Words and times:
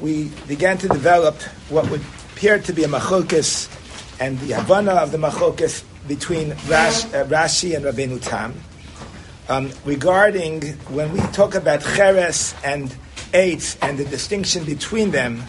We 0.00 0.28
began 0.46 0.78
to 0.78 0.88
develop 0.88 1.34
what 1.68 1.90
would 1.90 2.02
appear 2.32 2.60
to 2.60 2.72
be 2.72 2.84
a 2.84 2.86
machokis 2.86 3.68
and 4.20 4.38
the 4.38 4.54
Havana 4.54 4.92
of 4.92 5.10
the 5.10 5.18
machokis 5.18 5.82
between 6.06 6.50
Rash, 6.68 7.06
uh, 7.06 7.24
Rashi 7.24 7.74
and 7.74 7.84
Rabbeinu 7.84 8.22
Tam. 8.22 8.54
Um, 9.48 9.72
regarding 9.84 10.62
when 10.94 11.12
we 11.12 11.18
talk 11.32 11.56
about 11.56 11.80
Cheres 11.80 12.54
and 12.62 12.94
Eitz 13.32 13.76
and 13.82 13.98
the 13.98 14.04
distinction 14.04 14.64
between 14.64 15.10
them, 15.10 15.42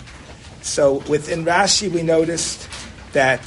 so 0.64 1.04
within 1.08 1.46
Rashi 1.46 1.92
we 1.92 2.02
noticed 2.02 2.68
that 3.14 3.44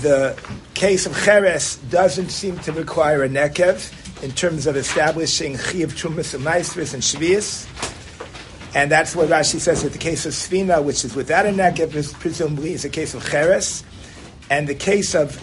the 0.00 0.38
case 0.74 1.06
of 1.06 1.20
Cheres 1.24 1.76
doesn't 1.90 2.30
seem 2.30 2.56
to 2.60 2.72
require 2.72 3.24
a 3.24 3.28
nekev 3.28 3.92
in 4.22 4.30
terms 4.30 4.66
of 4.66 4.76
establishing 4.76 5.58
Chiv 5.58 5.94
Trumas 5.94 6.34
and 6.34 6.44
Maestris 6.44 6.94
and 6.94 7.02
Shvius. 7.02 7.66
And 8.74 8.90
that's 8.90 9.14
what 9.14 9.28
Rashi 9.28 9.60
says 9.60 9.82
that 9.82 9.92
the 9.92 9.98
case 9.98 10.24
of 10.24 10.32
Svina, 10.32 10.82
which 10.82 11.04
is 11.04 11.14
without 11.14 11.44
a 11.44 11.50
negev, 11.50 12.18
presumably 12.20 12.72
is 12.72 12.84
a 12.84 12.88
case 12.88 13.14
of 13.14 13.28
Cheres. 13.28 13.84
And 14.48 14.68
the 14.68 14.74
case 14.74 15.14
of 15.14 15.36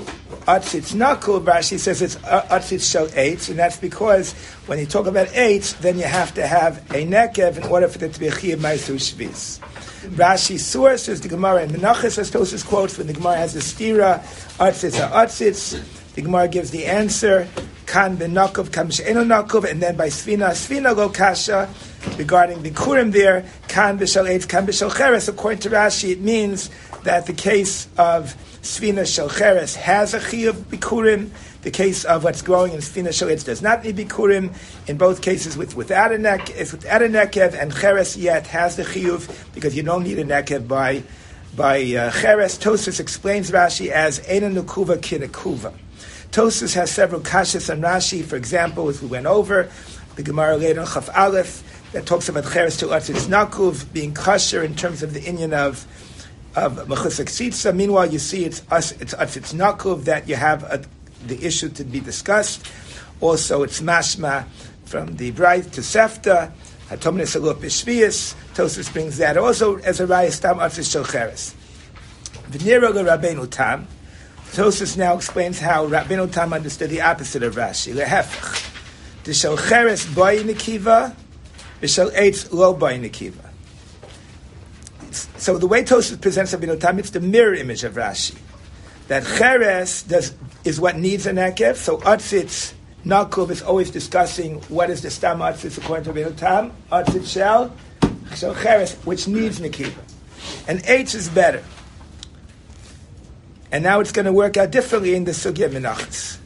Atzitz 0.47 0.93
Nakul, 0.95 1.43
Rashi 1.43 1.77
says 1.77 2.01
it's 2.01 2.15
uh, 2.23 2.41
Atzitz 2.49 2.89
Shel 2.89 3.07
Eitz, 3.09 3.49
and 3.49 3.59
that's 3.59 3.77
because 3.77 4.33
when 4.65 4.79
you 4.79 4.85
talk 4.85 5.05
about 5.05 5.27
Eitz, 5.27 5.77
then 5.79 5.97
you 5.97 6.05
have 6.05 6.33
to 6.35 6.47
have 6.47 6.77
a 6.91 7.05
nekev 7.05 7.57
in 7.57 7.63
order 7.63 7.87
for 7.87 7.99
there 7.99 8.09
to 8.09 8.19
be 8.19 8.27
a 8.27 8.35
Chiv 8.35 8.59
Maestru 8.59 8.95
Shvius. 8.95 9.59
Rashi's 10.15 10.65
source 10.65 11.07
is 11.07 11.21
the 11.21 11.27
Gemara 11.27 11.63
in 11.63 11.69
Menachos, 11.69 12.17
as 12.17 12.31
Tosis 12.31 12.65
quotes, 12.65 12.97
when 12.97 13.07
the 13.07 13.13
Gemara 13.13 13.35
has 13.37 13.53
the 13.53 13.59
stira, 13.59 14.19
Atzitz 14.57 14.99
Atzitz, 15.11 15.98
the 16.19 16.25
Gemara 16.25 16.49
gives 16.49 16.71
the 16.71 16.85
answer, 16.85 17.47
kan 17.85 18.17
benakov, 18.17 18.73
kan 18.73 18.89
nakov, 18.89 19.63
and 19.63 19.81
then 19.81 19.95
by 19.95 20.07
svina, 20.07 20.49
svina 20.49 20.93
lo 20.93 21.07
kasha, 21.07 21.69
regarding 22.17 22.61
the 22.61 22.71
kurim 22.71 23.13
there, 23.13 23.45
kan 23.69 23.97
b'shal 23.97 24.27
eitz, 24.27 24.45
kan 24.45 24.67
b'shal 24.67 24.93
cheres. 24.93 25.29
According 25.29 25.59
to 25.59 25.69
Rashi, 25.69 26.11
it 26.11 26.19
means 26.19 26.69
that 27.05 27.25
the 27.25 27.31
case 27.31 27.87
of 27.97 28.35
svina 28.61 29.07
shel 29.07 29.29
cheres 29.29 29.77
has 29.77 30.13
a 30.13 30.19
chiyuv 30.19 30.55
bikurim. 30.65 31.29
The 31.61 31.71
case 31.71 32.03
of 32.03 32.25
what's 32.25 32.41
growing 32.41 32.73
in 32.73 32.79
svina 32.79 33.13
shel 33.13 33.29
eitz 33.29 33.45
does 33.45 33.61
not 33.61 33.85
need 33.85 33.95
bikurim. 33.95 34.53
In 34.89 34.97
both 34.97 35.21
cases, 35.21 35.55
with, 35.55 35.77
without 35.77 36.11
a 36.11 36.17
neck, 36.17 36.49
if 36.49 36.73
without 36.73 37.01
a 37.01 37.07
nekev, 37.07 37.53
and 37.53 37.73
cheres 37.73 38.17
yet 38.17 38.45
has 38.47 38.75
the 38.75 38.83
chiyuv 38.83 39.53
because 39.53 39.73
you 39.73 39.83
don't 39.83 40.03
need 40.03 40.19
a 40.19 40.25
nekev 40.25 40.67
by 40.67 41.01
by 41.55 41.79
uh, 41.79 42.11
cheres. 42.11 42.59
Tosus 42.59 42.99
explains 42.99 43.51
Rashi 43.51 43.87
as 43.87 44.19
ena 44.27 44.49
nukuva 44.49 44.97
kinekuva. 44.97 45.73
Tosus 46.31 46.75
has 46.75 46.91
several 46.91 47.21
kashas 47.21 47.71
on 47.71 47.81
Rashi. 47.81 48.23
For 48.23 48.35
example, 48.35 48.87
as 48.87 49.01
we 49.01 49.07
went 49.07 49.25
over, 49.25 49.69
the 50.15 50.23
Gemara 50.23 50.57
later 50.57 50.81
on 50.81 50.87
Chaf 50.87 51.09
Aleph 51.15 51.63
that 51.91 52.05
talks 52.05 52.29
about 52.29 52.51
cheres 52.51 52.77
to 52.77 52.87
atzitz 52.87 53.25
nakuv 53.25 53.91
being 53.93 54.13
kosher 54.13 54.63
in 54.63 54.75
terms 54.75 55.01
of 55.01 55.13
the 55.13 55.21
inyan 55.21 55.53
of 55.53 55.87
of 56.55 56.87
mechusik 56.87 57.25
tzitza. 57.25 57.75
Meanwhile, 57.75 58.07
you 58.07 58.19
see 58.19 58.45
it's 58.45 58.61
us, 58.69 58.91
it's 58.93 59.15
atzitz 59.15 59.55
nakuv 59.55 60.03
that 60.03 60.29
you 60.29 60.35
have 60.35 60.63
a, 60.63 60.83
the 61.25 61.43
issue 61.43 61.69
to 61.69 61.83
be 61.83 61.99
discussed. 61.99 62.67
Also, 63.21 63.63
it's 63.63 63.81
mashma 63.81 64.45
from 64.85 65.15
the 65.15 65.31
bright 65.31 65.71
to 65.73 65.81
sefta. 65.81 66.51
Hatomin 66.89 67.25
Salup 67.25 67.55
Bishvius. 67.55 68.35
Tosus 68.53 68.91
brings 68.93 69.17
that 69.17 69.37
also 69.37 69.77
as 69.77 69.99
a 69.99 70.05
rayas 70.05 70.39
tam 70.39 70.57
atzitz 70.57 70.91
shel 70.91 71.05
cheres. 71.05 71.55
Rabbeinu 72.51 73.49
tam. 73.49 73.87
Tosus 74.51 74.97
now 74.97 75.15
explains 75.15 75.59
how 75.59 75.87
Rabbeinu 75.87 76.31
Tam 76.31 76.53
understood 76.53 76.89
the 76.89 77.01
opposite 77.01 77.43
of 77.43 77.55
Rashi. 77.55 77.93
Lehefach. 77.93 79.23
The 79.23 79.33
shel 79.33 79.57
cheres 79.57 80.05
boy 80.07 80.41
nikiva, 80.43 81.15
the 81.81 81.87
shel 81.87 82.09
eitz 82.11 82.51
lo. 82.51 82.73
So 85.37 85.57
the 85.57 85.67
way 85.67 85.83
Tosus 85.83 86.19
presents 86.19 86.53
Rabbeinu 86.53 86.79
Tam, 86.79 86.97
it's 86.97 87.11
the 87.11 87.19
mirror 87.19 87.53
image 87.53 87.83
of 87.83 87.93
Rashi. 87.93 88.37
That 89.07 89.23
cheres 89.23 90.03
does, 90.03 90.33
is 90.63 90.79
what 90.79 90.97
needs 90.97 91.27
a 91.27 91.31
nekev, 91.31 91.75
so 91.75 91.97
atzitz 91.99 92.73
Nakub 93.05 93.49
is 93.49 93.61
always 93.61 93.91
discussing 93.91 94.55
what 94.63 94.89
is 94.89 95.01
the 95.01 95.09
stam 95.09 95.39
atzitz 95.39 95.77
according 95.77 96.05
to 96.05 96.11
Rabbeinu 96.11 96.35
Tam. 96.35 96.73
Atzitz 96.91 97.31
shel, 97.31 97.75
shel 98.35 98.55
cheres, 98.55 98.95
which 99.05 99.27
needs 99.27 99.59
nikiva. 99.59 99.93
And 100.67 100.79
eitz 100.79 101.13
is 101.13 101.29
better. 101.29 101.63
And 103.71 103.83
now 103.83 103.99
it's 103.99 104.11
going 104.11 104.25
to 104.25 104.33
work 104.33 104.57
out 104.57 104.71
differently 104.71 105.13
in 105.13 105.25
the 105.25 105.31
Sugya 105.31 105.69
Menachas. 105.69 106.37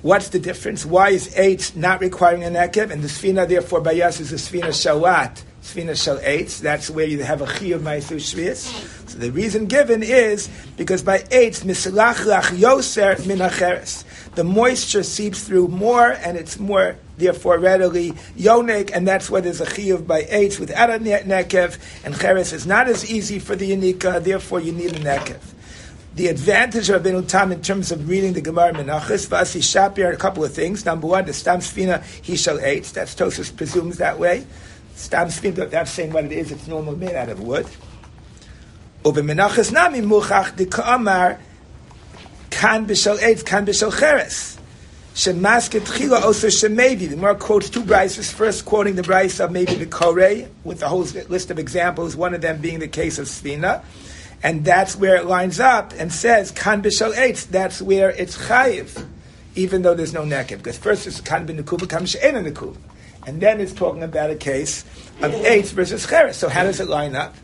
What's 0.00 0.30
the 0.30 0.40
difference? 0.40 0.84
Why 0.84 1.10
is 1.10 1.36
eight 1.36 1.72
not 1.76 2.00
requiring 2.00 2.42
a 2.42 2.48
nekev, 2.48 2.90
and 2.90 3.02
the 3.02 3.08
Sfina 3.08 3.46
therefore 3.46 3.80
by 3.80 4.00
us 4.00 4.18
is 4.18 4.32
a 4.32 4.36
Sfina 4.36 4.70
Shalat, 4.70 5.42
Sfina 5.62 6.02
Shal 6.02 6.18
eight. 6.24 6.48
That's 6.62 6.90
where 6.90 7.06
you 7.06 7.22
have 7.22 7.40
a 7.40 7.46
Chi 7.46 7.66
of 7.66 7.82
Ma'asu 7.82 8.16
Shvius. 8.16 9.08
So 9.08 9.18
the 9.18 9.30
reason 9.30 9.66
given 9.66 10.02
is 10.02 10.48
because 10.76 11.02
by 11.02 11.24
eight, 11.30 11.54
Misalach 11.64 12.24
Lach 12.24 12.50
Yoser 12.56 13.24
Min 13.26 13.38
The 14.34 14.42
moisture 14.42 15.04
seeps 15.04 15.44
through 15.44 15.68
more, 15.68 16.10
and 16.10 16.36
it's 16.36 16.58
more 16.58 16.96
therefore 17.18 17.58
readily 17.58 18.10
yonik, 18.36 18.90
and 18.92 19.06
that's 19.06 19.30
why 19.30 19.40
there's 19.40 19.60
a 19.60 19.66
chiyuv 19.66 20.04
by 20.06 20.26
eight 20.30 20.58
without 20.58 20.90
a 20.90 20.98
nekev, 20.98 21.78
and 22.04 22.18
cheres 22.18 22.52
is 22.52 22.66
not 22.66 22.88
as 22.88 23.08
easy 23.08 23.38
for 23.38 23.54
the 23.54 23.70
yanika, 23.70 24.24
therefore 24.24 24.60
you 24.60 24.72
need 24.72 24.96
a 24.96 24.98
nekev 24.98 25.38
the 26.14 26.26
advantage 26.28 26.90
of 26.90 27.02
Rabbeinu 27.02 27.26
Tam 27.26 27.52
in 27.52 27.62
terms 27.62 27.90
of 27.90 28.08
reading 28.08 28.34
the 28.34 28.42
Gemara 28.42 28.72
Menachos, 28.74 29.26
Vasi 29.28 29.60
Shapir, 29.60 30.12
a 30.12 30.16
couple 30.16 30.44
of 30.44 30.52
things. 30.52 30.84
Number 30.84 31.06
one, 31.06 31.24
the 31.24 31.32
Stam 31.32 31.60
Sfina, 31.60 32.02
he 32.22 32.36
shall 32.36 32.60
eat. 32.60 32.84
That's 32.84 33.14
Tosus 33.14 33.54
presumes 33.54 33.96
that 33.98 34.18
way. 34.18 34.46
Stam 34.94 35.28
Sfina, 35.28 35.70
that's 35.70 35.90
saying 35.90 36.12
what 36.12 36.24
it 36.24 36.32
is, 36.32 36.52
it's 36.52 36.68
normally 36.68 36.96
made 36.96 37.14
out 37.14 37.30
of 37.30 37.40
wood. 37.40 37.66
Over 39.04 39.22
Menachos 39.22 39.72
Nami 39.72 40.00
Muchach, 40.00 40.56
the 40.56 40.66
Ka'amar, 40.66 41.40
Kan 42.50 42.86
B'shal 42.86 43.18
Eitz, 43.18 43.44
Kan 43.44 43.64
B'shal 43.64 43.98
Cheres. 43.98 44.58
Shemasket 45.14 45.80
Chila 45.80 46.22
also 46.22 46.46
Shemevi. 46.46 47.08
The 47.08 47.16
more 47.16 47.34
quotes 47.34 47.68
two 47.68 47.82
brises. 47.82 48.32
First, 48.32 48.64
quoting 48.64 48.96
the 48.96 49.02
brise 49.02 49.40
of 49.40 49.50
maybe 49.50 49.74
the 49.74 49.86
Korei, 49.86 50.48
with 50.64 50.80
the 50.80 50.88
whole 50.88 51.00
list 51.00 51.50
of 51.50 51.58
examples, 51.58 52.16
one 52.16 52.32
of 52.32 52.40
them 52.40 52.60
being 52.60 52.78
the 52.78 52.88
case 52.88 53.18
of 53.18 53.26
Sfina. 53.26 53.82
And 54.42 54.64
that's 54.64 54.96
where 54.96 55.16
it 55.16 55.26
lines 55.26 55.60
up 55.60 55.92
and 55.98 56.12
says, 56.12 56.50
Kan 56.50 56.82
b'shal 56.82 57.14
eitz, 57.14 57.46
that's 57.46 57.80
where 57.80 58.10
it's 58.10 58.36
chayiv, 58.36 59.06
even 59.54 59.82
though 59.82 59.94
there's 59.94 60.12
no 60.12 60.22
nekev. 60.22 60.58
Because 60.58 60.78
first 60.78 61.06
it's 61.06 61.20
kan 61.20 61.46
b'nekuva, 61.46 61.88
kan 61.88 62.02
b'she'ena 62.02 62.52
nekuva. 62.52 62.76
And 63.24 63.40
then 63.40 63.60
it's 63.60 63.72
talking 63.72 64.02
about 64.02 64.30
a 64.30 64.34
case 64.34 64.82
of 65.20 65.32
eitz 65.32 65.72
versus 65.72 66.06
cheres. 66.06 66.36
So 66.36 66.48
how 66.48 66.64
does 66.64 66.80
it 66.80 66.88
line 66.88 67.14
up? 67.14 67.36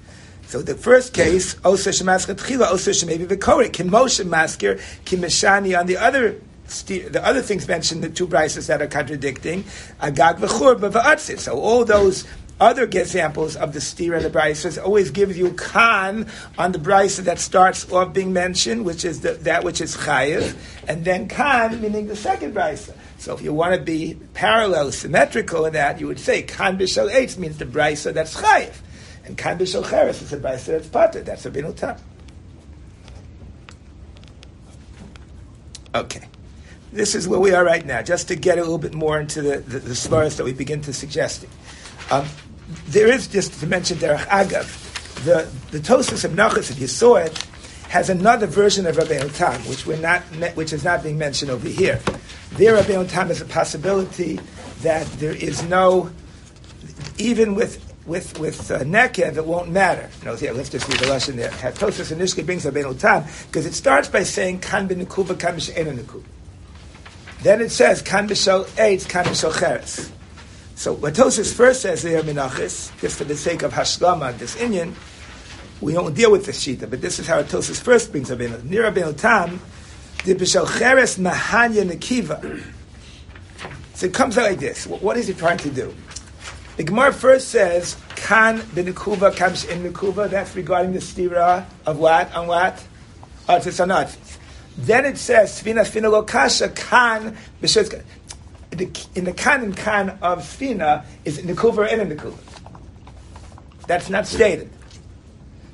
So 0.46 0.62
the 0.62 0.74
first 0.74 1.12
case, 1.12 1.56
Osa 1.64 1.90
Shemasker 1.90 2.34
Tchila, 2.34 2.72
Osa 2.72 2.90
Shemevi 2.90 3.26
V'Korik, 3.26 3.74
Kim 3.74 3.90
Moshe 3.90 4.26
Masker, 4.26 4.80
Kim 5.04 5.20
Meshani, 5.20 5.78
on 5.78 5.86
the 5.86 5.98
other 5.98 6.40
the 6.86 7.20
other 7.24 7.40
things 7.40 7.66
mentioned, 7.66 8.02
the 8.02 8.10
two 8.10 8.26
brises 8.26 8.66
that 8.66 8.82
are 8.82 8.86
contradicting, 8.86 9.64
Agag 10.00 10.36
v'chur 10.36 10.78
b'va'atzit. 10.78 11.38
So 11.38 11.58
all 11.58 11.84
those 11.84 12.26
other 12.60 12.84
examples 12.84 13.56
of 13.56 13.72
the 13.72 13.80
steer 13.80 14.14
and 14.14 14.24
the 14.24 14.30
brisa 14.30 14.82
always 14.82 15.10
gives 15.10 15.38
you 15.38 15.52
kan 15.52 16.26
on 16.56 16.72
the 16.72 16.78
brisa 16.78 17.20
that 17.20 17.38
starts 17.38 17.90
off 17.92 18.12
being 18.12 18.32
mentioned, 18.32 18.84
which 18.84 19.04
is 19.04 19.20
the, 19.20 19.32
that 19.34 19.64
which 19.64 19.80
is 19.80 19.96
chayiv, 19.96 20.56
and 20.88 21.04
then 21.04 21.28
kan 21.28 21.80
meaning 21.80 22.06
the 22.08 22.16
second 22.16 22.54
brisa. 22.54 22.94
So 23.18 23.34
if 23.34 23.42
you 23.42 23.52
want 23.52 23.74
to 23.74 23.80
be 23.80 24.16
parallel, 24.34 24.92
symmetrical 24.92 25.66
in 25.66 25.72
that, 25.74 26.00
you 26.00 26.06
would 26.06 26.20
say 26.20 26.42
kan 26.42 26.78
b'shal 26.78 27.10
eitz 27.12 27.38
means 27.38 27.58
the 27.58 27.66
brisa 27.66 28.12
that's 28.12 28.34
chayiv, 28.40 28.74
and 29.24 29.38
kan 29.38 29.58
b'shal 29.58 29.88
cheres 29.88 30.20
is 30.22 30.30
the 30.30 30.36
brisa 30.36 30.66
that's 30.66 30.88
pater. 30.88 31.22
That's 31.22 31.46
a 31.46 31.50
binutam. 31.50 31.98
Okay. 35.94 36.28
This 36.92 37.14
is 37.14 37.28
where 37.28 37.40
we 37.40 37.52
are 37.52 37.64
right 37.64 37.84
now, 37.84 38.02
just 38.02 38.28
to 38.28 38.36
get 38.36 38.56
a 38.58 38.62
little 38.62 38.78
bit 38.78 38.94
more 38.94 39.20
into 39.20 39.42
the, 39.42 39.58
the, 39.58 39.78
the 39.78 40.30
that 40.36 40.44
we 40.44 40.52
begin 40.52 40.80
to 40.82 40.92
suggesting. 40.92 41.50
Um, 42.10 42.26
there 42.88 43.12
is 43.12 43.26
just 43.26 43.58
to 43.60 43.66
mention 43.66 43.98
Derech 43.98 44.26
Agav, 44.26 45.24
the 45.24 45.48
the 45.70 45.78
Tosus 45.78 46.24
of 46.24 46.32
Nachas, 46.32 46.70
if 46.70 46.78
you 46.78 46.86
saw 46.86 47.16
it, 47.16 47.36
has 47.88 48.10
another 48.10 48.46
version 48.46 48.86
of 48.86 48.96
Rabbi 48.96 49.18
Tam, 49.28 49.60
which 49.62 49.86
we're 49.86 49.98
not 49.98 50.22
which 50.54 50.72
is 50.72 50.84
not 50.84 51.02
being 51.02 51.18
mentioned 51.18 51.50
over 51.50 51.68
here. 51.68 52.00
There, 52.52 52.74
Rabbi 52.74 53.04
Tam 53.06 53.30
is 53.30 53.40
a 53.40 53.46
possibility 53.46 54.40
that 54.82 55.06
there 55.18 55.34
is 55.34 55.62
no, 55.64 56.10
even 57.16 57.54
with 57.54 57.84
with 58.06 58.38
with 58.38 58.70
uh, 58.70 58.80
Nekev, 58.80 59.36
it 59.36 59.46
won't 59.46 59.70
matter. 59.70 60.10
No, 60.24 60.34
yeah, 60.34 60.52
let's 60.52 60.68
just 60.68 60.88
read 60.88 60.98
the 60.98 61.08
lesson 61.08 61.36
there. 61.36 61.50
Tosus 61.50 62.12
initially 62.12 62.42
brings 62.42 62.64
Rabbi 62.64 62.82
Tam 62.94 63.24
because 63.46 63.64
it 63.64 63.74
starts 63.74 64.08
by 64.08 64.22
saying 64.22 64.60
Kan 64.60 64.86
ben 64.86 65.04
Nekuva, 65.04 65.38
Kan. 65.38 65.58
Then 67.42 67.60
it 67.62 67.70
says 67.70 68.02
Kan 68.02 68.28
b'shol 68.28 68.64
Eitz, 68.76 69.08
Kan 69.08 69.24
b'shol 69.24 69.58
Cheres. 69.58 70.10
So 70.78 70.92
what 70.92 71.14
Tosis 71.14 71.52
first 71.52 71.82
says 71.82 72.04
there, 72.04 72.22
Menachis, 72.22 72.96
just 73.00 73.18
for 73.18 73.24
the 73.24 73.36
sake 73.36 73.64
of 73.64 73.72
Hashlama, 73.72 74.38
this 74.38 74.54
Inyan, 74.54 74.94
we 75.80 75.92
don't 75.92 76.14
deal 76.14 76.30
with 76.30 76.46
this 76.46 76.64
Shita, 76.64 76.88
but 76.88 77.00
this 77.00 77.18
is 77.18 77.26
how 77.26 77.42
Tosis 77.42 77.82
first 77.82 78.12
brings 78.12 78.30
up 78.30 78.38
in 78.38 78.52
it. 78.52 78.62
Nira 78.62 78.94
ben 78.94 79.12
Tam, 79.16 79.58
the 80.24 80.36
Bishal 80.36 80.68
Cheres 80.78 81.18
Mahanya 81.18 81.82
Nekiva. 81.82 82.62
So 83.94 84.06
it 84.06 84.14
comes 84.14 84.38
out 84.38 84.50
like 84.50 84.60
this. 84.60 84.86
What 84.86 85.16
is 85.16 85.26
he 85.26 85.34
trying 85.34 85.58
to 85.58 85.70
do? 85.70 85.92
The 86.76 86.84
Gemara 86.84 87.12
first 87.12 87.48
says, 87.48 87.96
Kan 88.14 88.60
b'nekuva 88.60 89.36
comes 89.36 89.64
in 89.64 89.82
nekuva. 89.82 90.30
That's 90.30 90.54
regarding 90.54 90.92
the 90.92 91.00
stira 91.00 91.66
of 91.86 91.98
what? 91.98 92.32
On 92.36 92.46
what? 92.46 92.86
Artis 93.48 93.80
on 93.80 93.90
artis. 93.90 94.38
Then 94.76 95.06
it 95.06 95.18
says, 95.18 95.60
Svina 95.60 95.80
Svina 95.80 96.08
lo 96.08 96.22
kasha 96.22 96.68
kan 96.68 97.36
in 99.14 99.24
the 99.24 99.32
kan 99.32 99.62
and 99.62 99.76
kan 99.76 100.10
of 100.22 100.40
Svina 100.40 101.04
is 101.24 101.38
in 101.38 101.46
the 101.46 101.54
nekuva 101.54 101.90
and 101.90 102.02
in 102.02 102.08
the 102.08 102.16
nekuva. 102.16 102.38
That's 103.86 104.10
not 104.10 104.26
stated. 104.26 104.70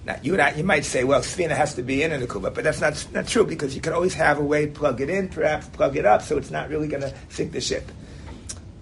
Now, 0.06 0.16
you, 0.22 0.38
you 0.54 0.64
might 0.64 0.84
say, 0.84 1.02
well, 1.02 1.20
Svina 1.20 1.56
has 1.56 1.74
to 1.74 1.82
be 1.82 2.02
in 2.02 2.12
a 2.12 2.18
Nekuba, 2.18 2.54
but 2.54 2.62
that's 2.62 2.80
not, 2.80 3.06
not 3.12 3.26
true 3.26 3.44
because 3.46 3.74
you 3.74 3.80
can 3.80 3.94
always 3.94 4.12
have 4.14 4.38
a 4.38 4.44
way 4.44 4.66
to 4.66 4.72
plug 4.72 5.00
it 5.00 5.08
in, 5.08 5.28
perhaps 5.28 5.66
plug 5.68 5.96
it 5.96 6.04
up, 6.04 6.20
so 6.20 6.36
it's 6.36 6.50
not 6.50 6.68
really 6.68 6.88
going 6.88 7.02
to 7.02 7.14
sink 7.30 7.52
the 7.52 7.60
ship. 7.60 7.90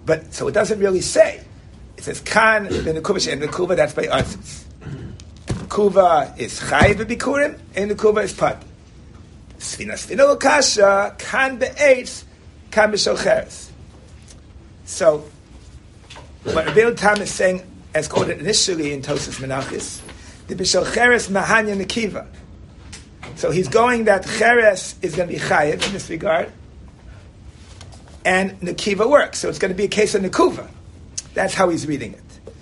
But 0.05 0.33
so 0.33 0.49
it 0.49 0.51
doesn't 0.51 0.79
really 0.79 0.99
say. 0.99 1.41
It 1.97 2.03
says 2.03 2.19
kan 2.19 2.65
the 2.65 2.69
nekuva 2.69 3.31
and 3.31 3.41
nekuva. 3.41 3.77
That's 3.77 3.93
by 3.93 4.03
artzis. 4.03 4.65
Nekuva 5.45 6.37
is 6.37 6.59
chayiv 6.59 6.95
bikurim 7.05 7.57
and 7.75 7.89
the 7.89 7.95
nekuva 7.95 8.23
is 8.23 8.33
pat. 8.33 8.61
Svina 9.59 9.93
svina 9.93 10.35
lokasha 10.35 11.17
kan 11.17 11.57
be'etz 11.57 12.25
kan 12.69 12.91
b'shocheres. 12.91 13.69
So 14.85 15.25
what 16.43 16.65
Rabbi 16.65 16.93
Tam 16.93 17.21
is 17.21 17.31
saying, 17.31 17.61
as 17.93 18.07
quoted 18.07 18.39
initially 18.39 18.93
in 18.93 19.01
Tosis 19.01 19.39
Menachis, 19.39 20.01
the 20.47 20.55
b'shocheres 20.55 21.29
mahanya 21.29 21.79
nekiva. 21.81 22.27
So 23.35 23.51
he's 23.51 23.67
going 23.67 24.05
that 24.05 24.25
cheres 24.25 24.95
is 25.01 25.15
going 25.15 25.29
to 25.29 25.33
be 25.33 25.39
chayiv 25.39 25.85
in 25.85 25.93
this 25.93 26.09
regard 26.09 26.51
and 28.25 28.59
Nakiva 28.61 29.09
works. 29.09 29.39
So 29.39 29.49
it's 29.49 29.59
going 29.59 29.71
to 29.71 29.75
be 29.75 29.85
a 29.85 29.89
case 29.89 30.15
of 30.15 30.21
Nakuva. 30.21 30.69
That's 31.33 31.53
how 31.53 31.69
he's 31.69 31.87
reading 31.87 32.13
it. 32.13 32.53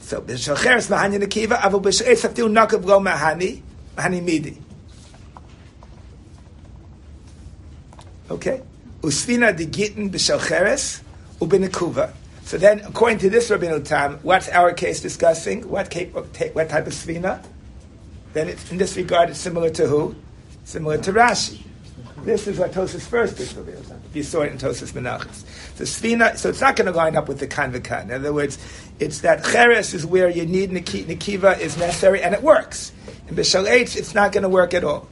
So 0.00 0.20
b'shalcheres 0.20 0.90
Mahanya 0.90 1.22
Nakiva, 1.22 1.58
avu 1.58 1.82
b'sheis 1.82 2.28
aftil 2.28 2.50
nakav 2.50 2.84
lo 2.84 3.00
mahani, 3.00 3.62
mahani 3.96 4.22
midi. 4.22 4.58
Okay? 8.30 8.62
Usfina 9.02 9.56
de 9.56 9.66
gittin 9.66 10.10
b'shalcheres 10.10 11.02
So 12.44 12.58
then, 12.58 12.80
according 12.80 13.18
to 13.18 13.30
this 13.30 13.50
Rabbeinu 13.50 13.84
Tam, 13.84 14.18
what's 14.22 14.48
our 14.48 14.72
case 14.72 15.00
discussing? 15.00 15.68
What, 15.68 15.90
type 15.90 16.14
of 16.14 16.32
svina? 16.32 17.44
Then 18.32 18.48
it's, 18.48 18.70
in 18.70 18.78
this 18.78 18.96
regard, 18.96 19.30
it's 19.30 19.38
similar 19.38 19.70
to 19.70 19.86
who? 19.86 20.14
Similar 20.64 20.98
to 20.98 21.12
Rashi. 21.12 21.62
This 22.24 22.46
is 22.46 22.58
what 22.58 22.70
Tosis 22.70 23.06
first 23.06 23.36
did 23.36 23.48
for 23.48 23.68
If 23.68 24.14
you 24.14 24.22
saw 24.22 24.42
it 24.42 24.52
in 24.52 24.58
Tosis 24.58 24.92
Menachos. 24.92 25.44
So 25.74 25.84
Svina, 25.84 26.36
so 26.36 26.50
it's 26.50 26.60
not 26.60 26.76
going 26.76 26.86
to 26.86 26.96
line 26.96 27.16
up 27.16 27.26
with 27.26 27.40
the 27.40 27.48
kan 27.48 27.72
v'kan. 27.72 28.04
In 28.04 28.12
other 28.12 28.32
words, 28.32 28.58
it's 29.00 29.22
that 29.22 29.42
cheres 29.44 29.92
is 29.92 30.06
where 30.06 30.28
you 30.28 30.46
need 30.46 30.70
Nikiva 30.70 31.58
is 31.58 31.76
necessary 31.76 32.22
and 32.22 32.34
it 32.34 32.42
works. 32.42 32.92
In 33.28 33.34
Bishal 33.34 33.68
H, 33.68 33.96
it's 33.96 34.14
not 34.14 34.30
going 34.30 34.44
to 34.44 34.48
work 34.48 34.72
at 34.72 34.84
all. 34.84 35.08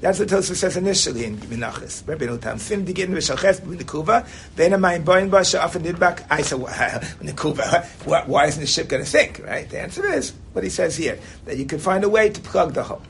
That's 0.00 0.18
what 0.18 0.28
Tosus 0.28 0.56
says 0.56 0.76
initially 0.76 1.24
in 1.24 1.38
Menachos. 1.38 2.06
Rabbi 2.06 2.26
Nutam. 2.26 2.58
Sim 2.58 2.84
digin 2.84 3.08
Bishal 3.08 3.40
Ches 3.40 3.60
Nikuva, 3.60 4.28
Bena 4.54 4.76
Mayim 4.76 5.04
Boin 5.04 5.30
Ba 5.30 5.38
Sha'af 5.38 5.80
Nidbak. 5.80 6.26
I 6.28 6.42
said, 6.42 6.58
Nikuva, 7.22 8.26
why 8.26 8.46
isn't 8.46 8.60
the 8.60 8.66
ship 8.66 8.88
going 8.88 9.02
to 9.02 9.08
sink, 9.08 9.40
right? 9.42 9.68
The 9.68 9.80
answer 9.80 10.06
is 10.06 10.34
what 10.52 10.64
he 10.64 10.70
says 10.70 10.96
here, 10.96 11.18
that 11.46 11.56
you 11.56 11.64
can 11.64 11.78
find 11.78 12.04
a 12.04 12.10
way 12.10 12.28
to 12.28 12.40
plug 12.42 12.74
the 12.74 12.82
hole. 12.82 13.02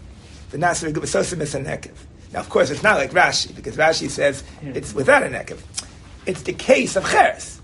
The 0.50 0.59
Nasir 0.59 0.91
Gubasosim 0.91 1.41
a 1.41 1.65
nekev. 1.65 1.94
Now, 2.33 2.41
of 2.41 2.49
course, 2.50 2.71
it's 2.71 2.85
not 2.85 2.99
like 2.99 3.11
Rashi, 3.11 3.55
because 3.55 3.77
Rashi 3.77 4.09
says 4.09 4.44
it's 4.62 4.94
without 4.94 5.25
a 5.25 5.27
nekev. 5.27 5.61
It's 6.25 6.43
the 6.43 6.53
case 6.53 6.94
of 6.94 7.05
cheres. 7.11 7.61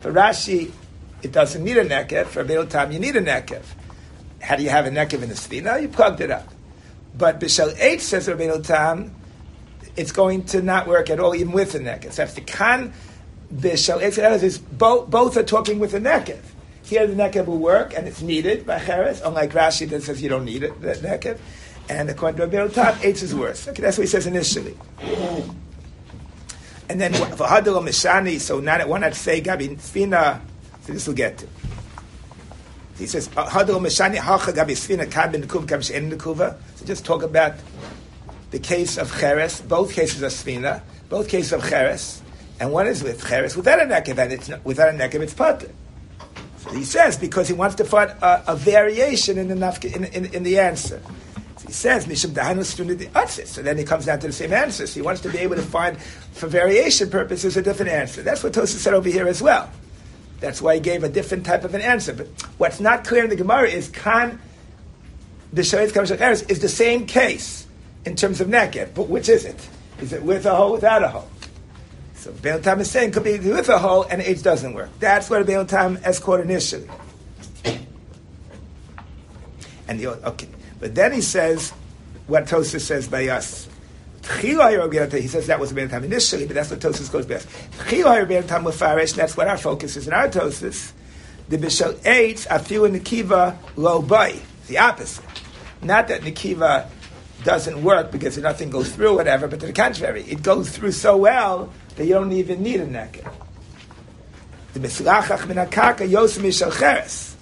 For 0.00 0.10
Rashi, 0.10 0.72
it 1.22 1.30
doesn't 1.30 1.62
need 1.62 1.76
a 1.76 1.84
nekev. 1.84 2.26
For 2.26 2.42
Beil 2.42 2.66
Tam, 2.66 2.90
you 2.90 2.98
need 2.98 3.16
a 3.16 3.22
nekev. 3.22 3.64
How 4.40 4.56
do 4.56 4.62
you 4.62 4.70
have 4.70 4.86
a 4.86 4.90
nekev 4.90 5.22
in 5.22 5.28
the 5.28 5.36
spina? 5.36 5.78
You 5.78 5.88
plugged 5.88 6.22
it 6.22 6.30
up. 6.30 6.48
But 7.16 7.40
Bishal 7.40 7.78
H 7.78 8.00
says 8.00 8.26
Beil 8.26 8.62
Tam, 8.62 9.14
it's 9.96 10.12
going 10.12 10.44
to 10.46 10.62
not 10.62 10.86
work 10.86 11.10
at 11.10 11.20
all, 11.20 11.34
even 11.34 11.52
with 11.52 11.72
the 11.72 11.78
nekev. 11.78 12.12
So 12.12 12.24
the 12.24 12.40
kan 12.40 12.92
Bishal 13.54 14.02
H 14.02 14.18
is 14.42 14.58
both, 14.58 15.10
both 15.10 15.36
are 15.36 15.42
talking 15.42 15.78
with 15.78 15.94
a 15.94 16.00
nekev. 16.00 16.40
Here 16.82 17.06
the 17.06 17.14
nekev 17.14 17.46
will 17.46 17.58
work, 17.58 17.94
and 17.94 18.08
it's 18.08 18.22
needed 18.22 18.66
by 18.66 18.78
cheres, 18.78 19.20
unlike 19.20 19.52
Rashi 19.52 19.88
that 19.90 20.02
says 20.02 20.22
you 20.22 20.28
don't 20.28 20.44
need 20.44 20.62
it, 20.62 20.80
the 20.80 20.94
nekev. 20.94 21.38
And 21.88 22.08
according 22.08 22.38
to 22.38 22.46
Rabbi 22.46 22.72
Top, 22.72 22.94
Eitz 22.96 23.22
is 23.22 23.34
worse. 23.34 23.68
Okay, 23.68 23.82
that's 23.82 23.98
what 23.98 24.04
he 24.04 24.08
says 24.08 24.26
initially. 24.26 24.76
And 26.88 27.00
then 27.00 27.12
for 27.12 27.46
Hadal 27.46 27.82
Mishani, 27.82 28.40
so 28.40 28.60
not 28.60 28.86
one 28.88 29.04
I'd 29.04 29.14
say 29.14 29.40
Gabi 29.40 29.80
Fina, 29.80 30.40
so 30.82 30.92
this 30.92 31.06
will 31.06 31.14
get 31.14 31.38
to. 31.38 31.46
He 32.98 33.06
says 33.06 33.28
oh, 33.36 33.44
Hadal 33.44 33.80
Mishani 33.80 34.16
Hacha 34.16 34.52
Gabi 34.52 34.72
Sfina 34.72 35.06
Kabin 35.06 35.44
Nekuva 35.44 35.68
Kam 35.68 35.80
Shein 35.80 36.10
Nekuva. 36.10 36.56
So 36.76 36.84
just 36.84 37.04
talk 37.04 37.22
about 37.22 37.54
the 38.50 38.58
case 38.58 38.98
of 38.98 39.10
Cheres. 39.18 39.60
Both 39.62 39.94
cases 39.94 40.22
are 40.22 40.26
Sfina. 40.26 40.82
Both 41.08 41.28
cases 41.28 41.52
of 41.52 41.68
Cheres. 41.68 42.22
And 42.60 42.70
one 42.70 42.86
is 42.86 43.02
with 43.02 43.26
Cheres 43.26 43.56
without 43.56 43.80
a 43.80 43.84
nekev, 43.84 44.18
and 44.18 44.32
it's 44.32 44.48
not, 44.48 44.64
without 44.64 44.88
a 44.88 44.92
nekev, 44.92 45.20
it's 45.20 45.34
Pater. 45.34 45.70
So 46.58 46.70
he 46.74 46.84
says 46.84 47.16
because 47.16 47.48
he 47.48 47.54
wants 47.54 47.74
to 47.76 47.84
find 47.84 48.10
a, 48.10 48.52
a 48.52 48.56
variation 48.56 49.38
in 49.38 49.48
the, 49.48 49.92
in, 49.94 50.04
in, 50.04 50.26
in 50.32 50.42
the 50.42 50.58
answer. 50.58 51.02
He 51.66 51.72
says, 51.72 52.06
Atzis. 52.06 53.46
So 53.46 53.62
then 53.62 53.78
he 53.78 53.84
comes 53.84 54.06
down 54.06 54.20
to 54.20 54.26
the 54.26 54.32
same 54.32 54.52
answer. 54.52 54.86
So 54.86 54.94
he 54.94 55.02
wants 55.02 55.22
to 55.22 55.28
be 55.28 55.38
able 55.38 55.56
to 55.56 55.62
find, 55.62 56.00
for 56.32 56.46
variation 56.46 57.08
purposes, 57.08 57.56
a 57.56 57.62
different 57.62 57.90
answer. 57.92 58.22
That's 58.22 58.42
what 58.42 58.52
Tosa 58.52 58.78
said 58.78 58.94
over 58.94 59.08
here 59.08 59.26
as 59.26 59.40
well. 59.40 59.70
That's 60.42 60.60
why 60.60 60.74
he 60.74 60.80
gave 60.80 61.04
a 61.04 61.08
different 61.08 61.46
type 61.46 61.62
of 61.62 61.72
an 61.74 61.80
answer. 61.80 62.12
But 62.12 62.26
what's 62.58 62.80
not 62.80 63.04
clear 63.04 63.22
in 63.22 63.30
the 63.30 63.36
Gemara 63.36 63.68
is 63.68 63.88
Khan, 63.88 64.40
the 65.52 65.62
Sharetz 65.62 65.94
Kam 65.94 66.32
is 66.32 66.58
the 66.58 66.68
same 66.68 67.06
case 67.06 67.64
in 68.04 68.16
terms 68.16 68.40
of 68.40 68.48
Nekev. 68.48 68.92
But 68.92 69.08
which 69.08 69.28
is 69.28 69.44
it? 69.44 69.68
Is 70.00 70.12
it 70.12 70.24
with 70.24 70.44
a 70.44 70.56
hole, 70.56 70.72
without 70.72 71.04
a 71.04 71.08
hole? 71.08 71.28
So 72.16 72.32
Baal 72.32 72.58
Tam 72.58 72.80
is 72.80 72.90
saying 72.90 73.12
could 73.12 73.22
be 73.22 73.38
with 73.38 73.68
a 73.68 73.78
hole 73.78 74.02
and 74.02 74.20
H 74.20 74.42
doesn't 74.42 74.74
work. 74.74 74.90
That's 74.98 75.30
what 75.30 75.46
Baal 75.46 75.64
Tam 75.64 75.96
escorted 75.98 76.50
initially. 76.50 76.88
And 79.86 80.00
the 80.00 80.08
okay. 80.28 80.48
But 80.80 80.96
then 80.96 81.12
he 81.12 81.20
says 81.20 81.70
what 82.26 82.48
Tosa 82.48 82.80
says 82.80 83.06
by 83.06 83.28
us. 83.28 83.68
He 84.24 84.54
says 85.28 85.46
that 85.48 85.58
was 85.58 85.72
a 85.72 85.74
bad 85.74 85.90
time 85.90 86.04
initially, 86.04 86.46
but 86.46 86.54
that's 86.54 86.70
what 86.70 86.78
Tosis 86.80 87.10
goes 87.10 87.26
best. 87.26 87.48
That's 89.16 89.36
what 89.36 89.48
our 89.48 89.58
focus 89.58 89.96
is 89.96 90.06
in 90.06 90.12
our 90.12 90.28
Tosis. 90.28 90.92
The 91.48 91.58
Bishal 91.58 91.98
eight 92.06 92.46
afiu 92.48 92.88
Nikiva 92.88 93.56
lo 93.76 94.00
bay. 94.00 94.40
The 94.68 94.78
opposite. 94.78 95.24
Not 95.82 96.06
that 96.08 96.20
Nikiva 96.22 96.88
doesn't 97.42 97.82
work 97.82 98.12
because 98.12 98.38
nothing 98.38 98.70
goes 98.70 98.92
through, 98.92 99.16
whatever, 99.16 99.48
but 99.48 99.58
to 99.60 99.66
the 99.66 99.72
contrary, 99.72 100.22
it 100.22 100.42
goes 100.42 100.70
through 100.70 100.92
so 100.92 101.16
well 101.16 101.72
that 101.96 102.06
you 102.06 102.14
don't 102.14 102.30
even 102.32 102.62
need 102.62 102.80
a 102.80 102.86
necker. 102.86 103.28
The 104.74 104.80
Mislachach 104.80 105.48
min 105.48 105.56
yosim. 105.56 107.34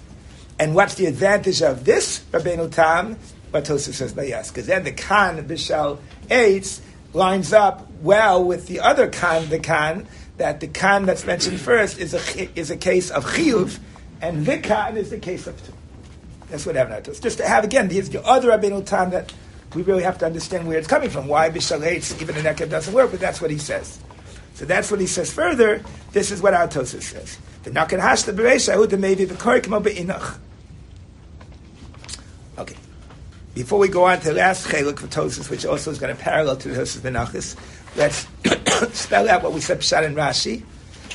And 0.59 0.73
what's 0.75 0.95
the 0.95 1.05
advantage 1.05 1.61
of 1.61 1.85
this 1.85 2.21
Rabbeinu 2.31 2.71
Tam? 2.71 3.17
What 3.51 3.65
Tosa 3.65 3.93
says 3.93 4.13
by 4.13 4.23
yes, 4.23 4.49
because 4.49 4.65
then 4.65 4.83
the 4.83 4.93
Khan 4.93 5.37
Bishal 5.45 5.99
Eitz 6.29 6.79
lines 7.13 7.51
up 7.51 7.89
well 8.01 8.43
with 8.43 8.67
the 8.67 8.79
other 8.79 9.09
Khan, 9.09 9.49
the 9.49 9.59
Khan, 9.59 10.07
that 10.37 10.61
the 10.61 10.67
Khan 10.67 11.05
that's 11.05 11.25
mentioned 11.25 11.59
first 11.59 11.99
is 11.99 12.13
a, 12.13 12.59
is 12.59 12.71
a 12.71 12.77
case 12.77 13.11
of 13.11 13.25
Chiyuv, 13.25 13.77
and 14.21 14.45
the 14.45 14.57
Khan 14.57 14.95
is 14.95 15.09
the 15.09 15.19
case 15.19 15.47
of 15.47 15.61
two. 15.65 15.73
That's 16.49 16.65
what 16.65 16.75
Avnat 16.75 17.03
does. 17.03 17.19
Just 17.19 17.37
to 17.37 17.47
have, 17.47 17.63
again, 17.63 17.87
the, 17.87 17.99
the 18.01 18.23
other 18.25 18.49
Rabbeinu 18.49 18.85
Tam 18.85 19.09
that 19.11 19.33
we 19.73 19.83
really 19.83 20.03
have 20.03 20.17
to 20.19 20.25
understand 20.25 20.67
where 20.67 20.77
it's 20.77 20.87
coming 20.87 21.09
from. 21.09 21.27
Why 21.27 21.49
Bishal 21.49 21.79
Eitz, 21.79 22.21
even 22.21 22.35
the 22.35 22.41
Nekev 22.41 22.69
doesn't 22.69 22.93
work, 22.93 23.11
but 23.11 23.19
that's 23.19 23.41
what 23.41 23.51
he 23.51 23.57
says. 23.57 23.99
So 24.53 24.65
that's 24.65 24.91
what 24.91 24.99
he 24.99 25.07
says 25.07 25.31
further. 25.31 25.83
This 26.11 26.31
is 26.31 26.41
what 26.41 26.53
our 26.53 26.69
says. 26.69 27.37
The 27.63 27.71
Nakan 27.71 27.99
Hashta 27.99 28.35
Bereisha, 28.35 28.75
who 28.75 28.87
the 28.87 28.97
Mevi, 28.97 29.27
the 29.27 29.35
Korik 29.35 29.67
Mo 29.67 29.79
Be'inach. 29.79 30.37
Okay. 32.57 32.75
Before 33.53 33.79
we 33.79 33.89
go 33.89 34.05
on 34.05 34.19
to 34.19 34.29
the 34.29 34.33
last 34.33 34.67
chelik 34.67 34.99
for 34.99 35.07
Tosis, 35.07 35.49
which 35.49 35.65
also 35.65 35.91
is 35.91 35.99
going 35.99 36.15
to 36.15 36.21
parallel 36.21 36.55
to 36.55 36.69
the 36.69 36.81
Tosis 36.81 36.99
Benachis, 36.99 37.57
let's 37.97 38.27
spell 38.97 39.29
out 39.29 39.43
what 39.43 39.51
we 39.51 39.59
said 39.59 39.79
Pshat 39.79 40.03
in 40.03 40.15
Rashi, 40.15 40.63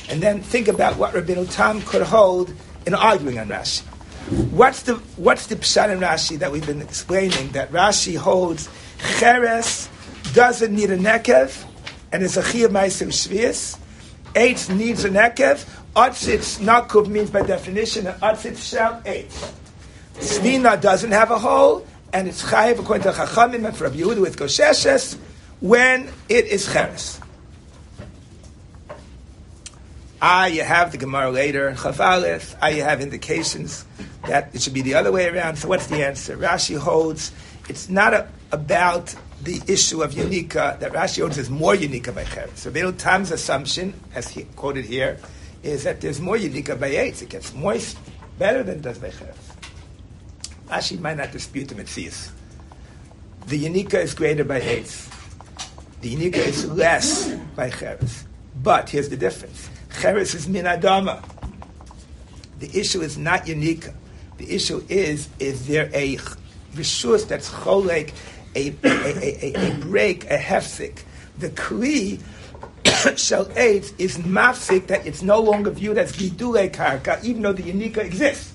and 0.09 0.21
then 0.21 0.41
think 0.41 0.67
about 0.67 0.97
what 0.97 1.13
Rabbeinu 1.13 1.51
Tam 1.51 1.81
could 1.81 2.03
hold 2.03 2.53
in 2.85 2.93
arguing 2.93 3.39
on 3.39 3.47
Rashi. 3.47 3.81
What's 4.51 4.83
the 4.83 4.95
what's 5.15 5.47
the 5.47 5.55
Pshat 5.55 5.91
in 5.91 5.99
Rashi 5.99 6.37
that 6.39 6.51
we've 6.51 6.65
been 6.65 6.81
explaining? 6.81 7.49
That 7.53 7.71
Rashi 7.71 8.17
holds 8.17 8.69
Cheres 9.19 9.89
doesn't 10.33 10.75
need 10.75 10.91
a 10.91 10.97
nekev 10.97 11.65
and 12.11 12.21
is 12.21 12.37
a 12.37 12.43
chiyah 12.43 12.67
ma'asim 12.67 13.07
shvius. 13.07 13.79
Eitz 14.33 14.75
needs 14.75 15.05
a 15.05 15.09
nekev. 15.09 15.67
Atzitz 15.95 16.59
nakuv 16.59 17.07
means 17.07 17.31
by 17.31 17.41
definition 17.41 18.05
an 18.05 18.13
atzitz 18.19 18.69
shall 18.69 19.01
eitz. 19.01 19.51
Svina 20.19 20.79
doesn't 20.79 21.11
have 21.11 21.31
a 21.31 21.39
hole, 21.39 21.85
and 22.13 22.27
it's 22.27 22.43
chayiv 22.43 22.79
according 22.79 23.03
to 23.03 23.11
Chachamim 23.11 23.65
and 23.65 23.75
for 23.75 23.85
Rabbi 23.85 23.97
Yehuda 23.97 24.21
with 24.21 24.37
Gosheshes 24.37 25.17
when 25.59 26.09
it 26.29 26.45
is 26.45 26.71
cheres. 26.71 27.19
Ah, 30.21 30.47
you 30.47 30.63
have 30.63 30.91
the 30.91 30.97
Gemara 30.97 31.29
later, 31.29 31.73
Chavalis. 31.73 32.55
Ah, 32.61 32.67
you 32.67 32.81
have 32.81 33.01
indications 33.01 33.85
that 34.27 34.53
it 34.55 34.61
should 34.61 34.73
be 34.73 34.81
the 34.81 34.95
other 34.95 35.11
way 35.11 35.27
around. 35.29 35.57
So 35.57 35.67
what's 35.67 35.87
the 35.87 36.03
answer? 36.03 36.35
Rashi 36.35 36.77
holds 36.77 37.31
it's 37.69 37.89
not 37.89 38.13
a, 38.13 38.27
about 38.51 39.13
the 39.43 39.61
issue 39.67 40.01
of 40.01 40.13
Unica, 40.13 40.77
that 40.79 40.93
Rashi 40.93 41.21
holds 41.21 41.37
is 41.37 41.49
more 41.49 41.75
Unica 41.75 42.11
by 42.11 42.23
Cheres. 42.23 42.51
So 42.55 42.71
Beil 42.71 42.93
Tam's 42.93 43.31
assumption, 43.31 43.93
as 44.15 44.27
he 44.29 44.43
quoted 44.55 44.85
here, 44.85 45.19
is 45.63 45.83
that 45.83 46.01
there's 46.01 46.19
more 46.19 46.37
Unica 46.37 46.75
by 46.75 46.91
Eitz. 46.91 47.21
It 47.21 47.29
gets 47.29 47.53
moist 47.53 47.97
better 48.39 48.63
than 48.63 48.81
does 48.81 48.97
by 48.97 49.09
Cheres. 49.09 49.46
Rashi 50.67 50.99
might 50.99 51.17
not 51.17 51.31
dispute 51.31 51.69
the 51.69 51.75
Metzias. 51.75 52.31
The 53.47 53.57
Unica 53.57 53.99
is 54.01 54.13
greater 54.13 54.43
by 54.43 54.59
Eitz. 54.59 55.09
The 56.01 56.09
Unica 56.09 56.39
is 56.39 56.69
less 56.71 57.33
by 57.55 57.69
Cheres. 57.69 58.25
But 58.61 58.89
here's 58.89 59.07
the 59.07 59.15
difference. 59.15 59.69
Cheres 60.01 60.35
is 60.35 60.47
min 60.49 60.65
adama. 60.65 61.23
The 62.59 62.77
issue 62.77 63.01
is 63.01 63.17
not 63.17 63.47
unique. 63.47 63.87
The 64.37 64.53
issue 64.53 64.83
is, 64.89 65.29
is 65.39 65.67
there 65.67 65.89
a 65.93 66.17
rishus 66.75 67.27
that's 67.27 67.49
cholek, 67.49 68.13
a, 68.55 68.75
a, 68.83 69.55
a, 69.55 69.71
a, 69.71 69.77
break, 69.77 70.25
a 70.25 70.37
hefsik. 70.37 71.03
The 71.39 71.49
kli 71.49 72.19
shall 73.17 73.49
aids 73.57 73.93
is 73.97 74.17
mafsik 74.17 74.87
that 74.87 75.05
it's 75.07 75.21
no 75.21 75.39
longer 75.39 75.71
viewed 75.71 75.97
as 75.97 76.11
gidule 76.11 76.69
karka, 76.71 77.23
even 77.23 77.43
though 77.43 77.53
the 77.53 77.63
unika 77.63 77.99
exists. 77.99 78.53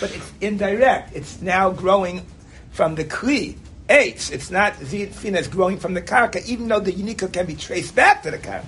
But 0.00 0.14
it's 0.14 0.32
indirect. 0.40 1.14
It's 1.14 1.40
now 1.40 1.70
growing 1.70 2.26
from 2.72 2.94
the 2.94 3.04
kli. 3.04 3.56
Aids. 3.88 4.30
It's 4.30 4.50
not 4.50 4.76
seen 4.78 5.36
as 5.36 5.46
growing 5.46 5.78
from 5.78 5.94
the 5.94 6.02
karka, 6.02 6.44
even 6.46 6.66
though 6.68 6.80
the 6.80 6.92
unika 6.92 7.32
can 7.32 7.46
be 7.46 7.54
traced 7.54 7.94
back 7.94 8.22
to 8.24 8.32
the 8.32 8.38
karka. 8.38 8.64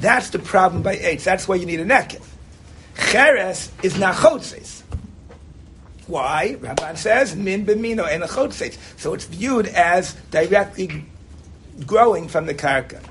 That's 0.00 0.30
the 0.30 0.38
problem 0.38 0.82
by 0.82 0.94
aids. 0.94 1.24
That's 1.24 1.48
why 1.48 1.56
you 1.56 1.66
need 1.66 1.80
a 1.80 1.84
nekev. 1.84 2.24
Cheres 3.10 3.72
is 3.82 3.94
nachotzes. 3.94 4.82
Why? 6.06 6.56
Rabban 6.60 6.96
says, 6.96 7.34
min 7.34 7.66
b'mino 7.66 8.06
and 8.08 8.22
a 8.22 8.98
So 8.98 9.14
it's 9.14 9.24
viewed 9.24 9.66
as 9.66 10.14
directly 10.30 11.04
growing 11.84 12.28
from 12.28 12.46
the 12.46 12.54
karka. 12.54 13.02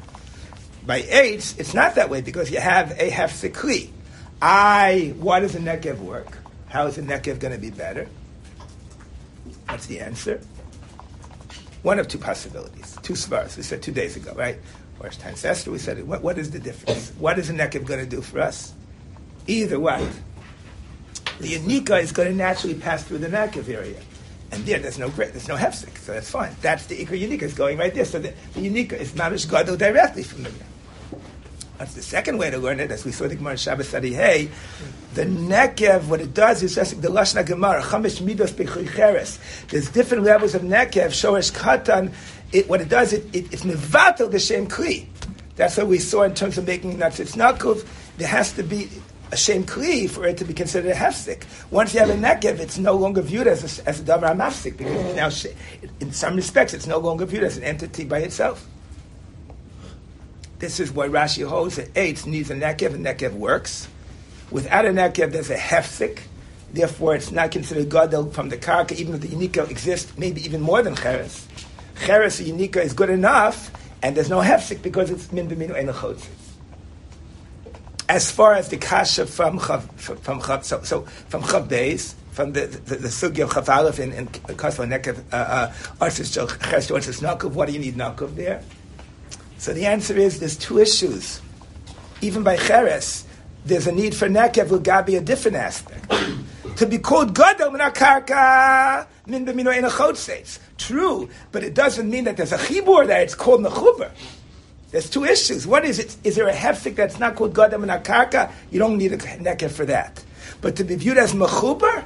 By 0.85 0.97
eights, 1.09 1.57
it's 1.57 1.73
not 1.73 1.95
that 1.95 2.09
way 2.09 2.21
because 2.21 2.49
you 2.51 2.59
have 2.59 2.91
a 2.91 3.09
hefsikli. 3.11 3.89
I, 4.41 5.13
why 5.17 5.39
does 5.39 5.55
a 5.55 5.59
nekev 5.59 5.97
work? 5.99 6.37
How 6.75 6.87
is 6.87 6.97
the 6.97 7.03
nekev 7.03 7.39
going 7.39 7.53
to 7.53 7.57
be 7.57 7.69
better? 7.69 8.05
What's 9.69 9.85
the 9.85 10.01
answer? 10.01 10.41
One 11.83 11.99
of 11.99 12.09
two 12.09 12.17
possibilities, 12.17 12.97
two 13.01 13.13
svars. 13.13 13.55
We 13.55 13.63
said 13.63 13.81
two 13.81 13.93
days 13.93 14.17
ago, 14.17 14.33
right? 14.35 14.57
First 14.99 15.21
time 15.21 15.35
Esther, 15.41 15.71
we 15.71 15.77
said, 15.77 16.05
what, 16.05 16.21
what 16.21 16.37
is 16.37 16.51
the 16.51 16.59
difference? 16.59 17.11
What 17.11 17.39
is 17.39 17.47
the 17.47 17.53
nekev 17.53 17.85
going 17.85 18.01
to 18.01 18.05
do 18.05 18.19
for 18.19 18.41
us? 18.41 18.73
Either 19.47 19.79
way 19.79 20.05
the 21.39 21.53
Yanika 21.53 22.01
is 22.01 22.11
going 22.11 22.27
to 22.27 22.35
naturally 22.35 22.75
pass 22.75 23.05
through 23.05 23.19
the 23.19 23.29
Nakiv 23.29 23.69
area. 23.69 24.01
And 24.51 24.65
there, 24.65 24.79
there's 24.79 24.99
no 24.99 25.09
grit, 25.09 25.31
there's 25.31 25.47
no 25.47 25.55
hefsek, 25.55 25.97
so 25.99 26.11
that's 26.11 26.29
fine. 26.29 26.57
That's 26.61 26.87
the 26.87 27.05
Ikar 27.05 27.17
Yanika 27.17 27.43
is 27.43 27.53
going 27.53 27.77
right 27.77 27.93
there. 27.93 28.03
So 28.03 28.19
the, 28.19 28.33
the 28.53 28.69
Yanika 28.69 28.99
is 28.99 29.13
Mamish 29.13 29.49
Gadol 29.49 29.77
directly 29.77 30.23
from 30.23 30.43
the 30.43 30.51
That's 31.77 31.93
the 31.93 32.01
second 32.01 32.37
way 32.37 32.49
to 32.49 32.57
learn 32.57 32.81
it, 32.81 32.91
as 32.91 33.05
we 33.05 33.13
saw 33.13 33.29
the 33.29 33.35
Gemara 33.37 33.57
Shabbos 33.57 33.87
study. 33.87 34.13
Hey, 34.13 34.49
the 35.15 35.23
Nekev, 35.23 36.07
what 36.07 36.21
it 36.21 36.33
does 36.33 36.61
is 36.61 36.75
just 36.75 37.01
the 37.01 37.07
Lashna 37.07 37.45
Gemara, 37.45 37.81
Chamish 37.81 38.21
Midos 38.21 38.51
Bechucheres. 38.51 39.39
There's 39.69 39.89
different 39.89 40.23
levels 40.23 40.53
of 40.53 40.61
Nekev, 40.61 41.07
Shoresh 41.07 41.51
Katan. 41.53 42.13
It, 42.51 42.69
what 42.69 42.81
it 42.81 42.89
does, 42.89 43.13
it, 43.13 43.23
it, 43.33 43.51
it's 43.51 43.63
Nevatel 43.63 44.29
the 44.29 44.39
Shem 44.39 44.67
Kli. 44.67 45.07
That's 45.55 45.77
what 45.77 45.87
we 45.87 45.99
saw 45.99 46.23
in 46.23 46.33
terms 46.33 46.57
of 46.57 46.67
making 46.67 46.99
nuts. 46.99 47.19
It's 47.21 47.35
Nakuf. 47.35 47.87
There 48.17 48.27
has 48.27 48.51
to 48.53 48.63
be 48.63 48.89
a 49.31 49.37
shem 49.37 49.63
kli 49.63 50.09
for 50.09 50.25
it 50.27 50.37
to 50.37 50.45
be 50.45 50.53
considered 50.53 50.91
a 50.91 50.95
hefsik. 50.95 51.43
Once 51.71 51.93
you 51.93 51.99
have 51.99 52.09
a 52.09 52.13
nekev, 52.13 52.59
it's 52.59 52.77
no 52.77 52.93
longer 52.93 53.21
viewed 53.21 53.47
as 53.47 53.79
a, 53.79 53.89
as 53.89 53.99
a 53.99 54.03
davar 54.03 54.35
mafsik 54.35 54.77
because 54.77 55.15
now, 55.15 55.29
in 55.99 56.11
some 56.11 56.35
respects, 56.35 56.73
it's 56.73 56.87
no 56.87 56.99
longer 56.99 57.25
viewed 57.25 57.43
as 57.43 57.57
an 57.57 57.63
entity 57.63 58.05
by 58.05 58.19
itself. 58.19 58.67
This 60.59 60.79
is 60.79 60.91
why 60.91 61.07
Rashi 61.07 61.45
holds 61.45 61.75
that 61.77 61.93
eitz 61.95 62.25
needs 62.25 62.49
a 62.49 62.55
nekev, 62.55 62.93
and 62.93 63.05
nekev 63.05 63.33
works. 63.33 63.87
Without 64.51 64.85
a 64.85 64.89
nekev, 64.89 65.31
there's 65.31 65.49
a 65.49 65.57
hefsik. 65.57 66.19
Therefore, 66.71 67.15
it's 67.15 67.31
not 67.31 67.51
considered 67.51 67.89
gadol 67.89 68.31
from 68.31 68.49
the 68.49 68.57
karka, 68.57 68.93
even 68.93 69.15
if 69.15 69.21
the 69.21 69.29
unika 69.29 69.69
exists, 69.69 70.17
maybe 70.17 70.43
even 70.43 70.61
more 70.61 70.81
than 70.81 70.95
cheres. 70.95 71.47
Cheres, 72.05 72.37
the 72.37 72.51
unika, 72.51 72.77
is 72.77 72.93
good 72.93 73.09
enough, 73.09 73.71
and 74.01 74.15
there's 74.15 74.29
no 74.29 74.39
hefsik 74.39 74.81
because 74.81 75.09
it's 75.09 75.31
min 75.31 75.47
b'minu 75.47 75.75
ein 75.75 75.89
as 78.07 78.31
far 78.31 78.53
as 78.53 78.69
the 78.69 78.77
kasha 78.77 79.25
from 79.25 79.59
Chav, 79.59 79.83
from 79.99 80.39
Chav, 80.41 80.63
so, 80.63 80.81
so 80.83 81.01
from 81.27 81.41
Chav 81.41 81.67
Beis, 81.67 82.13
from 82.31 82.53
the 82.53 82.67
the, 82.67 82.95
the 82.95 83.07
sugi 83.07 83.43
of 83.43 83.49
Chav 83.49 83.73
Aleph 83.73 83.99
and, 83.99 84.13
and 84.13 84.31
Kasva 84.31 84.87
Nekev, 84.87 85.17
uh, 85.31 85.35
uh, 85.35 85.73
Arsis 86.05 86.37
Chesh 86.37 86.91
Arsis 86.91 87.21
Nakov, 87.21 87.53
what 87.53 87.67
do 87.67 87.73
you 87.73 87.79
need 87.79 87.95
Nakov 87.95 88.35
there? 88.35 88.61
So 89.57 89.73
the 89.73 89.85
answer 89.85 90.15
is 90.15 90.39
there's 90.39 90.57
two 90.57 90.79
issues. 90.79 91.41
Even 92.21 92.43
by 92.43 92.57
Cheres, 92.57 93.25
there's 93.65 93.87
a 93.87 93.91
need 93.91 94.15
for 94.15 94.27
Nekev 94.27 94.69
will 94.69 94.79
Gabi 94.79 95.17
a 95.17 95.21
different 95.21 95.57
aspect. 95.57 96.09
to 96.77 96.85
be 96.85 96.97
called 96.97 97.33
Gadol 97.33 97.71
min 97.71 97.81
karka 97.91 99.07
min 99.25 99.45
b'mino 99.45 99.71
ein 99.71 100.59
True, 100.77 101.29
but 101.51 101.63
it 101.63 101.73
doesn't 101.73 102.09
mean 102.09 102.25
that 102.25 102.37
there's 102.37 102.51
a 102.51 102.57
chibur 102.57 103.07
that 103.07 103.21
it's 103.21 103.35
called 103.35 103.61
mechuber. 103.61 104.11
There's 104.91 105.09
two 105.09 105.25
issues. 105.25 105.65
One 105.65 105.83
is, 105.83 105.99
it, 105.99 106.15
is 106.23 106.35
there 106.35 106.47
a 106.47 106.53
hefsik 106.53 106.95
that's 106.95 107.19
not 107.19 107.35
called 107.35 107.53
Gadam 107.53 107.83
and 107.83 107.91
Akarka? 107.91 108.51
You 108.71 108.79
don't 108.79 108.97
need 108.97 109.11
a 109.11 109.17
nekev 109.17 109.71
for 109.71 109.85
that. 109.85 110.23
But 110.61 110.75
to 110.77 110.83
be 110.83 110.95
viewed 110.95 111.17
as 111.17 111.33
Mechuber, 111.33 112.05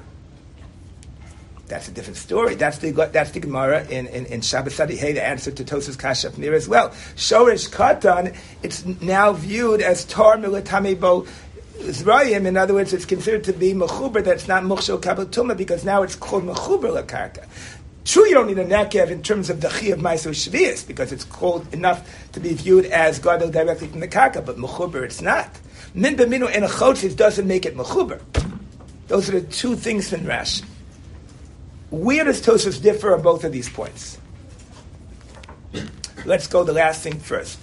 that's 1.67 1.87
a 1.87 1.91
different 1.91 2.17
story. 2.17 2.55
That's 2.55 2.79
the 2.79 2.91
that's 2.91 3.31
the 3.31 3.39
Gemara 3.39 3.85
in 3.85 4.07
in, 4.07 4.25
in 4.25 4.41
Shabbat 4.41 4.71
Sadi 4.71 4.95
Hey, 4.95 5.13
the 5.13 5.23
answer 5.23 5.51
to 5.51 5.63
Tosas 5.63 5.97
Kashaf 5.97 6.37
near 6.37 6.55
as 6.55 6.67
well. 6.67 6.89
Shorish 7.15 7.69
Katan, 7.69 8.35
it's 8.63 8.83
now 8.85 9.33
viewed 9.33 9.81
as 9.81 10.03
Tar 10.05 10.37
Milatamibo 10.37 11.27
Zrayim. 11.79 12.45
In 12.45 12.57
other 12.57 12.73
words, 12.73 12.93
it's 12.93 13.05
considered 13.05 13.43
to 13.45 13.53
be 13.53 13.73
Mechuber. 13.73 14.23
That's 14.23 14.47
not 14.47 14.63
Mukhshel 14.63 15.01
Kabbatuma 15.01 15.55
because 15.57 15.83
now 15.83 16.03
it's 16.03 16.15
called 16.15 16.43
Mechuber 16.43 17.03
Lakarka. 17.03 17.45
True, 18.05 18.25
you 18.27 18.33
don't 18.33 18.47
need 18.47 18.57
a 18.57 18.65
nekev 18.65 19.11
in 19.11 19.21
terms 19.21 19.51
of 19.51 19.61
the 19.61 19.67
chi 19.67 19.87
of 19.87 19.99
ma'aser 19.99 20.31
shvius 20.31 20.87
because 20.87 21.11
it's 21.11 21.25
called 21.25 21.71
enough 21.73 22.09
to 22.31 22.39
be 22.39 22.53
viewed 22.55 22.85
as 22.85 23.19
gadol 23.19 23.51
directly 23.51 23.87
from 23.87 23.99
the 23.99 24.07
kaka, 24.07 24.41
but 24.41 24.57
mechuber 24.57 25.03
it's 25.03 25.21
not. 25.21 25.47
Min 25.93 26.15
b'minu 26.15 26.49
and 26.51 26.65
a 26.65 27.15
doesn't 27.15 27.47
make 27.47 27.67
it 27.67 27.75
mechuber. 27.77 28.19
Those 29.09 29.29
are 29.29 29.39
the 29.39 29.41
two 29.41 29.75
things 29.75 30.11
in 30.11 30.21
Rashi. 30.21 30.63
Where 31.91 32.23
does 32.23 32.41
Tosfos 32.41 32.81
differ 32.81 33.13
on 33.13 33.21
both 33.21 33.43
of 33.43 33.51
these 33.51 33.69
points? 33.69 34.17
Let's 36.25 36.47
go 36.47 36.63
the 36.63 36.73
last 36.73 37.03
thing 37.03 37.19
first. 37.19 37.59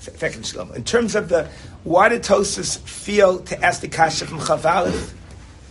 Second 0.00 0.44
shalom. 0.44 0.74
In 0.74 0.84
terms 0.84 1.14
of 1.14 1.28
the 1.28 1.48
why 1.84 2.08
did 2.08 2.22
Tosfos 2.22 2.78
feel 2.78 3.40
to 3.40 3.64
ask 3.64 3.80
the 3.80 3.88
kasha 3.88 4.26
from 4.26 4.40
Chavalif? 4.40 5.12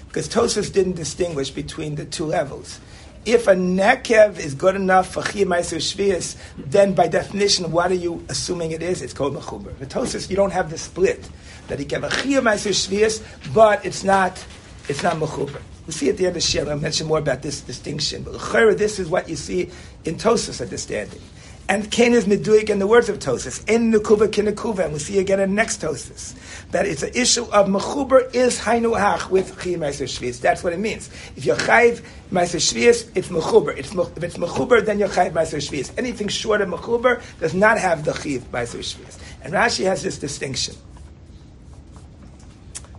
Because 0.08 0.30
Tosfos 0.30 0.72
didn't 0.72 0.94
distinguish 0.94 1.50
between 1.50 1.96
the 1.96 2.06
two 2.06 2.26
levels 2.26 2.80
if 3.26 3.48
a 3.48 3.54
nekev 3.54 4.38
is 4.38 4.54
good 4.54 4.76
enough 4.76 5.14
for 5.14 5.22
chiyamaiser 5.22 5.78
shvius, 5.78 6.36
then 6.58 6.94
by 6.94 7.08
definition, 7.08 7.72
what 7.72 7.92
are 7.92 7.96
you 7.96 8.24
assuming 8.30 8.72
it 8.72 8.82
is? 8.82 9.02
It's 9.02 9.14
called 9.14 9.36
mechuber. 9.36 9.74
V'tosis, 9.76 10.30
you 10.30 10.36
don't 10.36 10.52
have 10.52 10.70
the 10.70 10.78
split 10.78 11.30
that 11.68 11.80
he 11.80 11.88
have 11.94 12.04
a 12.04 12.10
chiyamaiser 12.10 12.72
shvius, 12.72 13.24
but 13.54 13.86
it's 13.86 14.04
not 14.04 14.46
it's 14.90 15.04
not 15.04 15.16
mechuber. 15.16 15.62
We 15.88 15.94
see 15.94 16.10
at 16.10 16.18
the 16.18 16.28
end 16.28 16.36
of 16.38 16.44
Shir, 16.44 16.70
I'll 16.70 16.78
mention 16.78 17.08
more 17.08 17.20
about 17.20 17.42
this 17.42 17.62
distinction. 17.62 18.24
But 18.24 18.78
this 18.78 19.00
is 19.00 19.10
what 19.10 19.28
you 19.28 19.36
see 19.36 19.70
in 20.06 20.16
Tosis 20.16 20.62
understanding. 20.62 21.22
And 21.70 21.90
Cain 21.90 22.14
is 22.14 22.26
meduik 22.26 22.70
in 22.70 22.80
the 22.80 22.88
words 22.88 23.08
of 23.08 23.20
Tosis. 23.20 23.68
In 23.70 23.92
Nukuva 23.92 24.28
Kinekuva, 24.28 24.86
and 24.86 24.94
we 24.94 25.00
see 25.00 25.20
again 25.20 25.40
in 25.40 25.56
next 25.56 25.82
Tosis. 25.82 26.36
That 26.72 26.86
it's 26.86 27.04
an 27.04 27.12
issue 27.16 27.46
of 27.46 27.68
Mechuber 27.68 28.34
is 28.36 28.60
Hainu 28.60 29.00
Hach 29.00 29.30
with 29.30 29.56
Chiyim 29.58 29.78
Meiser 29.78 30.04
Shvius. 30.04 30.42
That's 30.42 30.62
what 30.62 30.74
it 30.74 30.80
means. 30.80 31.10
If 31.38 31.46
you're 31.46 31.56
Chayiv 31.56 32.04
Meiser 32.32 32.60
Shvius, 32.60 33.10
it's 33.16 33.30
Mechuber. 33.30 33.78
It's, 33.78 33.94
if 33.94 34.24
it's 34.24 34.38
Mechuber, 34.38 34.84
then 34.84 35.00
you're 35.00 35.08
Chayiv 35.08 35.32
Meiser 35.32 35.58
Shvius. 35.58 35.98
Anything 35.98 36.28
short 36.28 36.60
of 36.60 36.68
Mechuber 36.68 37.22
does 37.40 37.54
not 37.54 37.78
have 37.78 38.04
the 38.04 38.12
Chiyim 38.12 38.42
Meiser 38.42 38.80
Shvius. 38.80 39.18
And 39.42 39.54
Rashi 39.54 39.86
has 39.86 40.04
this 40.04 40.20
distinction. 40.20 40.76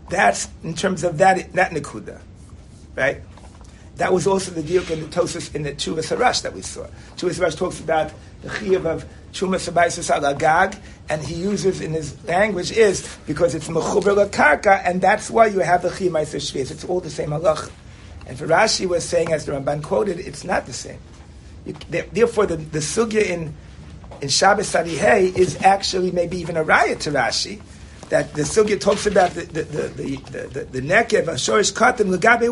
That's 0.09 0.49
in 0.63 0.75
terms 0.75 1.05
of 1.05 1.19
that, 1.19 1.53
that 1.53 1.73
Nekuda. 1.73 2.21
Right? 2.97 3.21
That 3.97 4.13
was 4.13 4.27
also 4.27 4.51
the 4.51 4.63
deal 4.63 4.83
in 4.91 5.01
the 5.01 5.07
Tosis 5.07 5.55
in 5.55 5.63
the 5.63 5.73
Chuvas 5.73 6.15
Harash 6.15 6.43
that 6.43 6.53
we 6.53 6.63
saw. 6.63 6.87
Chuvas 7.17 7.39
Harash 7.39 7.57
talks 7.57 7.79
about 7.79 8.13
the 8.43 8.49
chiyuv 8.49 8.87
of 8.87 9.05
Chumas 9.33 9.71
Abayis 9.71 10.11
Agag, 10.11 10.77
and 11.09 11.23
he 11.23 11.35
uses 11.35 11.81
in 11.81 11.93
his 11.93 12.23
language 12.25 12.73
is 12.73 13.09
because 13.27 13.55
it's 13.55 13.69
Mechuber 13.69 14.29
Karka, 14.31 14.83
and 14.85 15.01
that's 15.01 15.31
why 15.31 15.47
you 15.47 15.61
have 15.61 15.83
the 15.83 15.91
chiyuv 15.91 16.11
Shviz. 16.11 16.73
It's 16.73 16.85
all 16.85 17.01
the 17.01 17.11
same 17.11 17.31
halach. 17.31 17.71
And 18.27 18.39
for 18.39 18.47
Rashi 18.47 18.87
was 18.87 19.05
saying, 19.05 19.33
as 19.33 19.45
the 19.45 19.53
Ramban 19.53 19.83
quoted, 19.83 20.19
it's 20.19 20.45
not 20.45 20.67
the 20.67 20.73
same. 20.73 20.99
You, 21.65 21.75
therefore, 21.91 22.47
the, 22.47 22.57
the 22.57 22.79
sugya 22.81 23.23
in 23.23 23.55
in 24.21 24.29
Shabbos 24.29 24.73
Sadihei 24.73 25.37
is 25.37 25.63
actually 25.63 26.11
maybe 26.11 26.39
even 26.39 26.57
a 26.57 26.65
riot 26.65 27.01
to 27.01 27.11
Rashi, 27.11 27.61
that 28.09 28.33
the 28.35 28.43
sugya 28.43 28.81
talks 28.81 29.07
about 29.07 29.31
the 29.33 29.43
the 29.43 29.63
the 29.63 29.89
the, 29.89 30.49
the, 30.49 30.65
the 30.65 30.81
nekev 30.81 31.29
of 31.29 31.37
shorish 31.37 31.73
katan 31.73 32.17
legabe 32.17 32.51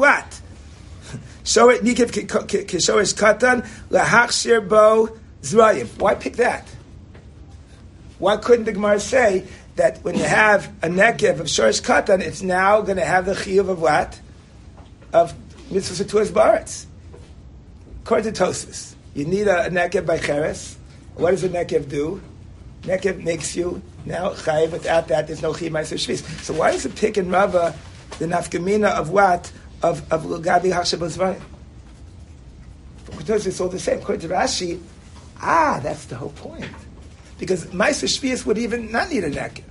what? 1.45 1.81
Shorish 1.81 1.81
nekev 1.81 2.11
shorish 2.11 3.15
katan 3.15 3.67
lahachshir 3.91 4.69
bo 4.69 5.19
zrayim. 5.43 5.89
Why 5.99 6.15
pick 6.15 6.37
that? 6.37 6.67
Why 8.19 8.37
couldn't 8.37 8.67
the 8.67 8.73
Gemara 8.73 9.01
say 9.01 9.45
that 9.77 10.05
when 10.05 10.17
you 10.17 10.25
have 10.25 10.69
a 10.83 10.89
nekev 10.89 11.41
of 11.41 11.47
shorish 11.47 11.83
katan, 11.83 12.21
it's 12.21 12.43
now 12.43 12.81
going 12.81 12.99
to 12.99 13.05
have 13.05 13.27
the 13.27 13.35
chiyuv 13.35 13.69
of 13.69 13.81
what? 13.81 14.21
Of 15.13 15.35
mitzvah 15.71 16.05
satuas 16.05 16.29
baretz. 16.29 16.87
According 18.05 18.35
you 19.15 19.25
need 19.25 19.49
a, 19.49 19.67
a 19.67 19.71
nekev 19.71 20.07
by 20.07 20.19
cheres. 20.19 20.77
What 21.15 21.33
does 21.33 21.45
a 21.45 21.49
nekev 21.49 21.89
do? 21.89 22.23
Nekev 22.83 23.23
makes 23.23 23.55
you 23.55 23.83
now 24.05 24.31
chayiv. 24.31 24.73
Without 24.73 25.09
that, 25.09 25.27
there's 25.27 25.43
no 25.43 25.53
chiyuv. 25.53 26.43
So 26.43 26.55
why 26.55 26.73
does 26.73 26.87
it 26.87 26.97
pick 26.97 27.19
in 27.19 27.31
Rava 27.31 27.75
the 28.19 28.27
nafkamina 28.27 28.91
of 28.93 29.11
what 29.11 29.53
of 29.83 30.13
of 30.13 30.23
hashabos 30.23 31.41
Because 33.19 33.47
it's 33.47 33.61
all 33.61 33.69
the 33.69 33.79
same. 33.79 33.99
According 33.99 34.29
to 34.29 34.35
Rashi, 34.35 34.81
ah, 35.41 35.81
that's 35.83 36.07
the 36.07 36.17
whole 36.17 36.31
point. 36.31 36.67
Because 37.39 37.67
ma'aser 37.67 38.07
shvis 38.07 38.47
would 38.47 38.59
even 38.59 38.93
not 38.93 39.11
need 39.11 39.25
a 39.25 39.31
nekev. 39.31 39.65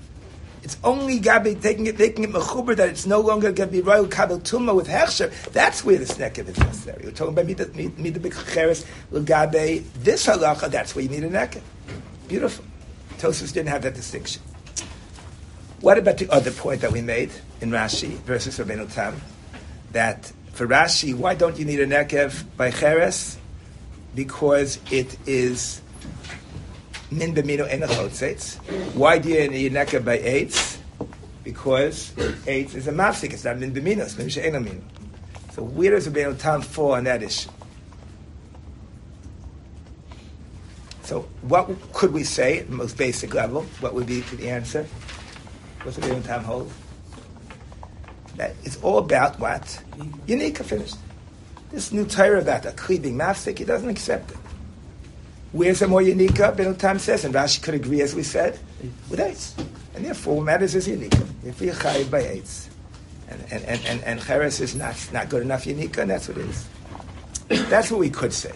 It's 0.64 0.78
only 0.84 1.20
Gabi 1.20 1.60
taking 1.60 1.88
it, 1.88 1.98
making 1.98 2.24
it 2.26 2.30
mechuber 2.30 2.76
that 2.76 2.90
it's 2.90 3.08
no 3.08 3.20
longer 3.20 3.52
going 3.52 3.70
to 3.70 3.74
be 3.74 3.82
royal 3.82 4.08
kabel 4.08 4.40
tuma 4.40 4.76
with 4.76 4.88
hechsher. 4.88 5.32
That's 5.52 5.84
where 5.84 5.98
the 5.98 6.06
nekev 6.06 6.50
is 6.50 6.58
necessary. 6.60 7.02
We're 7.06 7.12
talking 7.12 7.34
about 7.34 7.46
mida 7.48 7.66
b'cheres 7.66 8.86
l'gabe 9.12 9.84
this 10.04 10.28
halacha. 10.28 10.70
That's 10.70 10.96
where 10.96 11.04
you 11.04 11.10
need 11.10 11.24
a 11.24 11.30
nekev. 11.30 11.62
Beautiful. 12.28 12.66
Tosus 13.18 13.54
didn't 13.54 13.70
have 13.70 13.82
that 13.84 13.96
distinction. 13.96 14.42
What 15.82 15.98
about 15.98 16.18
the 16.18 16.30
other 16.30 16.52
point 16.52 16.82
that 16.82 16.92
we 16.92 17.02
made 17.02 17.32
in 17.60 17.72
Rashi 17.72 18.20
versus 18.20 18.60
Rabbeinu 18.60 18.94
Tam? 18.94 19.20
That 19.92 20.32
for 20.54 20.68
Rashi, 20.68 21.14
why 21.14 21.36
don't 21.36 21.58
you 21.58 21.66
need 21.66 21.80
a 21.80 21.88
nekev 21.88 22.46
by 22.58 22.72
cheres? 22.72 23.38
Because 24.14 24.80
it 24.92 25.18
is 25.26 25.82
min 27.12 27.36
b'mino 27.36 27.68
en 27.70 27.82
Why 28.94 29.18
do 29.18 29.30
you 29.30 29.48
need 29.50 29.74
neka 29.74 30.04
by 30.04 30.18
eitz? 30.18 30.78
Because 31.44 32.12
eitz 32.46 32.76
is 32.76 32.88
a 32.88 32.92
mafsik. 32.92 33.34
It's 33.34 33.44
not 33.44 33.60
min 33.60 33.74
b'mino. 33.74 34.02
It's 34.02 34.18
min 34.18 34.30
she'en 34.30 34.84
So 35.54 35.64
where 35.64 35.92
does 35.92 36.08
Rabbeinu 36.08 36.38
Tam 36.40 36.62
fall 36.62 36.94
on 36.94 37.04
that 37.04 37.22
issue? 37.22 37.50
So 41.04 41.22
what 41.42 41.70
could 41.92 42.14
we 42.14 42.24
say 42.24 42.60
at 42.60 42.70
the 42.70 42.76
most 42.76 42.98
basic 42.98 43.34
level? 43.34 43.64
What 43.82 43.94
would 43.94 44.08
be 44.08 44.22
the 44.22 44.50
answer? 44.50 44.86
What's 45.84 45.98
the 45.98 46.04
Rabbeinu 46.04 46.26
Tam 46.26 46.44
hold? 46.44 46.72
That 48.42 48.56
it's 48.64 48.78
all 48.82 48.98
about 48.98 49.40
what? 49.40 49.62
Unika 50.26 50.64
finished. 50.64 50.96
This 51.70 51.92
new 51.92 52.06
Torah 52.08 52.42
about 52.42 52.66
a 52.66 52.72
kli 52.72 53.00
being 53.00 53.16
mafsik, 53.16 53.60
he 53.60 53.66
doesn't 53.66 53.88
accept 53.88 54.32
it. 54.32 54.38
Where's 55.52 55.78
the 55.78 55.88
more 55.88 56.02
unique? 56.02 56.38
Ben 56.38 56.76
Tam 56.76 56.98
says, 56.98 57.24
and 57.24 57.36
Rashi 57.36 57.62
could 57.62 57.76
agree, 57.76 58.02
as 58.02 58.16
we 58.16 58.24
said, 58.24 58.58
with 59.12 59.20
eights. 59.20 59.54
And 59.94 60.04
therefore, 60.04 60.38
what 60.38 60.46
matters 60.46 60.74
is 60.74 60.88
unique. 60.88 61.14
If 61.46 61.62
we 61.62 61.68
chayiv 61.68 62.10
by 62.10 62.22
eights. 62.22 62.72
And, 63.30 63.46
and, 63.52 63.64
and, 63.66 63.86
and, 63.86 64.04
and 64.06 64.20
Cheres 64.20 64.60
is 64.60 64.74
not, 64.74 64.96
not 65.14 65.30
good 65.30 65.44
enough 65.44 65.68
unique, 65.68 65.96
and 66.00 66.10
that's 66.10 66.28
what 66.28 66.40
it 66.40 66.50
is. 66.50 66.68
That's 67.70 67.92
what 67.92 68.00
we 68.00 68.10
could 68.10 68.34
say. 68.34 68.54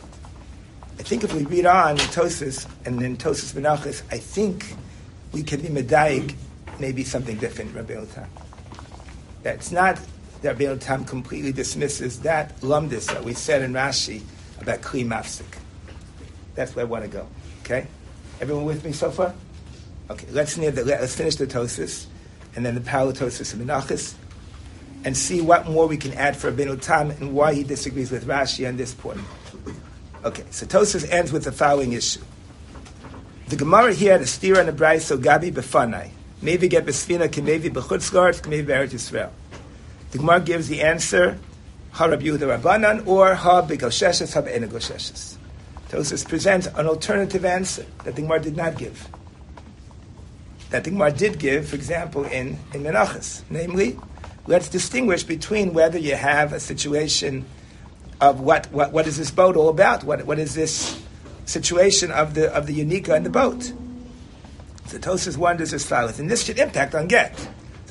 I 0.98 1.04
think 1.04 1.24
if 1.24 1.32
we 1.32 1.44
read 1.44 1.68
on 1.68 1.92
in 1.92 2.08
Tosis 2.08 2.65
and 2.88 2.98
then 2.98 3.18
Tosis 3.18 3.54
Menachis, 3.54 4.01
I 4.12 4.18
think 4.18 4.74
we 5.32 5.44
can 5.44 5.62
be 5.62 5.68
medayik 5.68 6.34
maybe 6.80 7.04
something 7.04 7.38
different, 7.38 7.75
Rabbi 7.75 8.04
Tam. 8.06 8.27
That's 9.46 9.72
not 9.72 10.00
that 10.42 10.60
Rabbi 10.60 10.75
Tam 10.78 11.06
completely 11.06 11.52
dismisses 11.52 12.22
that 12.22 12.60
lumdis 12.62 13.05
that 13.14 13.24
we 13.24 13.36
said 13.36 13.62
in 13.62 13.74
Rashi 13.74 14.24
about 14.60 14.81
Kli 14.81 15.05
Mafsik. 15.05 15.60
That's 16.55 16.75
where 16.75 16.84
I 16.84 16.90
want 16.90 17.03
to 17.03 17.08
go. 17.08 17.27
Okay? 17.62 17.86
Everyone 18.42 18.66
with 18.66 18.84
me 18.84 18.92
so 18.92 19.12
far? 19.12 19.36
Okay, 20.10 20.25
let's, 20.31 20.58
near 20.58 20.72
the, 20.72 20.84
let's 20.84 21.14
finish 21.14 21.36
the 21.36 21.46
Tosis, 21.46 22.08
and 22.55 22.66
then 22.66 22.74
the 22.74 22.81
Palatosis 22.81 23.53
and 23.53 23.70
Menachis, 23.70 24.16
and 25.03 25.16
see 25.16 25.42
what 25.42 25.70
more 25.70 25.86
we 25.86 25.98
can 25.98 26.14
add 26.14 26.36
for 26.36 26.51
Abinu 26.51 26.81
Tam 26.81 27.12
and 27.12 27.36
why 27.36 27.53
he 27.53 27.62
disagrees 27.64 28.10
with 28.10 28.25
Rashi 28.25 28.68
on 28.68 28.77
this 28.77 28.96
point. 28.96 29.22
Okay, 30.24 30.46
so 30.50 30.66
Tosis 30.66 31.08
ends 31.12 31.31
with 31.31 31.44
the 31.44 31.51
following 31.51 31.92
issue. 31.92 32.22
The 33.50 33.58
Gemara 33.58 33.94
here 33.94 34.14
had 34.14 34.22
a 34.22 34.25
steer 34.25 34.60
and 34.60 34.68
the 34.68 34.74
brayso 34.74 35.01
so 35.01 35.18
Gabi 35.20 35.53
befanai. 35.53 36.10
Maybe 36.46 36.68
get 36.68 36.86
besfina, 36.86 37.25
maybe 37.44 37.72
bechutzgart, 37.72 38.48
maybe 38.48 38.72
Eretz 38.72 38.94
Yisrael. 38.94 39.31
The 40.12 40.20
Gemara 40.20 40.40
gives 40.42 40.68
the 40.68 40.84
answer, 40.84 41.40
ha 41.92 42.05
Rabbi 42.05 42.25
Yehuda 42.25 42.60
Rabbanan, 42.60 43.08
or 43.08 43.34
ha 43.34 43.64
begosheshes, 43.64 44.36
ha 44.36 44.42
be'enegoshes. 44.42 45.38
Tosis 45.90 46.29
presents 46.29 46.68
an 46.68 46.86
alternative 46.86 47.46
answer 47.46 47.84
that 48.03 48.16
the 48.16 48.22
Gemara 48.22 48.42
did 48.42 48.55
not 48.55 48.77
give. 48.77 49.10
That 50.70 50.84
the 50.84 50.92
Gemara 50.92 51.14
did 51.14 51.40
give, 51.40 51.68
for 51.68 51.77
example, 51.77 52.25
in, 52.25 52.60
in 52.75 52.84
Menachas. 52.84 53.42
Namely, 53.50 53.98
let's 54.46 54.70
distinguish 54.70 55.24
between 55.24 55.74
whether 55.74 55.98
you 55.98 56.14
have 56.14 56.53
a 56.53 56.60
situation 56.60 57.44
of 58.22 58.40
what, 58.40 58.72
what, 58.72 58.92
what 58.92 59.08
is 59.08 59.18
this 59.18 59.31
boat 59.31 59.55
all 59.55 59.70
about? 59.70 60.03
What, 60.03 60.24
what 60.27 60.38
is 60.38 60.53
this 60.53 61.01
situation 61.46 62.12
of 62.12 62.36
the, 62.36 62.53
of 62.53 62.68
the 62.68 62.86
Unika 62.86 63.16
and 63.16 63.25
the 63.25 63.31
boat? 63.31 63.74
So 64.88 64.98
Tosis 64.98 65.38
wonders 65.38 65.74
as 65.74 65.86
follows, 65.86 66.20
and 66.20 66.30
this 66.30 66.44
should 66.44 66.60
impact 66.60 66.96
on 66.96 67.08
get. 67.08 67.38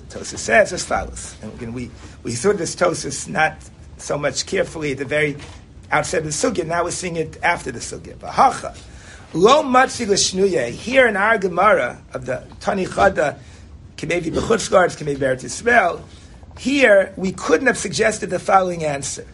So 0.09 0.21
Tosis 0.21 0.39
says 0.39 0.73
as 0.73 0.85
follows, 0.85 1.37
and 1.43 1.53
again, 1.55 1.73
we, 1.73 1.91
we 2.23 2.33
thought 2.33 2.57
this 2.59 2.77
Tosis 2.77 3.29
not 3.29 3.57
so 3.99 4.17
much 4.17 4.47
carefully 4.47 4.93
at 4.93 4.99
the 4.99 5.05
very 5.05 5.37
outset 5.91 6.21
of 6.21 6.27
the 6.27 6.31
sugya. 6.31 6.67
Now 6.67 6.85
we're 6.85 6.91
seeing 6.91 7.17
it 7.17 7.39
after 7.43 7.73
the 7.73 7.81
sugya. 7.81 8.15
V'hacha 8.17 8.77
lo. 9.35 9.63
Here 10.71 11.09
in 11.09 11.17
our 11.17 11.39
Gemara 11.39 12.01
of 12.13 12.27
the 12.27 12.45
Tani 12.61 12.87
Chada, 12.87 13.39
Kemevi 13.97 14.33
b'chutzgards, 14.33 14.97
Kemevi 14.97 15.19
Eretz 15.19 15.45
Yisrael. 15.45 16.01
Here 16.59 17.13
we 17.17 17.33
couldn't 17.33 17.67
have 17.67 17.79
suggested 17.79 18.31
the 18.31 18.39
following 18.39 18.85
answer. 18.85 19.27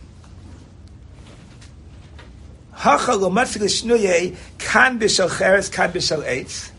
Hacha 2.72 3.12
lo 3.12 3.30
matzi 3.30 3.60
l'shnuye 3.60 4.36
kan 4.58 4.98
b'shal 4.98 5.36
cheres 5.38 5.68
kan 5.68 5.92
b'shal 5.92 6.24
eitz. 6.24 6.70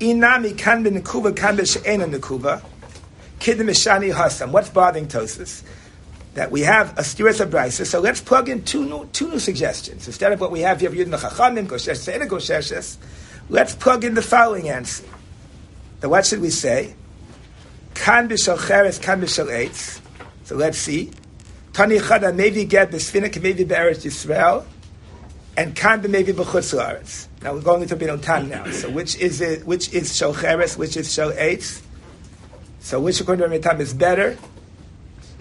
Inami 0.00 0.56
kan 0.56 0.84
b'nekuva 0.84 1.36
kan 1.36 1.56
b'she'ena 1.56 2.06
nekuva. 2.06 2.62
Kidim 3.40 3.68
mishani 3.68 4.12
hasam. 4.12 4.50
What's 4.50 4.70
bothering 4.70 5.06
Tosis? 5.08 5.62
that 6.38 6.52
we 6.52 6.60
have 6.60 6.96
a 6.96 7.02
stiras 7.02 7.44
abraisa. 7.44 7.84
So 7.84 8.00
let's 8.00 8.20
plug 8.20 8.48
in 8.48 8.62
two 8.62 8.84
new, 8.84 9.06
two 9.06 9.28
new 9.28 9.38
suggestions. 9.40 10.06
Instead 10.06 10.32
of 10.32 10.40
what 10.40 10.52
we 10.52 10.60
have 10.60 10.80
here, 10.80 10.90
Yudin 10.90 11.18
Chachamim, 11.18 11.66
Goshesh 11.66 12.14
and 12.14 12.30
Gosheshes, 12.30 12.96
let's 13.48 13.74
plug 13.74 14.04
in 14.04 14.14
the 14.14 14.22
following 14.22 14.68
answer. 14.68 15.04
Now, 16.02 16.10
what 16.10 16.26
should 16.26 16.40
we 16.40 16.50
say? 16.50 16.94
Kan 17.94 18.28
b'shal 18.28 18.56
cheres, 18.68 18.98
kan 18.98 19.20
b'shal 19.20 19.46
eitz. 19.46 20.00
So 20.44 20.54
let's 20.56 20.78
see. 20.78 21.10
Tani 21.72 21.98
chada 21.98 22.34
maybe 22.34 22.64
get 22.64 22.90
b'sfinik, 22.90 23.42
maybe 23.42 23.64
be'eretz 23.64 24.04
Yisrael, 24.04 24.64
and 25.56 25.74
kan 25.74 26.08
maybe 26.08 26.32
b'chutz 26.32 26.72
la'aretz. 26.72 27.27
Now 27.42 27.54
we're 27.54 27.62
going 27.62 27.82
into 27.82 27.96
Binon 27.96 28.20
Tam 28.20 28.48
now. 28.48 28.70
So 28.70 28.90
which 28.90 29.16
is 29.16 29.40
it? 29.40 29.66
Which 29.66 29.92
is 29.92 30.14
shal 30.14 30.34
cheres? 30.34 30.76
Which 30.76 30.96
is 30.96 31.16
eitz? 31.16 31.82
So 32.80 33.00
which 33.00 33.20
according 33.20 33.48
to 33.48 33.58
Binon 33.58 33.80
is 33.80 33.94
better? 33.94 34.36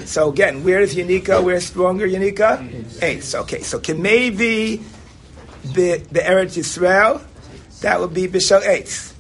So 0.06 0.30
again, 0.30 0.64
where 0.64 0.82
is 0.82 0.96
Yanika? 0.96 1.44
Where's 1.44 1.66
stronger 1.66 2.08
Yanika? 2.08 3.02
Eight. 3.02 3.34
Okay, 3.34 3.62
so 3.62 3.80
can 3.80 4.02
maybe 4.02 4.78
the 5.64 5.98
the 6.12 6.20
Eretz 6.20 6.58
Yisrael, 6.58 7.22
that 7.82 8.00
would 8.00 8.14
be 8.14 8.26
eight. 8.26 9.14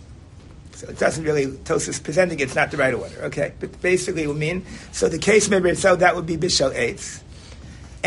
So 0.74 0.88
it 0.88 1.00
doesn't 1.00 1.24
really 1.24 1.48
Tosis 1.48 2.02
presenting 2.02 2.40
it's 2.40 2.54
not 2.54 2.70
the 2.70 2.78
right 2.78 2.94
order. 2.94 3.24
Okay, 3.24 3.54
but 3.60 3.82
basically 3.82 4.24
it 4.24 4.28
would 4.28 4.38
mean 4.38 4.63
so 4.92 5.10
the 5.10 5.18
case 5.18 5.50
maybe 5.50 5.74
so 5.74 5.96
that 5.96 6.16
would 6.16 6.28
be 6.28 6.38
Bishal 6.38 6.74
eight. 6.76 7.22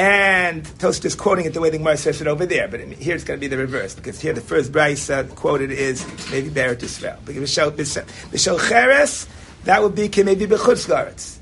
And 0.00 0.64
Tosis 0.64 1.04
is 1.04 1.14
quoting 1.14 1.44
it 1.44 1.52
the 1.52 1.60
way 1.60 1.68
the 1.68 1.76
Gemara 1.76 1.98
says 1.98 2.22
it 2.22 2.26
over 2.26 2.46
there, 2.46 2.68
but 2.68 2.80
here 2.80 3.14
it's 3.14 3.22
going 3.22 3.38
to 3.38 3.40
be 3.40 3.48
the 3.48 3.58
reverse 3.58 3.94
because 3.94 4.18
here 4.18 4.32
the 4.32 4.40
first 4.40 4.72
Bryce 4.72 5.10
uh, 5.10 5.24
quoted 5.24 5.70
is 5.70 6.06
maybe 6.30 6.48
Beret 6.48 6.78
Yisrael. 6.78 7.20
Bishal 7.20 7.70
Bishal 7.70 8.58
Cheres, 8.66 9.28
that 9.64 9.82
would 9.82 9.94
be 9.94 10.08
maybe 10.22 10.46
Bechutz 10.46 10.88
Laretz. 10.88 11.36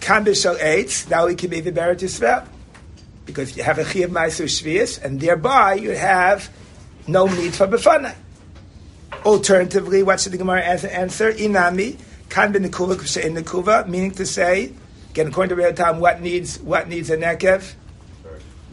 Kan 0.00 0.24
b'shal 0.24 0.58
eitz, 0.60 1.10
now 1.10 1.26
we 1.26 1.34
can 1.34 1.50
be 1.50 1.60
the 1.60 1.70
Beret 1.70 1.98
Yisrael. 1.98 2.48
Because 3.26 3.54
you 3.54 3.64
have 3.64 3.78
a 3.78 3.84
Chiyav 3.84 4.08
Ma'aser 4.08 4.46
Shvius, 4.46 5.02
and 5.04 5.20
thereby 5.20 5.74
you 5.74 5.90
have 5.90 6.48
no 7.06 7.26
need 7.26 7.54
for 7.54 7.66
Befana. 7.66 8.14
Alternatively, 9.26 10.02
what 10.02 10.20
should 10.20 10.32
the 10.32 10.38
Gemara 10.38 10.62
answer? 10.62 11.30
Inami, 11.34 11.98
Kan 12.34 12.52
b'nekuva 12.52 12.96
kushe'in 12.96 13.40
nekuva, 13.40 13.86
meaning 13.86 14.10
to 14.10 14.26
say, 14.26 14.72
again, 15.10 15.28
according 15.28 15.50
to 15.50 15.54
Real 15.54 15.72
Time, 15.72 16.00
what 16.00 16.20
needs, 16.20 16.58
what 16.58 16.88
needs 16.88 17.08
a 17.08 17.16
nekev? 17.16 17.74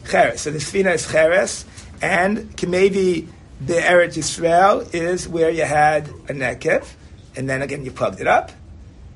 Cheres. 0.10 0.42
So 0.42 0.50
the 0.50 0.58
Sfina 0.58 0.96
is 0.96 1.06
Cheres, 1.06 1.66
and 2.02 2.52
maybe 2.68 3.28
the 3.64 3.76
Eretz 3.76 4.18
Yisrael 4.18 4.92
is 4.96 5.28
where 5.28 5.52
you 5.52 5.64
had 5.64 6.08
a 6.28 6.34
nekev, 6.34 6.88
and 7.36 7.48
then 7.48 7.62
again 7.62 7.86
you 7.86 7.92
plugged 7.92 8.20
it 8.20 8.26
up, 8.26 8.52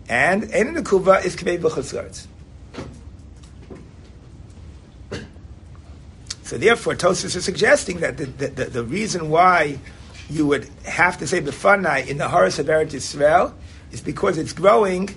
and 0.08 0.44
Ein 0.54 0.76
Nekuva 0.76 1.26
is 1.26 1.36
Kmei 1.36 1.60
B'chutzlaretz. 1.60 2.28
So 6.44 6.60
therefore, 6.60 6.94
Tosus 6.94 7.36
is 7.36 7.44
suggesting 7.44 8.02
that 8.02 8.18
the, 8.18 8.26
the, 8.26 8.48
the, 8.50 8.66
the, 8.66 8.84
reason 8.84 9.32
why 9.32 9.80
you 10.30 10.46
would 10.46 10.70
have 10.86 11.18
to 11.18 11.26
say 11.26 11.42
B'fanai 11.42 12.06
in 12.06 12.20
the 12.20 12.28
Horus 12.28 12.60
of 12.60 12.68
Eretz 12.68 12.92
Yisrael 12.92 13.52
is 13.96 14.02
because 14.02 14.38
it's 14.38 14.52
growing 14.52 15.10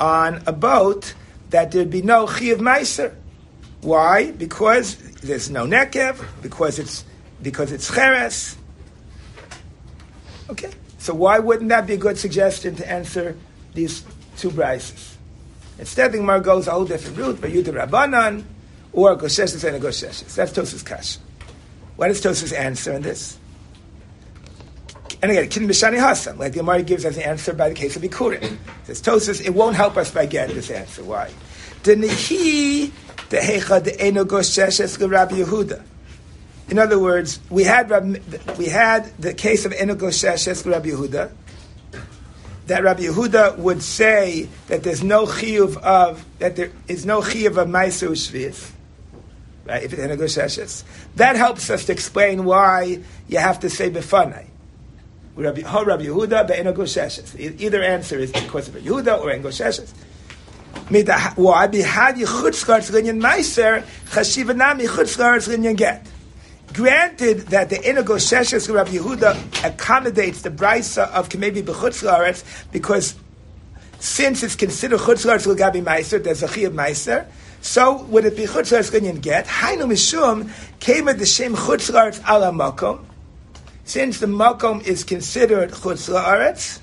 on 0.00 0.42
a 0.46 0.52
boat 0.52 1.14
that 1.50 1.70
there'd 1.70 1.90
be 1.90 2.02
no 2.02 2.26
Chiv 2.26 2.58
Meiser. 2.58 3.14
Why? 3.82 4.32
Because 4.32 4.96
there's 5.20 5.50
no 5.50 5.66
Nekev, 5.66 6.24
because 6.40 6.78
it's 6.78 7.04
because 7.42 7.70
it's 7.70 7.86
Cheres. 7.94 8.56
Okay, 10.48 10.72
so 10.98 11.12
why 11.12 11.38
wouldn't 11.38 11.68
that 11.68 11.86
be 11.86 11.94
a 11.94 11.98
good 11.98 12.18
suggestion 12.18 12.74
to 12.76 12.90
answer 12.90 13.36
these 13.74 14.02
two 14.38 14.50
brises? 14.50 15.14
Instead, 15.78 16.12
the 16.12 16.18
Gemara 16.18 16.40
goes 16.40 16.66
a 16.66 16.70
whole 16.70 16.86
different 16.86 17.18
route, 17.18 17.40
but 17.40 17.50
you 17.50 17.62
Yudah 17.62 17.86
Rabbanan, 17.86 18.44
or 18.92 19.16
Gosheshes 19.16 19.64
and 19.68 19.82
Gosheshes. 19.82 20.34
That's 20.34 20.52
Tosus 20.52 20.84
Kash. 20.84 21.18
What 21.96 22.10
is 22.10 22.22
Tosus 22.22 22.56
answer 22.56 22.92
in 22.92 23.02
this? 23.02 23.38
And 25.24 25.30
again, 25.30 25.48
Kin 25.48 25.66
Bishani 25.66 25.96
Hasam, 25.96 26.36
like 26.38 26.52
the 26.52 26.58
Gemara 26.58 26.82
gives 26.82 27.06
as 27.06 27.16
an 27.16 27.22
answer 27.22 27.54
by 27.54 27.70
the 27.70 27.74
case 27.74 27.96
of 27.96 28.02
Bikurim. 28.02 28.58
Says 28.84 29.00
Tosus, 29.00 29.42
it 29.42 29.54
won't 29.54 29.74
help 29.74 29.96
us 29.96 30.10
by 30.10 30.26
getting 30.26 30.54
this 30.54 30.70
answer. 30.70 31.02
Why? 31.02 31.32
The 31.82 31.96
the 34.98 35.08
Rabbi 35.08 35.36
Yehuda. 35.36 35.82
In 36.68 36.78
other 36.78 36.98
words, 36.98 37.40
we 37.48 37.64
had 37.64 37.90
we 38.58 38.66
had 38.66 39.06
the 39.18 39.32
case 39.32 39.64
of 39.64 39.72
Eno 39.72 39.94
Rabbi 39.94 40.10
Yehuda. 40.90 41.32
That 42.66 42.82
Rabbi 42.84 43.04
Yehuda 43.04 43.56
would 43.56 43.82
say 43.82 44.50
that 44.66 44.82
there's 44.82 45.02
no 45.02 45.24
chiyuv 45.24 45.78
of 45.78 46.22
that 46.38 46.56
there 46.56 46.70
is 46.86 47.06
no 47.06 47.22
chiyuv 47.22 47.56
of 47.56 47.68
Maisu 47.68 48.10
Shvius. 48.10 48.72
Right, 49.64 49.84
if 49.84 49.94
it's 49.94 50.84
that 51.16 51.36
helps 51.36 51.70
us 51.70 51.86
to 51.86 51.92
explain 51.92 52.44
why 52.44 53.00
you 53.26 53.38
have 53.38 53.60
to 53.60 53.70
say 53.70 53.88
befanai. 53.88 54.48
Rabbi, 55.36 55.62
Yehuda 55.62 56.46
be'en. 56.46 57.60
Either 57.60 57.82
answer 57.82 58.18
is 58.18 58.30
because 58.30 58.68
of 58.68 58.74
Yehuda 58.74 59.20
or 59.20 59.30
en 59.30 59.42
get. 65.76 66.06
Granted 66.72 67.38
that 67.48 67.70
the 67.70 67.76
Inago 67.76 68.16
Sheshes 68.16 68.72
Rabbi 68.72 68.90
Yehuda 68.90 69.64
accommodates 69.64 70.42
the 70.42 70.50
brisa 70.50 71.10
of 71.10 71.28
Kemevi 71.28 71.62
b'chutzlaretz 71.62 72.70
because 72.70 73.14
since 73.98 74.42
it's 74.42 74.56
considered 74.56 75.00
chutzlaretz 75.00 75.46
l'gabi 75.46 75.82
meiser, 75.82 76.22
there's 76.22 76.42
a 76.42 76.48
chi 76.48 76.60
of 76.62 76.72
meiser. 76.74 77.26
So 77.60 78.02
would 78.04 78.24
it 78.24 78.36
be 78.36 78.44
chutzlaretz 78.44 78.90
linyan 78.90 79.20
get? 79.20 79.46
Hainu 79.46 79.86
mishum 79.86 80.50
came 80.80 81.08
at 81.08 81.18
the 81.18 81.26
same 81.26 81.54
chutzlaretz 81.54 82.20
ala 82.28 82.52
makom 82.52 83.04
since 83.84 84.18
the 84.18 84.26
makom 84.26 84.84
is 84.86 85.04
considered 85.04 85.70
chutz 85.70 86.10
la'aretz, 86.10 86.80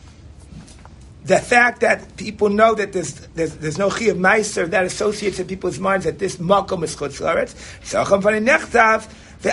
the 1.24 1.38
fact 1.38 1.82
that 1.82 2.18
people 2.18 2.50
know 2.50 2.74
that 2.74 2.94
there's, 2.94 3.14
there's, 3.36 3.56
there's 3.58 3.78
no 3.78 3.90
chi 3.90 4.06
of 4.06 4.18
meiser 4.18 4.68
that 4.70 4.86
associates 4.86 5.40
in 5.40 5.48
people's 5.48 5.80
minds 5.80 6.06
that 6.06 6.20
this 6.20 6.38
makom 6.38 6.84
is 6.84 6.96
chutz 6.96 7.20
la'aretz. 7.20 7.56
So 7.86 8.04
nechtav 8.04 9.10
the 9.42 9.50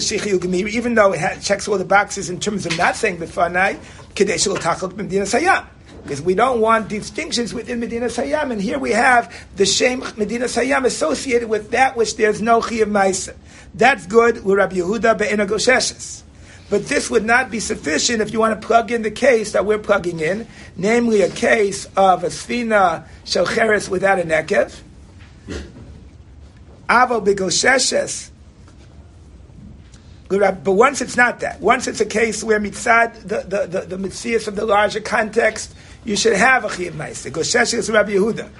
shechi 0.00 0.38
ugemir, 0.38 0.68
even 0.68 0.94
though 0.94 1.12
it 1.12 1.40
checks 1.40 1.68
all 1.68 1.78
the 1.78 1.84
boxes 1.84 2.28
in 2.28 2.40
terms 2.40 2.66
of 2.66 2.76
not 2.76 2.96
saying 2.96 3.18
befanai 3.18 3.78
kadesh 4.14 4.46
lo 4.46 4.56
tachal 4.56 4.94
medina 4.96 5.24
sayam. 5.24 5.66
Because 6.02 6.22
we 6.22 6.34
don't 6.34 6.60
want 6.60 6.88
distinctions 6.88 7.52
within 7.52 7.80
Medina 7.80 8.06
Sayyam, 8.06 8.50
and 8.50 8.62
here 8.62 8.78
we 8.78 8.92
have 8.92 9.34
the 9.56 9.66
same 9.66 10.00
Medina 10.16 10.46
Sayyam 10.46 10.86
associated 10.86 11.50
with 11.50 11.72
that 11.72 11.96
which 11.96 12.16
there's 12.16 12.40
no 12.40 12.62
chi 12.62 12.76
of. 12.76 13.34
That's 13.74 14.06
good 14.06 14.42
with 14.42 14.56
Rabbi 14.56 14.76
Yehuda 14.76 15.18
be'ena 15.18 15.44
gosheshes. 15.44 16.22
But 16.70 16.86
this 16.86 17.08
would 17.10 17.24
not 17.24 17.50
be 17.50 17.60
sufficient 17.60 18.20
if 18.20 18.32
you 18.32 18.40
want 18.40 18.60
to 18.60 18.66
plug 18.66 18.90
in 18.90 19.02
the 19.02 19.10
case 19.10 19.52
that 19.52 19.64
we're 19.64 19.78
plugging 19.78 20.20
in, 20.20 20.46
namely 20.76 21.22
a 21.22 21.30
case 21.30 21.86
of 21.96 22.24
a 22.24 22.28
sfina 22.28 23.06
shelcheres 23.24 23.88
without 23.88 24.18
a 24.18 24.22
nekev. 24.22 24.78
Avo 26.88 27.24
begosheshes. 27.24 28.30
Uh, 30.30 30.52
but 30.52 30.72
once 30.72 31.00
it's 31.00 31.16
not 31.16 31.40
that, 31.40 31.58
once 31.60 31.86
it's 31.86 32.02
a 32.02 32.06
case 32.06 32.44
where 32.44 32.60
mitzad, 32.60 33.14
the, 33.22 33.40
the, 33.48 33.66
the, 33.66 33.96
the 33.96 34.08
mitzias 34.08 34.46
of 34.46 34.56
the 34.56 34.66
larger 34.66 35.00
context, 35.00 35.74
you 36.04 36.16
should 36.16 36.36
have 36.36 36.64
a 36.64 36.68
chiyav 36.68 36.92
ma'aseh. 36.92 37.30
Gosheshes 37.30 37.92
Rabbi 37.92 38.10
Yehuda 38.12 38.50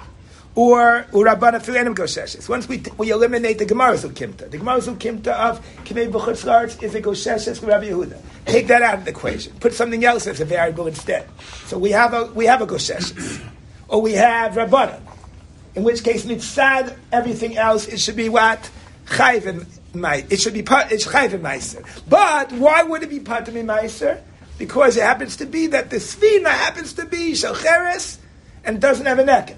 or 0.59 1.05
Urabana 1.13 1.61
Filenim 1.63 1.95
Gosheshes. 1.95 2.49
Once 2.49 2.67
we, 2.67 2.83
we 2.97 3.11
eliminate 3.11 3.59
the 3.59 3.65
Gemara's 3.65 4.03
Kimta, 4.03 4.51
the 4.51 4.57
Gemara's 4.57 4.89
Ukimta 4.89 5.27
of 5.27 5.65
Kimei 5.85 6.11
B'chutzlarts 6.11 6.83
is 6.83 6.93
a 6.95 7.01
Gosheshes 7.01 7.65
Rabbi 7.65 7.85
Yehuda. 7.85 8.21
Take 8.45 8.67
that 8.67 8.81
out 8.81 8.95
of 8.95 9.05
the 9.05 9.11
equation. 9.11 9.53
Put 9.61 9.73
something 9.73 10.03
else 10.03 10.27
as 10.27 10.41
a 10.41 10.45
variable 10.45 10.87
instead. 10.87 11.29
So 11.67 11.77
we 11.77 11.91
have 11.91 12.13
a, 12.13 12.25
we 12.25 12.45
have 12.47 12.61
a 12.61 12.67
Gosheshes. 12.67 13.41
or 13.87 14.01
we 14.01 14.11
have 14.11 14.55
Rabbana. 14.55 14.99
In 15.75 15.83
which 15.83 16.03
case, 16.03 16.25
mitzad, 16.25 16.93
everything 17.09 17.55
else, 17.55 17.87
it 17.87 18.01
should 18.01 18.17
be 18.17 18.27
what? 18.27 18.69
Chayv 19.05 19.65
it 19.95 20.41
should 20.41 20.53
be 20.53 20.59
it's 20.59 21.07
chayv 21.07 21.39
meiser. 21.39 21.87
But 22.09 22.51
why 22.51 22.83
would 22.83 23.01
it 23.01 23.09
be 23.09 23.21
patim 23.21 23.53
meiser? 23.63 24.21
Because 24.57 24.97
it 24.97 25.03
happens 25.03 25.37
to 25.37 25.45
be 25.45 25.67
that 25.67 25.89
the 25.89 25.95
svina 25.95 26.49
happens 26.49 26.91
to 26.93 27.05
be 27.05 27.31
shalcheres 27.31 28.17
and 28.65 28.81
doesn't 28.81 29.05
have 29.05 29.19
a 29.19 29.23
nekev. 29.23 29.55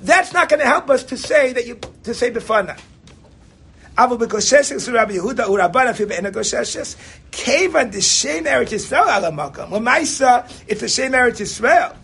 That's 0.00 0.32
not 0.32 0.48
going 0.48 0.60
to 0.60 0.66
help 0.66 0.90
us 0.90 1.02
to 1.04 1.16
say 1.16 1.52
that 1.52 1.66
you 1.66 1.78
to 2.04 2.14
say 2.14 2.30
befana. 2.30 2.78
Avu 3.96 4.16
bekosheses 4.16 4.92
Rabbi 4.92 5.14
Yehuda 5.14 5.46
urabana 5.46 5.94
fi 5.94 6.04
be'ena 6.04 6.30
kosheses. 6.30 6.96
Kevan 7.32 7.90
the 7.90 8.00
same 8.00 8.44
Eretz 8.44 8.72
Yisrael 8.72 9.18
ala 9.18 9.32
makam. 9.32 9.70
Lamaisa, 9.70 10.48
it's 10.68 10.80
the 10.80 10.88
same 10.88 11.12
Eretz 11.12 11.40
Yisrael. 11.40 11.96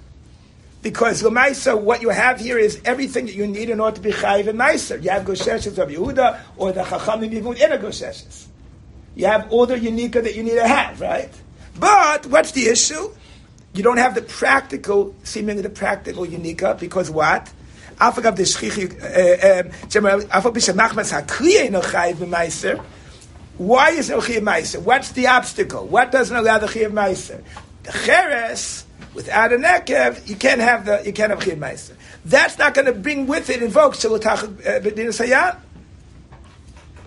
Because 0.82 1.22
Lamaisa, 1.22 1.80
what 1.80 2.02
you 2.02 2.10
have 2.10 2.40
here 2.40 2.58
is 2.58 2.80
everything 2.84 3.26
that 3.26 3.34
you 3.34 3.46
need 3.46 3.70
in 3.70 3.80
order 3.80 3.96
to 3.96 4.02
be 4.02 4.10
chayiv 4.10 4.48
and 4.48 4.58
meiser. 4.58 5.02
You 5.02 5.10
have 5.10 5.22
Gosheshes 5.22 5.78
of 5.78 5.88
Yehuda 5.88 6.40
or 6.56 6.72
the 6.72 6.82
Chachamim 6.82 7.32
even 7.32 7.56
in 7.56 7.72
a 7.72 7.78
Gosheshes. 7.78 8.46
You 9.14 9.26
have 9.26 9.50
all 9.52 9.64
the 9.64 9.76
unika 9.76 10.22
that 10.22 10.34
you 10.34 10.42
need 10.42 10.56
to 10.56 10.66
have, 10.66 11.00
right? 11.00 11.30
But 11.78 12.26
what's 12.26 12.50
the 12.50 12.66
issue? 12.66 13.12
You 13.72 13.82
don't 13.82 13.96
have 13.96 14.14
the 14.14 14.22
practical, 14.22 15.14
seemingly 15.22 15.62
the 15.62 15.70
practical 15.70 16.26
unika, 16.26 16.78
because 16.78 17.10
what? 17.10 17.50
אף 17.97 18.17
אגב 18.17 18.35
דשכיחי, 18.35 18.87
אף 20.29 20.45
על 20.45 20.51
פי 20.53 20.61
שמחמס 20.61 21.13
הכלי 21.13 21.59
אינו 21.59 21.81
חייב 21.81 22.19
במייסר, 22.19 22.75
why 23.59 23.89
is 23.89 24.09
no 24.09 24.21
chiyuv 24.21 24.41
meiser? 24.41 24.79
What's 24.79 25.11
the 25.11 25.27
obstacle? 25.27 25.85
What 25.85 26.13
doesn't 26.13 26.35
allow 26.35 26.59
the 26.59 26.67
chiyuv 26.67 26.93
meiser? 26.93 27.43
The 27.83 27.91
cheres, 27.91 28.85
without 29.13 29.51
a 29.51 29.57
nekev, 29.57 30.29
you 30.29 30.37
can't 30.37 30.61
have 30.61 30.85
the 30.85 31.01
you 31.05 31.11
can't 31.11 31.31
have 31.31 31.39
chiyuv 31.39 31.59
meiser. 31.59 31.93
That's 32.23 32.57
not 32.57 32.73
going 32.73 32.85
to 32.85 32.93
bring 32.93 33.27
with 33.27 33.49
it 33.49 33.61
invoke 33.61 33.95
shalotach 33.95 34.47
b'din 34.83 35.09
sayah. 35.09 35.57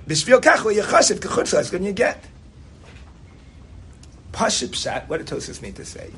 B'shvil 0.06 0.42
kachu 0.42 0.74
yechashiv 0.78 1.20
kechutza. 1.20 1.60
It's 1.60 1.70
going 1.70 1.84
to 1.84 1.92
get. 1.92 2.22
Pashib 4.32 4.74
shat. 4.74 5.08
What 5.08 5.18
did 5.18 5.28
Tosis 5.28 5.62
mean 5.62 5.72
to 5.74 5.86
say? 5.86 6.10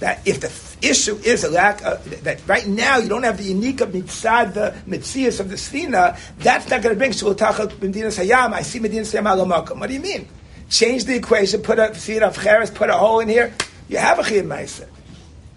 That 0.00 0.26
if 0.26 0.40
the 0.40 0.50
issue 0.86 1.16
is 1.24 1.44
a 1.44 1.50
lack 1.50 1.82
of, 1.84 2.24
that 2.24 2.40
right 2.46 2.66
now 2.66 2.98
you 2.98 3.08
don't 3.08 3.22
have 3.22 3.38
the 3.38 3.44
unique 3.44 3.80
of 3.80 3.90
mitzad, 3.90 4.54
the 4.54 4.74
mitzias 4.88 5.40
of 5.40 5.48
the 5.48 5.56
sfina, 5.56 6.18
that's 6.38 6.68
not 6.68 6.82
going 6.82 6.94
to 6.94 6.98
bring 6.98 7.12
shultachak 7.12 7.80
medina 7.80 8.08
sayam. 8.08 8.52
I 8.52 8.62
see 8.62 8.80
medina 8.80 9.02
sayam 9.02 9.24
alamakum. 9.24 9.78
What 9.78 9.88
do 9.88 9.94
you 9.94 10.00
mean? 10.00 10.26
Change 10.68 11.04
the 11.04 11.16
equation, 11.16 11.62
put 11.62 11.78
a 11.78 11.94
seed 11.94 12.22
of 12.22 12.42
cheres, 12.42 12.70
put 12.70 12.90
a 12.90 12.94
hole 12.94 13.20
in 13.20 13.28
here. 13.28 13.52
You 13.88 13.98
have 13.98 14.18
a 14.18 14.22
chiyam 14.22 14.46
ma'aser. 14.46 14.88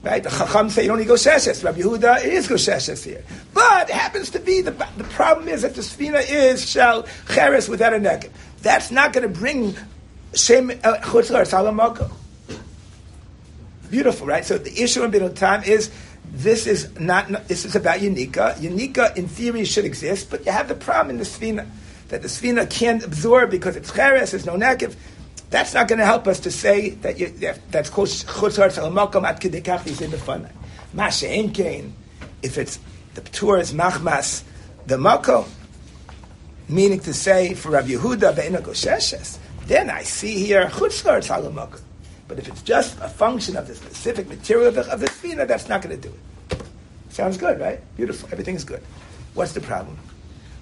Right? 0.02 0.22
The 0.22 0.30
Chacham 0.30 0.70
say 0.70 0.82
you 0.82 0.90
don't 0.90 1.00
need 1.00 1.08
Gosheshes. 1.08 1.64
Rabbi 1.64 1.80
Yehuda, 1.80 2.26
it 2.26 2.34
is 2.34 2.48
Gosheshes 2.50 3.06
here. 3.06 3.24
But 3.54 3.90
it 3.90 3.96
happens 3.96 4.32
to 4.32 4.40
be, 4.40 4.60
the, 4.60 4.72
the 4.98 5.06
problem 5.06 5.48
is 5.48 5.62
that 5.62 5.76
the 5.76 5.82
Sfina 5.82 6.22
is 6.30 6.70
shall 6.70 7.08
Cheres 7.34 7.70
without 7.70 7.94
a 7.94 8.00
neck. 8.00 8.30
That's 8.62 8.92
not 8.92 9.14
going 9.14 9.24
to 9.24 9.34
bring 9.34 9.78
Shem 10.34 10.72
uh, 10.72 10.98
Chutzlar 10.98 11.48
Salamakum. 11.48 12.12
Beautiful, 13.90 14.28
right? 14.28 14.46
So 14.46 14.58
the 14.58 14.82
issue 14.82 15.04
in 15.04 15.12
Bidul 15.12 15.36
Time 15.36 15.64
is 15.64 15.92
this 16.26 16.68
is 16.68 17.00
not, 17.00 17.48
this 17.48 17.66
is 17.66 17.76
about 17.76 18.02
Unica. 18.02 18.56
Unica, 18.60 19.14
in 19.16 19.28
theory, 19.28 19.66
should 19.66 19.86
exist, 19.86 20.30
but 20.30 20.46
you 20.46 20.52
have 20.52 20.68
the 20.68 20.76
problem 20.76 21.12
in 21.12 21.18
the 21.18 21.26
Sfina 21.26 21.68
that 22.10 22.22
the 22.22 22.28
Sfina 22.28 22.70
can't 22.70 23.04
absorb 23.04 23.52
because 23.52 23.76
it's 23.76 23.92
Cheres, 23.92 24.32
there's 24.32 24.46
no 24.46 24.54
Nekev. 24.54 24.96
That's 25.50 25.74
not 25.74 25.88
going 25.88 26.00
to 26.00 26.06
help 26.06 26.28
us 26.28 26.40
to 26.42 26.52
say 26.52 26.92
that 27.02 27.20
you, 27.20 27.28
that's 27.70 27.90
called 27.90 28.08
Chutzar 28.08 28.72
Salamakam 28.72 29.26
at 29.26 29.40
Kedekach 29.40 29.86
is 29.86 30.02
in 30.02 30.12
the 30.12 30.18
fun. 30.18 30.50
Masha 30.94 31.28
if 32.42 32.58
it's 32.58 32.80
the 33.14 33.22
tour 33.22 33.58
is 33.58 33.74
Machmas, 33.74 34.44
the 34.88 34.98
Mako, 34.98 35.46
meaning 36.68 37.00
to 37.02 37.14
say 37.14 37.54
for 37.54 37.72
Rabbi 37.72 37.90
Yehuda, 37.90 38.36
Gosheshes, 38.62 39.38
then 39.66 39.90
I 39.90 40.04
see 40.04 40.46
here 40.46 40.66
chutzlar 40.66 41.20
tzalamak. 41.20 41.80
But 42.28 42.40
if 42.40 42.48
it's 42.48 42.62
just 42.62 42.98
a 43.02 43.10
function 43.10 43.58
of 43.58 43.68
the 43.68 43.76
specific 43.76 44.28
material 44.28 44.68
of 44.68 44.76
the, 44.76 44.92
of 44.92 45.00
the 45.00 45.46
that's 45.46 45.70
not 45.70 45.82
going 45.82 46.00
to 46.00 46.10
do 46.10 46.14
it. 46.14 46.62
Sounds 47.10 47.38
good, 47.38 47.60
right? 47.60 47.80
Beautiful. 47.96 48.30
Everything's 48.32 48.64
good. 48.64 48.82
What's 49.34 49.54
the 49.54 49.62
problem? 49.62 49.98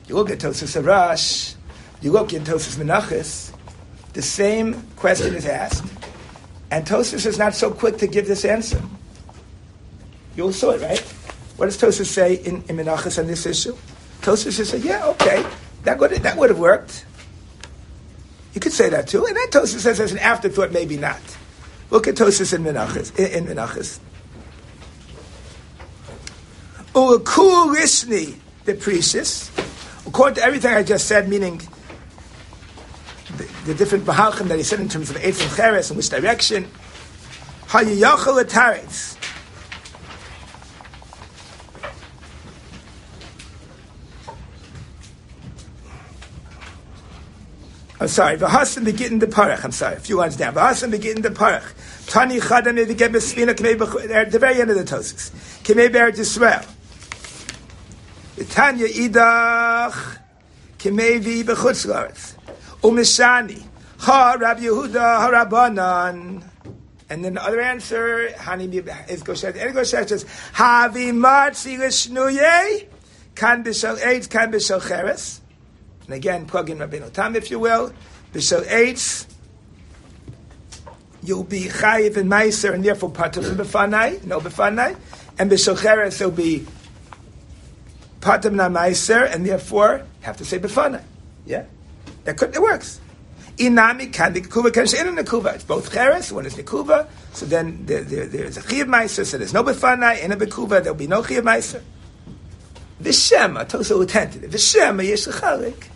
You 0.07 0.15
look 0.15 0.29
at 0.29 0.39
Tosus 0.39 0.81
Arash, 0.81 1.55
you 2.01 2.11
look 2.11 2.33
at 2.33 2.41
Tosus 2.41 2.77
Menachis, 2.77 3.53
the 4.13 4.21
same 4.21 4.81
question 4.95 5.35
is 5.35 5.45
asked, 5.45 5.85
and 6.69 6.85
Tosus 6.85 7.25
is 7.25 7.37
not 7.37 7.53
so 7.53 7.71
quick 7.71 7.97
to 7.97 8.07
give 8.07 8.27
this 8.27 8.43
answer. 8.43 8.81
You 10.35 10.45
all 10.45 10.51
saw 10.51 10.71
it, 10.71 10.81
right? 10.81 10.99
What 11.57 11.67
does 11.67 11.77
Tosus 11.77 12.07
say 12.07 12.35
in, 12.35 12.63
in 12.63 12.77
Menachis 12.77 13.19
on 13.19 13.27
this 13.27 13.45
issue? 13.45 13.75
Tosus 14.21 14.53
says, 14.53 14.83
yeah, 14.83 15.05
okay, 15.05 15.45
that 15.83 15.99
would, 15.99 16.11
that 16.11 16.37
would 16.37 16.49
have 16.49 16.59
worked. 16.59 17.05
You 18.53 18.59
could 18.59 18.73
say 18.73 18.89
that 18.89 19.07
too. 19.07 19.25
And 19.25 19.35
then 19.35 19.47
Tosus 19.49 19.79
says 19.79 19.99
as 19.99 20.11
an 20.11 20.19
afterthought, 20.19 20.71
maybe 20.71 20.97
not. 20.97 21.21
Look 21.91 22.07
at 22.07 22.15
Tosis 22.15 22.53
in 22.53 22.63
Menachis. 22.63 23.15
In, 23.19 23.45
Menachis. 23.45 23.99
Ulakul 26.93 27.75
Lishni, 27.75 28.35
the 28.65 28.73
precious, 28.73 29.51
according 30.07 30.35
to 30.35 30.43
everything 30.43 30.73
I 30.73 30.83
just 30.83 31.07
said, 31.07 31.29
meaning 31.29 31.61
the, 33.37 33.47
the 33.65 33.73
different 33.73 34.05
Bahalchim 34.05 34.47
that 34.47 34.57
he 34.57 34.63
said 34.63 34.79
in 34.79 34.89
terms 34.89 35.09
of 35.09 35.17
Eitz 35.17 35.41
and 35.41 35.55
Cheres 35.55 35.91
in 35.91 35.97
which 35.97 36.09
direction, 36.09 36.67
Hayiyachal 37.67 38.43
Ataretz. 38.43 39.17
I'm 48.01 48.07
sorry. 48.07 48.35
V'hasan 48.35 48.83
begin 48.83 49.13
in 49.13 49.19
the 49.19 49.27
parach. 49.27 49.63
I'm 49.63 49.71
sorry. 49.71 49.97
A 49.97 49.99
few 49.99 50.17
lines 50.17 50.35
down. 50.35 50.55
V'hasan 50.55 50.89
begin 50.89 51.21
the 51.21 51.29
parach. 51.29 51.63
Tani 52.07 52.39
chadam 52.39 52.83
eviget 52.83 53.13
besvina 53.13 53.53
k'mei 53.53 54.09
at 54.09 54.31
the 54.31 54.39
very 54.39 54.59
end 54.59 54.71
of 54.71 54.75
the 54.75 54.83
Tosis. 54.83 55.29
K'mei 55.61 55.91
be'er 55.93 56.11
Yisrael. 56.11 56.65
Tanya 58.49 58.87
idach 58.87 60.17
k'mei 60.79 61.19
vi 61.19 61.43
b'chutz 61.43 61.85
laretz. 61.85 62.33
Umishani 62.81 63.63
ha 63.99 64.35
Rab 64.39 64.57
Yehuda 64.57 64.95
ha 64.95 65.29
Rabbanan. 65.31 66.43
And 67.07 67.23
then 67.23 67.35
the 67.35 67.43
other 67.43 67.61
answer, 67.61 68.29
Hani 68.29 68.73
is 69.09 69.21
Goshet. 69.21 69.63
And 69.63 69.75
Goshet 69.75 70.09
says, 70.09 70.23
Havi 70.53 71.11
martzi 71.11 71.77
l'shnuye, 71.77 72.87
kan 73.35 73.63
b'shel 73.63 73.99
eitz, 73.99 74.27
kan 74.27 74.51
b'shel 74.51 74.81
cheres. 74.81 75.40
And 76.11 76.17
again, 76.17 76.45
plug 76.45 76.69
in 76.69 76.79
Rabbeinu 76.79 77.13
Tam, 77.13 77.37
if 77.37 77.49
you 77.49 77.57
will. 77.57 77.93
B'shel 78.33 78.65
eitz, 78.67 79.25
you'll 81.23 81.45
be 81.45 81.69
chayiv 81.69 82.17
and 82.17 82.29
meiser, 82.29 82.73
and 82.73 82.83
therefore 82.83 83.11
patur 83.11 83.43
b'fanai, 83.55 84.21
no 84.25 84.41
Befanai. 84.41 84.97
And 85.39 85.49
b'shel 85.49 85.81
cheres, 85.81 86.19
you'll 86.19 86.31
be 86.31 86.67
patam 88.19 88.55
na 88.55 88.67
meiser, 88.67 89.33
and 89.33 89.45
therefore 89.45 90.05
have 90.19 90.35
to 90.35 90.43
say 90.43 90.59
Befanai. 90.59 91.01
Yeah? 91.45 91.63
That 92.25 92.35
could, 92.35 92.53
it 92.53 92.61
works. 92.61 92.99
Inami 93.55 94.11
kan 94.11 94.33
nikuva 94.33 94.73
kan 94.73 94.87
she'en 94.87 95.15
nikuva. 95.15 95.55
It's 95.55 95.63
both 95.63 95.93
cheres. 95.93 96.33
One 96.33 96.45
is 96.45 96.55
nikuva. 96.55 97.07
So 97.31 97.45
then 97.45 97.85
there, 97.85 98.03
there, 98.03 98.25
there's 98.25 98.57
a 98.57 98.61
chiyav 98.61 98.87
meiser. 98.87 99.25
So 99.25 99.37
there's 99.37 99.53
no 99.53 99.63
befanai 99.63 100.21
in 100.21 100.33
a 100.33 100.35
bekuva. 100.35 100.83
There'll 100.83 100.93
be 100.93 101.07
no 101.07 101.21
chiyav 101.21 101.43
meiser. 101.43 101.81
V'shema 103.01 103.67
toso 103.67 104.07
tentative. 104.07 104.51
V'shema 104.51 105.05
yesh 105.05 105.27
chalik. 105.27 105.87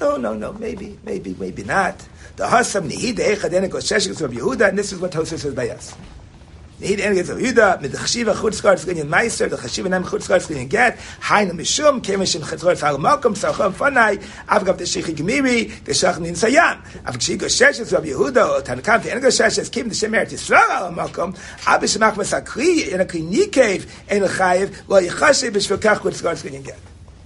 No, 0.00 0.16
no, 0.16 0.34
no. 0.34 0.52
Maybe, 0.54 0.98
maybe, 1.04 1.36
maybe 1.38 1.62
not. 1.62 2.06
The 2.36 2.44
hasam 2.44 2.90
nihida 2.90 3.36
echad 3.36 3.50
enek 3.50 3.70
osheshik 3.70 4.20
of 4.22 4.30
Yehuda, 4.30 4.70
and 4.70 4.78
this 4.78 4.92
is 4.92 5.00
what 5.00 5.12
Tosa 5.12 5.38
says 5.38 5.54
by 5.54 5.68
us. 5.68 5.94
Need 6.80 7.00
any 7.00 7.20
of 7.20 7.26
Yehuda, 7.26 7.82
mit 7.82 7.92
meister, 9.06 9.48
nem 9.48 10.68
get, 10.68 10.98
mishum, 11.58 12.02
shach 15.92 16.18
nin 16.18 16.34
kim 17.60 17.80
a 19.90 20.92
a 26.24 26.24
tzgin 26.24 26.64
get. 26.64 26.78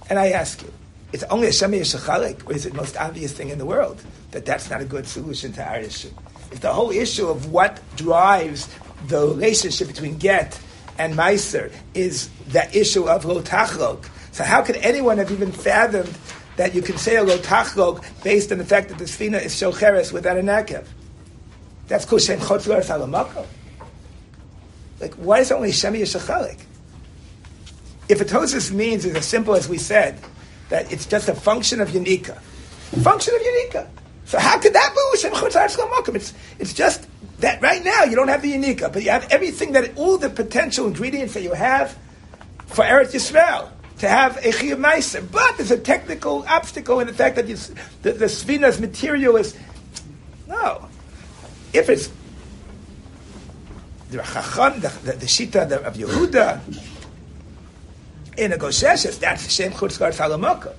And 0.07 0.19
I 0.19 0.31
ask 0.31 0.61
you, 0.61 0.71
it's 1.13 1.23
only 1.23 1.47
a 1.47 1.51
Shemi 1.51 1.79
Yeshachalik, 1.79 2.45
or 2.45 2.53
is 2.53 2.65
the 2.65 2.73
most 2.73 2.97
obvious 2.97 3.31
thing 3.31 3.49
in 3.49 3.57
the 3.57 3.65
world 3.65 4.03
that 4.31 4.45
that's 4.45 4.69
not 4.69 4.81
a 4.81 4.85
good 4.85 5.07
solution 5.07 5.53
to 5.53 5.63
our 5.63 5.79
issue? 5.79 6.09
If 6.51 6.59
the 6.59 6.73
whole 6.73 6.91
issue 6.91 7.27
of 7.27 7.51
what 7.51 7.79
drives 7.95 8.67
the 9.07 9.27
relationship 9.27 9.87
between 9.87 10.17
get 10.17 10.59
and 10.97 11.13
meiser 11.15 11.71
is 11.93 12.29
that 12.47 12.75
issue 12.75 13.07
of 13.07 13.25
lo 13.25 13.41
tachlok. 13.41 14.09
So 14.31 14.43
how 14.43 14.61
could 14.61 14.77
anyone 14.77 15.17
have 15.17 15.31
even 15.31 15.51
fathomed 15.51 16.17
that 16.57 16.73
you 16.73 16.81
can 16.81 16.97
say 16.97 17.17
a 17.17 17.23
lo 17.23 17.37
tachlok 17.37 18.03
based 18.23 18.51
on 18.51 18.57
the 18.57 18.65
fact 18.65 18.89
that 18.89 18.97
the 18.97 19.05
sfina 19.05 19.41
is 19.43 19.53
shocheres 19.53 20.11
without 20.11 20.37
a 20.37 20.41
nekev? 20.41 20.87
That's 21.87 22.05
kushem 22.05 22.37
chotzler 22.37 22.83
salamako. 22.83 23.45
Like, 24.99 25.13
why 25.15 25.39
is 25.39 25.51
it 25.51 25.55
only 25.55 25.71
shemi 25.71 26.01
yeshachalik? 26.01 26.59
If 28.07 28.21
a 28.21 28.25
tosis 28.25 28.71
means 28.71 29.05
is 29.05 29.15
as 29.15 29.25
simple 29.25 29.55
as 29.55 29.67
we 29.67 29.77
said, 29.77 30.19
that 30.69 30.91
it's 30.91 31.05
just 31.05 31.27
a 31.29 31.35
function 31.35 31.81
of 31.81 31.89
unika, 31.89 32.39
function 33.03 33.35
of 33.35 33.41
unika. 33.41 33.87
So 34.25 34.39
how 34.39 34.57
could 34.57 34.73
that 34.73 34.93
be 34.93 36.15
It's 36.17 36.33
it's 36.59 36.73
just 36.73 37.07
that 37.39 37.61
right 37.61 37.83
now 37.83 38.03
you 38.03 38.15
don't 38.15 38.27
have 38.27 38.41
the 38.41 38.53
unika, 38.53 38.91
but 38.91 39.03
you 39.03 39.09
have 39.11 39.31
everything 39.31 39.73
that 39.73 39.97
all 39.97 40.17
the 40.17 40.29
potential 40.29 40.87
ingredients 40.87 41.33
that 41.33 41.43
you 41.43 41.53
have 41.53 41.97
for 42.67 42.83
Eretz 42.83 43.13
Yisrael 43.13 43.69
to 43.99 44.09
have 44.09 44.37
a 44.37 44.49
chiyuv 44.49 44.77
meiser. 44.77 45.25
But 45.31 45.57
there's 45.57 45.71
a 45.71 45.77
technical 45.77 46.45
obstacle 46.47 46.99
in 46.99 47.07
the 47.07 47.13
fact 47.13 47.35
that 47.35 47.47
you, 47.47 47.55
the, 48.01 48.13
the 48.13 48.25
svina's 48.25 48.79
material 48.79 49.35
is 49.37 49.57
no. 50.47 50.87
If 51.73 51.89
it's 51.89 52.09
the 54.11 54.17
chacham, 54.17 54.79
the, 54.79 54.89
the, 55.03 55.11
the 55.13 55.25
shita 55.25 55.71
of 55.71 55.95
Yehuda 55.95 56.61
in 58.37 58.53
a 58.53 58.57
gosheshes, 58.57 59.19
that's 59.19 59.51
Shem 59.51 59.71
Chutzkar 59.71 60.13
Salamaka. 60.13 60.73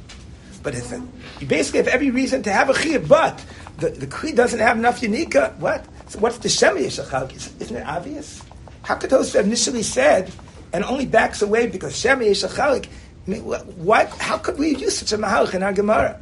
But 0.62 0.74
it's 0.74 0.92
a, 0.92 1.06
you 1.40 1.46
basically 1.46 1.78
have 1.78 1.88
every 1.88 2.10
reason 2.10 2.42
to 2.44 2.52
have 2.52 2.70
a 2.70 2.72
chiyuv, 2.72 3.08
but 3.08 3.44
the, 3.78 3.90
the 3.90 4.06
kli 4.06 4.34
doesn't 4.34 4.60
have 4.60 4.76
enough 4.76 5.00
unika. 5.00 5.56
What? 5.58 5.84
So 6.08 6.18
what's 6.20 6.38
the 6.38 6.48
Shemi 6.48 6.86
Yeshachalik? 6.86 7.60
Isn't 7.60 7.76
it 7.76 7.86
obvious? 7.86 8.42
Hakatos 8.84 9.38
initially 9.38 9.82
said, 9.82 10.32
and 10.72 10.84
only 10.84 11.06
backs 11.06 11.42
away 11.42 11.66
because. 11.66 12.04
I 12.06 12.14
mean, 12.16 13.42
why, 13.42 14.04
how 14.04 14.38
could 14.38 14.58
we 14.58 14.76
use 14.76 14.98
such 14.98 15.12
a 15.12 15.18
mahalach 15.18 15.54
in 15.54 15.62
our 15.62 15.72
Gemara? 15.72 16.20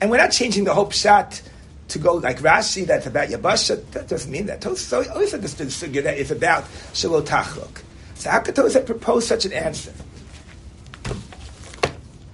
And 0.00 0.10
we're 0.10 0.16
not 0.16 0.32
changing 0.32 0.64
the 0.64 0.72
hope 0.72 0.92
shot 0.92 1.42
to 1.88 1.98
go 1.98 2.14
like 2.14 2.38
Rashi, 2.38 2.86
that's 2.86 3.06
about 3.06 3.28
Yabasha. 3.28 3.84
That 3.92 4.08
doesn't 4.08 4.30
mean 4.30 4.46
that. 4.46 4.60
Tosa 4.60 5.12
always 5.12 5.34
understood 5.34 5.68
the 5.68 6.00
that 6.00 6.18
it's 6.18 6.30
about 6.30 6.64
Shalot 6.92 7.26
Tachlok. 7.26 7.82
So 8.14 8.30
how 8.30 8.40
could 8.40 8.54
propose 8.86 9.26
such 9.26 9.44
an 9.44 9.52
answer? 9.52 9.92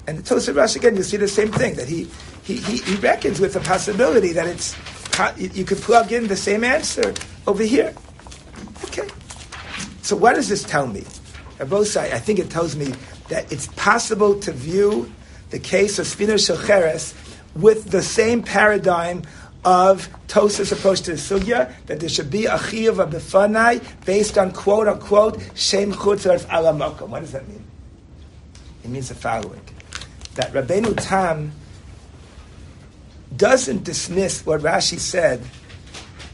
And 0.06 0.18
the 0.18 0.22
Tosa 0.22 0.52
Rashi 0.52 0.76
again, 0.76 0.96
you 0.96 1.02
see 1.02 1.16
the 1.16 1.28
same 1.28 1.50
thing 1.52 1.74
that 1.74 1.88
he, 1.88 2.08
he, 2.44 2.56
he, 2.56 2.76
he 2.78 2.94
reckons 2.96 3.40
with 3.40 3.54
the 3.54 3.60
possibility 3.60 4.32
that 4.32 4.46
it's 4.46 4.74
you 5.36 5.64
could 5.64 5.78
plug 5.78 6.12
in 6.12 6.28
the 6.28 6.36
same 6.36 6.64
answer 6.64 7.14
over 7.46 7.62
here. 7.62 7.94
Okay. 8.84 9.08
So 10.02 10.16
what 10.16 10.34
does 10.34 10.48
this 10.48 10.62
tell 10.64 10.86
me? 10.86 11.04
sides, 11.84 12.14
I 12.14 12.18
think 12.18 12.38
it 12.38 12.50
tells 12.50 12.74
me 12.74 12.94
that 13.28 13.52
it's 13.52 13.66
possible 13.68 14.40
to 14.40 14.52
view 14.52 15.12
the 15.50 15.58
case 15.58 15.98
of 15.98 16.06
Spina 16.06 16.34
Shecheres 16.34 17.14
with 17.54 17.90
the 17.90 18.02
same 18.02 18.42
paradigm 18.42 19.22
of 19.64 20.08
Tosa's 20.26 20.72
approach 20.72 21.02
to 21.02 21.12
the 21.12 21.16
sugya, 21.16 21.72
that 21.86 22.00
there 22.00 22.08
should 22.08 22.30
be 22.30 22.46
a 22.46 22.56
chiyuv 22.56 22.98
of 22.98 23.10
befanai 23.10 23.82
based 24.06 24.38
on 24.38 24.52
quote 24.52 24.88
unquote 24.88 25.38
shem 25.54 25.92
chutzar 25.92 26.38
alamakom. 26.46 27.08
What 27.08 27.20
does 27.20 27.32
that 27.32 27.46
mean? 27.46 27.64
It 28.84 28.90
means 28.90 29.08
the 29.08 29.14
following: 29.14 29.60
that 30.36 30.52
Rabbeinu 30.52 30.94
Tam 30.96 31.52
doesn't 33.36 33.84
dismiss 33.84 34.44
what 34.44 34.60
Rashi 34.60 34.98
said 34.98 35.42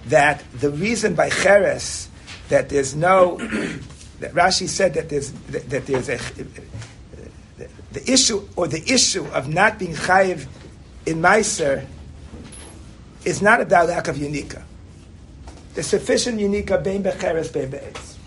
that 0.07 0.43
the 0.53 0.71
reason 0.71 1.15
by 1.15 1.31
Cheres 1.31 2.09
that 2.49 2.69
there's 2.69 2.95
no 2.95 3.37
that 4.21 4.33
Rashi 4.33 4.69
said 4.69 4.95
that 4.95 5.09
there's 5.09 5.33
that, 5.33 5.69
that 5.71 5.87
there's 5.87 6.09
a 6.09 6.19
the 7.93 8.13
issue 8.13 8.47
or 8.57 8.69
the 8.69 8.83
issue 8.93 9.25
of 9.27 9.49
not 9.49 9.79
being 9.79 9.95
chayiv 9.95 10.47
in 11.07 11.21
Meiser 11.21 11.87
is 13.25 13.41
not 13.41 13.61
about 13.61 13.89
lack 13.89 14.09
of 14.09 14.17
unika. 14.17 14.63
There's 15.75 15.87
sufficient 15.87 16.39
unika 16.39 16.83
bein 16.83 17.03
becheres 17.03 17.53
bein 17.53 17.71
be'etz. 17.71 18.19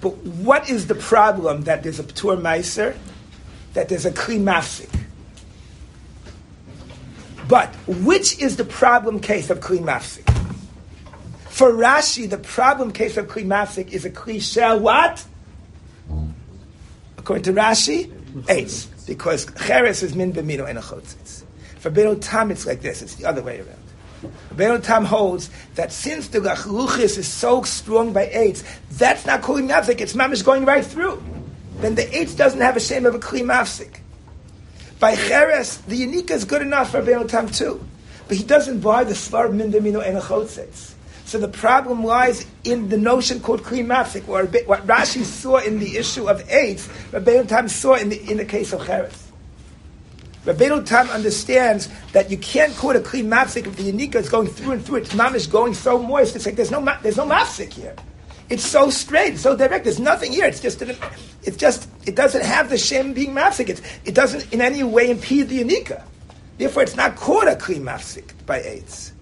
But 0.00 0.16
what 0.16 0.70
is 0.70 0.86
the 0.86 0.94
problem 0.94 1.62
that 1.62 1.82
there's 1.82 1.98
a 1.98 2.04
ptur 2.04 2.40
Meiser, 2.40 2.96
that 3.74 3.88
there's 3.88 4.06
a 4.06 4.10
kli 4.10 4.40
mafsik? 4.40 4.99
But 7.50 7.74
which 7.88 8.38
is 8.38 8.56
the 8.56 8.64
problem 8.64 9.18
case 9.18 9.50
of 9.50 9.58
Kli 9.58 9.80
Mafsik? 9.80 10.28
For 11.48 11.72
Rashi, 11.72 12.30
the 12.30 12.38
problem 12.38 12.92
case 12.92 13.16
of 13.16 13.26
Kli 13.26 13.44
Mafsik 13.44 13.88
is 13.88 14.04
a 14.04 14.10
Kli 14.10 14.40
Shel 14.40 14.78
what? 14.78 15.26
According 17.18 17.42
to 17.42 17.52
Rashi, 17.52 18.06
Eitz. 18.44 18.86
Because 19.04 19.46
Cheres 19.66 20.04
is 20.04 20.14
min 20.14 20.32
b'mino 20.32 20.68
and 20.68 20.78
a 20.78 20.80
chotzitz. 20.80 21.42
For 21.80 21.90
Beno 21.90 22.16
Tam, 22.20 22.52
it's 22.52 22.66
like 22.66 22.82
this. 22.82 23.02
It's 23.02 23.16
the 23.16 23.26
other 23.26 23.42
way 23.42 23.58
around. 23.58 24.32
Beno 24.54 24.80
Tam 24.80 25.04
holds 25.04 25.50
that 25.74 25.90
since 25.90 26.28
the 26.28 26.38
Lachluchis 26.38 27.18
is 27.18 27.26
so 27.26 27.62
strong 27.64 28.12
by 28.12 28.26
Eitz, 28.26 28.62
that's 28.92 29.26
not 29.26 29.42
Kli 29.42 29.68
Mafsik. 29.68 30.00
It's 30.00 30.12
mamish 30.12 30.44
going 30.44 30.64
right 30.64 30.86
through. 30.86 31.20
Then 31.78 31.96
the 31.96 32.02
Eitz 32.02 32.36
doesn't 32.36 32.60
have 32.60 32.76
a 32.76 32.80
shame 32.80 33.06
of 33.06 33.16
a 33.16 33.18
Kli 33.18 33.40
Mafsik. 33.40 33.99
By 35.00 35.16
Cheres, 35.16 35.78
the 35.78 36.06
Yanika 36.06 36.32
is 36.32 36.44
good 36.44 36.60
enough 36.60 36.90
for 36.90 37.00
Beno 37.00 37.26
Tam 37.26 37.48
too. 37.48 37.84
But 38.28 38.36
he 38.36 38.44
doesn't 38.44 38.80
buy 38.80 39.02
the 39.02 39.14
Svar 39.14 39.52
min 39.52 39.72
b'mino 39.72 40.06
and 40.06 40.18
a 40.18 40.20
chotzitz. 40.20 40.92
So 41.24 41.38
the 41.38 41.48
problem 41.48 42.04
lies 42.04 42.46
in 42.64 42.90
the 42.90 42.98
notion 42.98 43.40
called 43.40 43.62
kli 43.62 43.84
mafik, 43.84 44.28
or 44.28 44.44
what 44.66 44.86
Rashi 44.86 45.24
saw 45.24 45.56
in 45.56 45.78
the 45.78 45.96
issue 45.96 46.28
of 46.28 46.46
eitz, 46.48 46.86
Rabbeinu 47.12 47.48
Tam 47.48 47.68
saw 47.68 47.94
in 47.94 48.10
the, 48.10 48.30
in 48.30 48.36
the 48.36 48.44
case 48.44 48.74
of 48.74 48.84
Cheres. 48.84 49.28
Rabbeinu 50.44 50.84
Tam 50.84 51.08
understands 51.08 51.88
that 52.12 52.30
you 52.30 52.36
can't 52.36 52.76
call 52.76 52.90
it 52.90 52.96
a 52.96 53.00
kli 53.00 53.24
mafik 53.24 53.66
if 53.66 53.76
the 53.76 53.90
Yanika 53.90 54.16
is 54.16 54.28
going 54.28 54.48
through 54.48 54.72
and 54.72 54.84
through. 54.84 54.96
Its 54.96 55.14
mom 55.14 55.34
is 55.34 55.46
going 55.46 55.72
so 55.72 55.98
moist. 55.98 56.36
It's 56.36 56.44
like 56.44 56.56
there's 56.56 56.70
no 56.70 56.84
there's 57.02 57.16
no 57.16 57.24
mafik 57.24 57.72
here. 57.72 57.96
It's 58.50 58.66
so 58.66 58.90
straight, 58.90 59.38
so 59.38 59.56
direct. 59.56 59.84
There's 59.84 60.00
nothing 60.00 60.32
here. 60.32 60.44
It's 60.44 60.60
just 60.60 60.82
it's 60.82 61.56
just 61.56 61.88
it 62.04 62.16
doesn't 62.16 62.44
have 62.44 62.68
the 62.68 62.76
shem 62.76 63.12
being 63.12 63.32
mafik. 63.32 63.68
It, 63.68 63.80
it 64.04 64.14
doesn't 64.14 64.52
in 64.52 64.60
any 64.60 64.82
way 64.82 65.08
impede 65.08 65.48
the 65.48 65.62
Yanika. 65.62 66.02
Therefore, 66.58 66.82
it's 66.82 66.96
not 66.96 67.14
called 67.14 67.44
a 67.44 67.54
kli 67.54 67.80
mafik 67.80 68.32
by 68.46 68.60
eitz. 68.60 69.12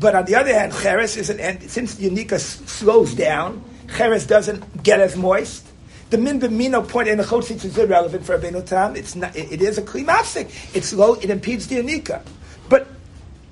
But 0.00 0.14
on 0.14 0.24
the 0.24 0.34
other 0.34 0.52
hand, 0.52 0.72
Cheres 0.72 1.16
is 1.18 1.28
an 1.28 1.38
end. 1.40 1.70
Since 1.70 1.96
the 1.96 2.08
Yanika 2.08 2.40
slows 2.40 3.14
down, 3.14 3.62
Cheres 3.96 4.26
doesn't 4.26 4.82
get 4.82 4.98
as 4.98 5.14
moist. 5.14 5.66
The 6.08 6.16
min 6.16 6.40
b'mino 6.40 6.88
point 6.88 7.08
in 7.08 7.18
the 7.18 7.24
chotzitz 7.24 7.64
is 7.64 7.76
irrelevant 7.76 8.24
for 8.24 8.38
Rabbeinu 8.38 8.64
Tam. 8.64 8.96
It's 8.96 9.14
not. 9.14 9.36
It, 9.36 9.52
it 9.52 9.62
is 9.62 9.76
a 9.76 9.82
klimafsik. 9.82 10.74
It's 10.74 10.94
low. 10.94 11.14
It 11.14 11.28
impedes 11.28 11.66
the 11.66 11.76
Yanika. 11.76 12.22
But 12.70 12.88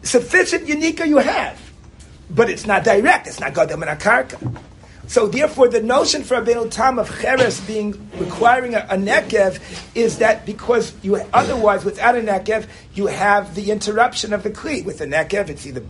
sufficient 0.02 0.66
unika 0.66 1.06
you 1.06 1.18
have, 1.18 1.60
but 2.30 2.48
it's 2.48 2.66
not 2.66 2.82
direct. 2.82 3.26
It's 3.26 3.40
not 3.40 3.52
gadol 3.52 3.76
akarka. 3.76 4.62
So 5.08 5.26
therefore, 5.26 5.68
the 5.68 5.82
notion 5.82 6.22
for 6.22 6.40
Rabbeinu 6.40 6.70
Tam 6.70 6.98
of 6.98 7.08
Cheres 7.20 7.60
being 7.62 8.08
requiring 8.18 8.74
a, 8.74 8.86
a 8.88 8.96
nekev 8.96 9.60
is 9.94 10.18
that 10.18 10.46
because 10.46 10.94
you 11.02 11.16
otherwise 11.32 11.84
without 11.84 12.16
a 12.16 12.20
nekev 12.20 12.68
you 12.94 13.06
have 13.08 13.54
the 13.54 13.70
interruption 13.70 14.32
of 14.32 14.42
the 14.42 14.50
kli. 14.50 14.84
With 14.84 15.00
a 15.00 15.06
nekev, 15.06 15.48
it's 15.48 15.66
either 15.66 15.82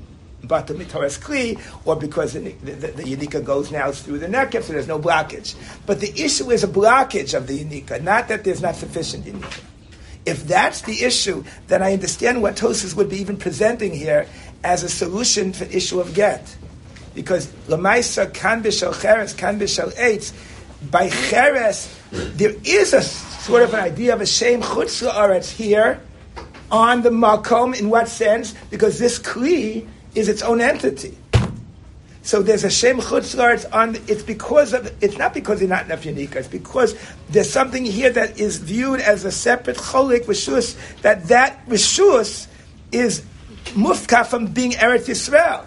but 0.44 0.66
the 0.66 0.74
mitoras 0.74 1.20
kli, 1.20 1.60
or 1.84 1.96
because 1.96 2.32
the, 2.32 2.40
the, 2.40 2.88
the, 2.88 3.40
goes 3.40 3.70
now 3.70 3.92
through 3.92 4.18
the 4.18 4.26
nekev, 4.26 4.64
so 4.64 4.72
there's 4.72 4.88
no 4.88 4.98
blockage. 4.98 5.54
But 5.86 6.00
the 6.00 6.10
issue 6.20 6.50
is 6.50 6.64
a 6.64 6.68
blockage 6.68 7.34
of 7.34 7.46
the 7.46 7.64
Yanika, 7.64 8.02
not 8.02 8.28
that 8.28 8.44
there's 8.44 8.62
not 8.62 8.74
sufficient 8.74 9.24
Yanika. 9.24 9.60
If 10.24 10.46
that's 10.46 10.82
the 10.82 11.02
issue, 11.02 11.44
then 11.66 11.82
I 11.82 11.92
understand 11.92 12.42
what 12.42 12.56
Tosis 12.56 12.94
would 12.96 13.08
be 13.08 13.16
even 13.18 13.36
presenting 13.36 13.92
here 13.92 14.26
as 14.62 14.82
a 14.82 14.88
solution 14.88 15.52
for 15.52 15.64
the 15.64 15.76
issue 15.76 16.00
of 16.00 16.14
get. 16.14 16.56
Because 17.14 17.46
Lamaisa 17.68 18.32
kan 18.32 18.62
b'shel 18.62 19.00
cheres, 19.00 19.34
kan 19.34 19.58
b'shel 19.58 19.92
eitz, 19.94 20.32
by 20.90 21.08
cheres, 21.08 21.94
there 22.10 22.54
is 22.64 22.92
a 22.92 23.02
sort 23.02 23.62
of 23.62 23.74
an 23.74 23.80
idea 23.80 24.14
of 24.14 24.20
a 24.20 24.26
shame 24.26 24.62
chutz 24.62 25.06
la'aretz 25.06 25.50
here, 25.50 26.00
on 26.70 27.02
the 27.02 27.10
makom, 27.10 27.78
in 27.78 27.90
what 27.90 28.08
sense? 28.08 28.54
Because 28.70 28.98
this 28.98 29.18
kli 29.18 29.86
is 30.14 30.28
its 30.28 30.42
own 30.42 30.60
entity. 30.60 31.16
So 32.22 32.40
there's 32.40 32.62
a 32.62 32.70
Shem 32.70 33.00
Chutzlar, 33.00 33.66
on, 33.74 33.96
it's 34.06 34.22
because 34.22 34.72
of, 34.72 34.90
it's 35.02 35.18
not 35.18 35.34
because 35.34 35.58
they're 35.58 35.68
not 35.68 35.86
enough 35.86 36.04
Yanika, 36.04 36.36
it's 36.36 36.48
because 36.48 36.94
there's 37.30 37.50
something 37.50 37.84
here 37.84 38.10
that 38.10 38.38
is 38.38 38.58
viewed 38.58 39.00
as 39.00 39.24
a 39.24 39.32
separate 39.32 39.76
Cholik 39.76 40.26
Rishus, 40.26 40.76
that 41.02 41.26
that 41.28 41.66
Rishus 41.66 42.46
is 42.92 43.22
mufka 43.74 44.24
from 44.24 44.46
being 44.46 44.70
Eretz 44.72 45.08
Yisrael. 45.08 45.66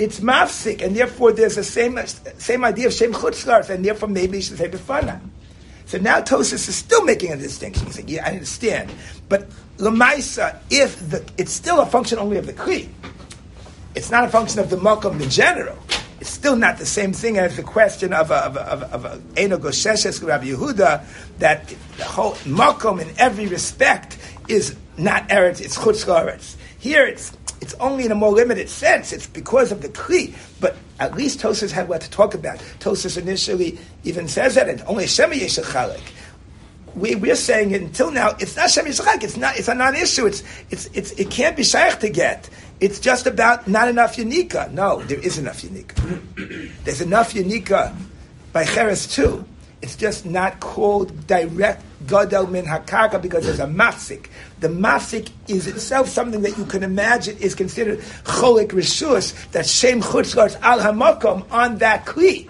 It's 0.00 0.20
mafsik, 0.20 0.80
and 0.80 0.96
therefore 0.96 1.32
there's 1.32 1.56
the 1.56 1.62
same, 1.62 1.98
same 2.38 2.64
idea 2.64 2.86
of 2.86 2.94
Shem 2.94 3.12
Chutzlar, 3.12 3.68
and 3.68 3.84
therefore 3.84 4.08
maybe 4.08 4.38
you 4.38 4.42
should 4.42 4.56
say 4.56 4.66
Befana. 4.66 5.20
So 5.84 5.98
now 5.98 6.22
Tosis 6.22 6.66
is 6.68 6.74
still 6.74 7.04
making 7.04 7.32
a 7.32 7.36
distinction. 7.36 7.84
He's 7.84 7.98
like, 7.98 8.08
yeah, 8.08 8.26
I 8.26 8.32
understand. 8.32 8.90
But 9.28 9.50
Lamaisa, 9.76 10.58
if 10.70 11.10
the, 11.10 11.22
it's 11.36 11.52
still 11.52 11.80
a 11.80 11.84
function 11.84 12.18
only 12.18 12.38
of 12.38 12.46
the 12.46 12.54
Kri, 12.54 12.88
it's 13.94 14.10
not 14.10 14.24
a 14.24 14.28
function 14.28 14.58
of 14.58 14.70
the 14.70 14.76
makom 14.76 15.20
in 15.20 15.28
general. 15.28 15.76
It's 16.18 16.30
still 16.30 16.56
not 16.56 16.78
the 16.78 16.86
same 16.86 17.12
thing 17.12 17.36
as 17.36 17.56
the 17.56 17.62
question 17.62 18.14
of 18.14 18.30
a, 18.30 18.46
of 18.46 18.56
of 19.04 19.22
Eno 19.36 19.58
Gosheshes 19.58 20.26
Rabbi 20.26 20.46
Yehuda 20.46 21.04
that 21.40 21.68
the 21.98 22.04
whole 22.04 22.32
makom 22.46 23.02
in 23.02 23.08
every 23.18 23.48
respect 23.48 24.16
is 24.48 24.76
not 24.96 25.28
eretz, 25.28 25.60
it's 25.60 25.76
chutz. 25.76 26.56
Here 26.78 27.04
it's 27.04 27.36
it's 27.60 27.74
only 27.74 28.06
in 28.06 28.12
a 28.12 28.14
more 28.14 28.32
limited 28.32 28.68
sense. 28.68 29.12
It's 29.12 29.26
because 29.26 29.70
of 29.72 29.82
the 29.82 29.88
kli, 29.88 30.34
but 30.60 30.76
at 30.98 31.14
least 31.14 31.40
Tosis 31.40 31.70
had 31.70 31.88
what 31.88 32.00
to 32.00 32.10
talk 32.10 32.34
about. 32.34 32.58
Tosis 32.78 33.18
initially 33.18 33.78
even 34.04 34.28
says 34.28 34.54
that 34.54 34.68
it's 34.68 34.82
only 34.82 35.06
Shema 35.06 35.34
Yeshachalik. 35.34 36.00
We, 36.94 37.14
we're 37.14 37.36
saying 37.36 37.70
it 37.70 37.82
until 37.82 38.10
now, 38.10 38.30
it's 38.40 38.56
not 38.56 38.70
Shem 38.70 38.86
Yishachak, 38.86 39.22
it's 39.22 39.36
not, 39.36 39.56
it's 39.56 39.68
a 39.68 39.74
non-issue, 39.74 40.26
it's, 40.26 40.42
it's, 40.70 40.86
it's, 40.92 41.12
it 41.12 41.30
can't 41.30 41.56
be 41.56 41.62
Shaykh 41.62 42.00
to 42.00 42.10
get. 42.10 42.50
It's 42.80 42.98
just 42.98 43.26
about 43.26 43.68
not 43.68 43.88
enough 43.88 44.16
Yanika. 44.16 44.72
No, 44.72 45.02
there 45.02 45.20
is 45.20 45.38
enough 45.38 45.62
Yanika. 45.62 46.72
There's 46.84 47.00
enough 47.00 47.34
Yanika 47.34 47.94
by 48.52 48.64
Cheres 48.64 49.06
too. 49.06 49.44
It's 49.82 49.96
just 49.96 50.26
not 50.26 50.60
called 50.60 51.26
direct 51.26 51.82
Gadol 52.06 52.48
min 52.48 52.66
Hakarka 52.66 53.20
because 53.20 53.46
there's 53.46 53.60
a 53.60 53.66
mafsik. 53.66 54.26
The 54.60 54.68
mafsik 54.68 55.30
is 55.48 55.66
itself 55.66 56.08
something 56.08 56.42
that 56.42 56.58
you 56.58 56.66
can 56.66 56.82
imagine 56.82 57.38
is 57.38 57.54
considered 57.54 58.00
cholik 58.24 58.68
rishus, 58.68 59.50
that 59.52 59.66
shem 59.66 60.02
chutzlars 60.02 60.60
al 60.60 60.80
hamakom 60.80 61.50
on 61.50 61.78
that 61.78 62.04
kli. 62.04 62.48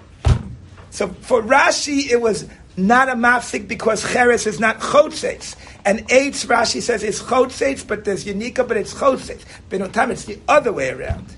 So 0.90 1.08
for 1.08 1.40
Rashi, 1.40 2.10
it 2.10 2.20
was 2.20 2.48
not 2.76 3.08
a 3.08 3.14
mafsik 3.14 3.68
because 3.68 4.02
Cheres 4.12 4.46
is 4.46 4.60
not 4.60 4.80
chotzetz. 4.80 5.56
And 5.84 6.06
eitz, 6.08 6.46
Rashi 6.46 6.82
says, 6.82 7.02
is 7.02 7.20
chotzetz, 7.20 7.86
but 7.86 8.04
there's 8.04 8.24
Yanika, 8.24 8.66
but 8.66 8.76
it's 8.76 8.94
chotzetz. 8.94 9.44
Benotam, 9.70 10.10
it's 10.10 10.24
the 10.24 10.38
other 10.48 10.72
way 10.72 10.90
around. 10.90 11.36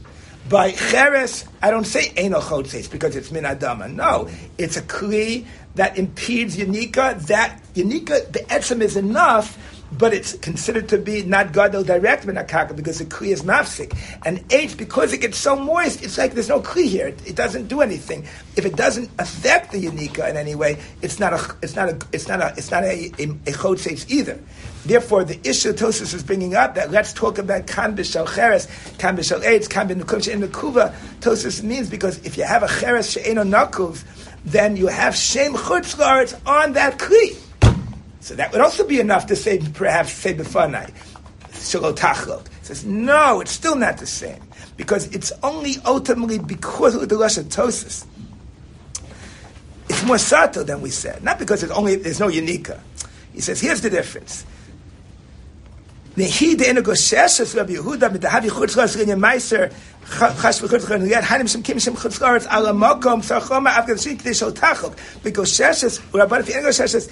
By 0.48 0.72
Cheres, 0.72 1.44
I 1.62 1.70
don't 1.70 1.85
say 1.85 2.12
Eno 2.16 2.40
chotzetz 2.40 2.90
because 2.90 3.14
it's 3.14 3.31
min 3.31 3.44
adama. 3.44 3.92
No, 3.92 4.28
it's 4.59 4.76
a 4.76 4.83
kli 4.83 5.46
that 5.74 5.96
impedes 5.98 6.56
Yanika. 6.56 7.26
That 7.26 7.61
Yanika, 7.74 8.32
the 8.32 8.40
etzem 8.40 8.80
is 8.82 8.96
enough 8.96 9.58
but 9.98 10.14
it's 10.14 10.35
considered 10.38 10.88
to 10.88 10.98
be 10.98 11.22
not 11.22 11.52
gadol 11.52 11.85
direct 11.85 12.26
minakaka 12.26 12.74
because 12.74 12.98
the 12.98 13.04
kli 13.04 13.28
is 13.28 13.42
mafsik. 13.42 13.96
And 14.24 14.42
H, 14.50 14.76
because 14.76 15.12
it 15.12 15.18
gets 15.18 15.37
so 15.38 15.54
moist, 15.54 16.02
it's 16.02 16.16
like 16.16 16.32
there's 16.32 16.48
no 16.48 16.61
kli 16.61 16.87
here. 16.87 17.08
It, 17.08 17.28
it, 17.28 17.37
doesn't 17.37 17.68
do 17.68 17.80
anything. 17.82 18.26
If 18.56 18.64
it 18.64 18.76
doesn't 18.76 19.11
affect 19.18 19.72
the 19.72 19.85
yanika 19.85 20.28
in 20.30 20.37
any 20.37 20.54
way, 20.54 20.78
it's 21.02 21.20
not 21.20 21.32
a, 21.35 21.56
it's 21.62 21.76
not 21.76 21.88
a, 21.90 21.98
it's 22.12 22.26
not 22.26 22.40
a, 22.40 22.54
it's 22.56 22.70
not 22.70 22.85
a, 22.85 23.12
a, 23.18 23.24
a 23.46 24.04
either. 24.08 24.38
Therefore, 24.85 25.24
the 25.24 25.38
issue 25.48 25.72
Tosis 25.72 26.14
is 26.14 26.22
bringing 26.22 26.54
up 26.54 26.74
that 26.74 26.90
let's 26.90 27.12
talk 27.12 27.38
about 27.38 27.66
kan 27.66 27.96
b'shel 27.96 28.26
cheres, 28.35 28.66
kan 28.98 29.16
b'shel 29.16 29.42
eitz, 29.42 29.68
kan 29.68 29.88
she'en. 30.20 30.42
Tosis 30.42 31.62
means 31.62 31.90
because 31.90 32.18
if 32.24 32.37
you 32.37 32.44
have 32.44 32.62
a 32.62 32.68
cheres 32.68 33.11
she'eno 33.11 33.44
nakuv, 33.44 34.02
then 34.44 34.76
you 34.76 34.88
have 34.88 35.14
shem 35.16 35.55
chutz 35.55 36.46
on 36.46 36.72
that 36.72 36.98
kli. 36.98 37.38
So 38.20 38.35
that 38.35 38.52
would 38.52 38.61
also 38.61 38.87
be 38.87 39.00
enough 39.00 39.27
to 39.27 39.37
say, 39.37 39.58
perhaps, 39.58 40.12
say 40.12 40.35
befanai, 40.35 40.92
shalot 41.50 41.96
tachlok. 41.96 42.46
Says, 42.62 42.85
no, 42.85 43.40
it's 43.40 43.50
still 43.50 43.75
not 43.75 43.98
the 43.98 44.06
same. 44.06 44.40
Because 44.77 45.06
it's 45.14 45.33
only 45.42 45.75
ultimately 45.85 46.38
because 46.38 46.94
of 46.94 47.08
the 47.08 47.14
Lashon 47.16 47.44
Tosis. 47.44 48.06
It's 49.88 50.04
more 50.04 50.19
subtle 50.19 50.64
than 50.64 50.81
we 50.81 50.90
said. 50.90 51.23
Not 51.23 51.38
because 51.38 51.62
it's 51.62 51.73
only, 51.73 51.96
there's 51.96 52.21
no 52.21 52.29
Yanika. 52.29 52.81
He 53.35 53.40
says, 53.40 53.60
here's 53.60 53.81
the 53.81 53.90
difference. 53.90 54.46
Nehi 56.17 56.56
de 56.58 56.65
enogoshes 56.65 57.56
Rabbi 57.56 57.75
Yehuda 57.75 58.10
mitahavi 58.10 58.50
chutzlas 58.50 58.96
rinyan 58.96 59.19
meiser 59.19 59.73
chash 60.04 60.60
v'chutzlas 60.60 61.00
rinyan 61.00 61.23
hanim 61.23 61.48
shem 61.50 61.63
kim 61.63 61.79
shem 61.79 61.94
chutzlas 61.94 62.46
ala 62.50 62.73
mokom 62.73 63.23
sarchoma 63.23 63.71
avgad 63.71 63.96
shik 63.96 64.21
deshol 64.23 64.52
tachok 64.52 64.94
begoshes 65.23 66.00
Rabbi 66.13 66.40
if 66.40 66.46
enogoshes 66.48 67.10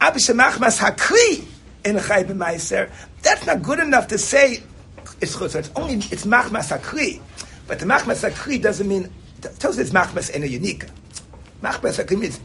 Abishamachmas 0.00 0.78
Hakri 0.80 1.46
in 1.84 1.98
Chai 1.98 2.24
B'Maiser. 2.24 2.90
That's 3.22 3.46
not 3.46 3.62
good 3.62 3.78
enough 3.78 4.08
to 4.08 4.18
say 4.18 4.62
it's 5.20 5.36
chutz. 5.36 5.54
It's 5.54 5.70
only 5.76 5.94
it's 5.94 6.26
Machmas 6.26 6.76
Hakri, 6.76 7.20
but 7.66 7.78
the 7.78 7.86
Machmas 7.86 8.28
Hakri 8.28 8.60
doesn't 8.60 8.86
mean. 8.86 9.10
Tells 9.58 9.78
it's 9.78 9.90
Machmas 9.90 10.28
in 10.30 10.42
a 10.42 10.46
unique. 10.46 10.84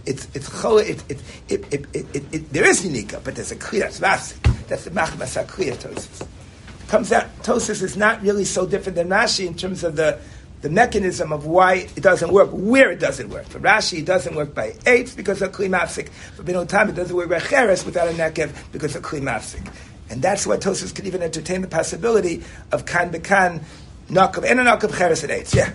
It's 0.06 0.28
it's. 0.34 0.66
It 0.80 1.04
it 1.10 1.22
it, 1.50 1.86
it, 1.94 2.34
it, 2.34 2.54
there 2.54 2.66
is 2.66 2.86
unique, 2.86 3.14
but 3.24 3.36
there's 3.36 3.52
a 3.52 3.56
that's 3.56 4.00
vasik. 4.00 4.68
That's 4.68 4.84
the 4.86 4.92
Hakri 4.92 5.76
Tosis. 5.76 6.28
Comes 6.88 7.12
out, 7.12 7.26
Tosis 7.44 7.82
is 7.84 7.98
not 7.98 8.22
really 8.22 8.46
so 8.46 8.66
different 8.66 8.96
than 8.96 9.10
Rashi 9.10 9.46
in 9.46 9.56
terms 9.56 9.84
of 9.84 9.96
the, 9.96 10.20
the 10.62 10.70
mechanism 10.70 11.32
of 11.32 11.46
why 11.46 11.88
it 11.96 12.02
doesn't 12.02 12.32
work, 12.32 12.50
where 12.52 12.92
it 12.92 13.00
doesn't 13.00 13.30
work. 13.30 13.46
For 13.46 13.60
Rashi, 13.60 14.00
it 14.00 14.06
doesn't 14.06 14.36
work 14.36 14.56
by 14.56 14.72
eitz 14.72 15.16
because 15.16 15.42
of 15.42 15.52
klimafsik. 15.52 16.10
For 16.10 16.44
Bino 16.44 16.66
Tam, 16.66 16.90
it 16.90 16.96
doesn't 16.96 17.16
work 17.16 17.30
by 17.30 17.40
cheres 17.40 17.86
without 17.86 18.08
a 18.08 18.12
nekev 18.12 18.72
because 18.72 18.96
of 18.96 19.04
klimafsik. 19.04 19.72
And 20.10 20.22
that's 20.22 20.48
why 20.48 20.58
Tosis 20.58 20.96
could 20.96 21.06
even 21.06 21.22
entertain 21.22 21.62
the 21.62 21.68
possibility 21.68 22.44
of 22.72 22.86
kan 22.86 23.12
bekan, 23.12 23.64
nakav, 24.10 24.50
and 24.50 24.60
a 24.60 24.64
nakav 24.64 24.98
cheres 24.98 25.24
and 25.24 25.32
eitz. 25.32 25.54
Yeah. 25.54 25.74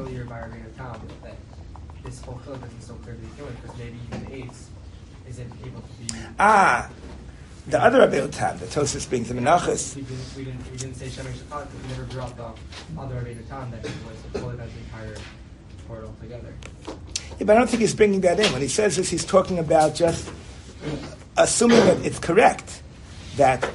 Earlier 0.00 0.24
by 0.24 0.38
Rabbeinu 0.38 0.76
Tam, 0.78 0.98
that 1.22 1.36
this 2.02 2.22
whole 2.22 2.40
chiluk 2.46 2.66
isn't 2.66 2.80
so 2.80 2.94
clear 2.94 3.14
to 3.14 3.20
begin 3.20 3.44
with, 3.44 3.60
because 3.60 3.76
maybe 3.76 3.98
even 4.08 4.26
eitz 4.26 4.68
isn't 5.28 5.52
able 5.62 5.82
to 5.82 5.92
be. 5.98 6.20
Ah, 6.38 6.88
the 7.66 7.82
other 7.82 8.06
Rabbeinu 8.06 8.32
Tam, 8.32 8.58
the 8.58 8.64
Tosis 8.64 9.06
brings 9.06 9.28
the 9.28 9.34
Menachos. 9.34 9.94
We 9.96 10.02
didn't, 10.02 10.36
we 10.36 10.44
didn't, 10.44 10.70
we 10.72 10.78
didn't 10.78 10.94
say 10.94 11.06
Lachalik, 11.06 11.34
because 11.34 11.82
we 11.82 11.88
never 11.88 12.04
brought 12.04 12.34
the 12.34 12.98
other 12.98 13.16
Rabbeinu 13.16 13.46
Tam 13.46 13.70
that 13.72 13.82
was 13.82 14.40
fully 14.40 14.56
the 14.56 14.62
entire 14.62 15.16
Torah 15.86 16.06
altogether. 16.06 16.54
Yeah, 17.38 17.44
but 17.44 17.50
I 17.50 17.58
don't 17.58 17.68
think 17.68 17.82
he's 17.82 17.94
bringing 17.94 18.22
that 18.22 18.40
in. 18.40 18.50
When 18.54 18.62
he 18.62 18.68
says 18.68 18.96
this, 18.96 19.10
he's 19.10 19.26
talking 19.26 19.58
about 19.58 19.94
just 19.94 20.30
assuming 21.36 21.80
that 21.80 21.98
it's 22.06 22.18
correct 22.18 22.82
that 23.36 23.68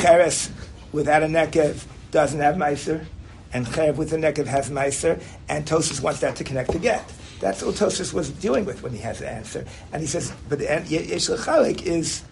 Cheres 0.00 0.50
without 0.92 1.22
a 1.22 1.26
nekev 1.26 1.84
doesn't 2.12 2.40
have 2.40 2.56
meiser, 2.56 3.04
and 3.52 3.66
Cheres 3.72 3.96
with 3.96 4.10
the 4.10 4.16
nekev 4.16 4.46
has 4.46 4.70
meiser, 4.70 5.20
and 5.48 5.66
Tosis 5.66 6.02
wants 6.02 6.20
that 6.20 6.36
to 6.36 6.44
connect 6.44 6.70
to 6.72 6.78
get. 6.78 7.04
That's 7.40 7.62
what 7.62 7.74
Tosis 7.74 8.12
was 8.12 8.30
dealing 8.30 8.64
with 8.64 8.82
when 8.82 8.92
he 8.92 8.98
has 8.98 9.18
the 9.18 9.28
answer. 9.28 9.64
And 9.92 10.02
he 10.02 10.06
says, 10.06 10.32
but 10.48 10.60
Yesh 10.60 11.28
L'chalik 11.28 11.82
is 11.82 12.22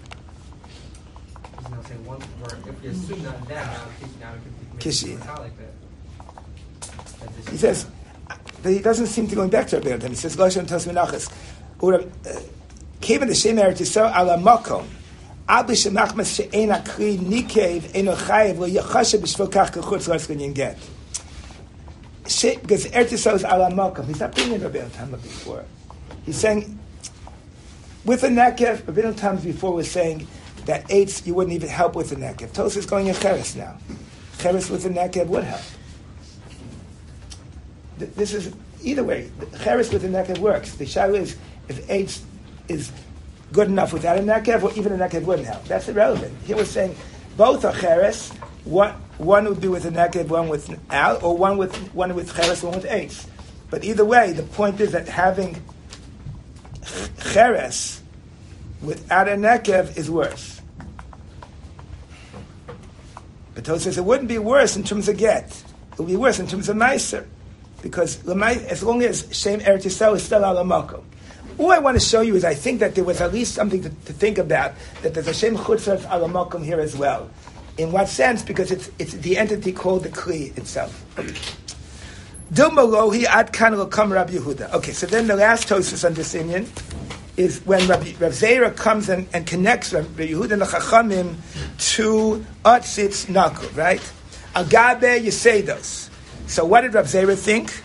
Kishi. 4.78 5.18
He 7.50 7.56
says, 7.56 7.86
but 8.62 8.72
he 8.72 8.80
doesn't 8.80 9.06
seem 9.06 9.26
to 9.28 9.34
going 9.34 9.50
back 9.50 9.68
to 9.68 9.80
Rabbi 9.80 10.08
He 10.08 10.14
says, 10.14 10.36
Goshen 10.36 10.66
Tos 10.66 10.86
Menachas. 10.86 11.32
Uh, 11.80 12.40
Kevin 13.00 13.28
the 13.28 13.34
Shem 13.34 13.56
Eretz 13.56 13.78
Yisrael 13.78 14.14
ala 14.14 14.36
makom. 14.36 14.86
Abli 15.48 15.74
shemachmas 15.74 16.34
she'en 16.36 16.68
akri 16.68 17.16
nikev 17.16 17.94
eno 17.94 18.14
chayev 18.14 18.58
lo 18.58 18.68
yachashe 18.68 19.18
b'shvil 19.18 19.50
kach 19.50 19.72
kachutz 19.72 20.06
l'askin 20.06 20.40
yin 20.40 20.52
get. 20.52 20.76
She- 22.29 22.57
Because 22.57 22.87
Eretz 22.87 23.09
Yisrael 23.09 23.35
is 23.35 23.45
ala 23.45 23.70
makom. 23.70 24.07
He's 24.07 24.20
not 24.20 24.35
bringing 24.35 24.61
Rabbi 24.61 24.87
Tam 24.91 25.11
before. 25.11 25.64
He's 26.24 26.37
saying, 26.37 26.79
with 28.05 28.22
a 28.22 28.29
nekev, 28.29 28.87
Rabbi 28.87 29.12
Tam 29.12 29.37
before 29.39 29.72
was 29.72 29.91
saying 29.91 30.26
that 30.66 30.87
eitz 30.89 31.26
you 31.26 31.35
wouldn't 31.35 31.55
even 31.55 31.68
help 31.68 31.95
with 31.97 32.12
a 32.12 32.16
nekev. 32.16 32.53
Tos 32.53 32.76
is 32.76 32.87
going 32.87 33.07
in 33.07 33.14
cheres 33.14 33.57
now. 33.57 33.76
Cheres 34.39 34.70
with 34.70 34.85
a 34.85 34.91
nekev 34.91 35.26
would 35.29 35.45
help. 35.45 35.62
This 37.99 38.33
is 38.35 38.55
either 38.83 39.03
way. 39.03 39.31
Cheres 39.62 39.91
with 39.93 40.05
a 40.05 40.09
nekev 40.09 40.39
works. 40.39 40.74
The 40.74 40.87
shadow 40.87 41.14
is 41.14 41.37
if 41.68 41.87
eitz 41.89 42.20
is 42.68 42.93
good 43.53 43.68
enough 43.68 43.93
without 43.93 44.18
a 44.18 44.20
nekev, 44.20 44.62
or 44.62 44.72
even 44.74 44.93
a 44.93 44.97
nekev 45.09 45.22
wouldn't 45.24 45.49
help. 45.49 45.64
That's 45.64 45.89
irrelevant. 45.89 46.33
He 46.45 46.55
we're 46.55 46.64
saying 46.64 46.95
both 47.37 47.64
are 47.64 47.74
cheres. 47.74 48.31
One, 48.68 48.92
one 49.16 49.46
would 49.46 49.62
be 49.62 49.68
with 49.68 49.86
a 49.86 49.90
nekev, 49.90 50.28
one 50.28 50.78
al, 50.90 51.24
or 51.24 51.34
one 51.34 51.56
with 51.56 51.74
one 51.94 52.14
with 52.14 52.36
cheres, 52.36 52.62
one 52.62 52.74
with 52.74 52.84
eitz. 52.84 53.26
But 53.70 53.82
either 53.82 54.04
way, 54.04 54.32
the 54.32 54.42
point 54.42 54.78
is 54.78 54.92
that 54.92 55.08
having 55.08 55.62
cheres 57.32 58.02
without 58.82 59.26
a 59.26 59.32
nekev 59.32 59.96
is 59.96 60.10
worse. 60.10 60.60
But 63.54 63.64
Tosa 63.64 63.84
says 63.84 63.96
it 63.96 64.04
wouldn't 64.04 64.28
be 64.28 64.38
worse 64.38 64.76
in 64.76 64.84
terms 64.84 65.08
of 65.08 65.16
get. 65.16 65.46
It 65.92 65.98
would 65.98 66.08
be 66.08 66.16
worse 66.16 66.38
in 66.38 66.46
terms 66.46 66.68
of 66.68 66.76
meiser. 66.76 67.26
Because 67.80 68.22
as 68.28 68.82
long 68.82 69.02
as 69.02 69.26
Shem 69.32 69.60
Eretz 69.60 69.84
Yisrael 69.86 70.14
is 70.16 70.24
still 70.24 70.44
ala 70.44 70.62
makom. 70.62 71.04
All 71.56 71.72
I 71.72 71.78
want 71.78 71.96
to 71.96 72.04
show 72.04 72.20
you 72.20 72.36
is 72.36 72.44
I 72.44 72.54
think 72.54 72.80
that 72.80 72.94
there 72.94 73.04
was 73.04 73.20
at 73.22 73.32
least 73.32 73.54
something 73.54 73.82
to, 73.82 73.88
to 73.88 74.12
think 74.12 74.36
about, 74.36 74.74
that 75.02 75.14
there's 75.14 75.26
a 75.26 75.34
Shem 75.34 75.56
Chutzah 75.56 76.04
ala 76.12 76.28
makom 76.28 76.62
here 76.64 76.80
as 76.80 76.94
well. 76.94 77.30
In 77.79 77.93
what 77.93 78.09
sense? 78.09 78.43
Because 78.43 78.72
it's, 78.72 78.91
it's 78.99 79.12
the 79.14 79.39
entity 79.39 79.72
called 79.72 80.03
the 80.03 80.09
Kli 80.09 80.57
itself. 80.59 81.05
Ad 81.16 81.26
kan 83.53 83.76
Rabbi 83.76 84.33
Yehuda. 84.33 84.72
Okay, 84.74 84.93
so 84.93 85.07
then 85.07 85.29
the 85.29 85.37
last 85.37 85.68
Tosus 85.68 86.05
on 86.05 86.14
this 86.14 86.35
Inyan 86.35 86.66
is 87.37 87.64
when 87.64 87.87
Rabbi, 87.87 88.14
Rav 88.18 88.33
Zera 88.33 88.74
comes 88.74 89.09
and, 89.09 89.29
and 89.33 89.47
connects 89.47 89.93
Rabbi 89.93 90.26
Yehuda 90.26 90.53
and 90.53 90.62
the 90.62 90.66
Chachamim 90.66 91.37
to 91.95 92.45
Atzitz 92.64 93.26
Nakul, 93.26 93.76
right? 93.76 94.03
Agabe 94.57 95.22
Yesedos. 95.22 96.11
So 96.49 96.64
what 96.64 96.81
did 96.81 96.95
Rav 96.95 97.07
Zera 97.07 97.37
think? 97.37 97.85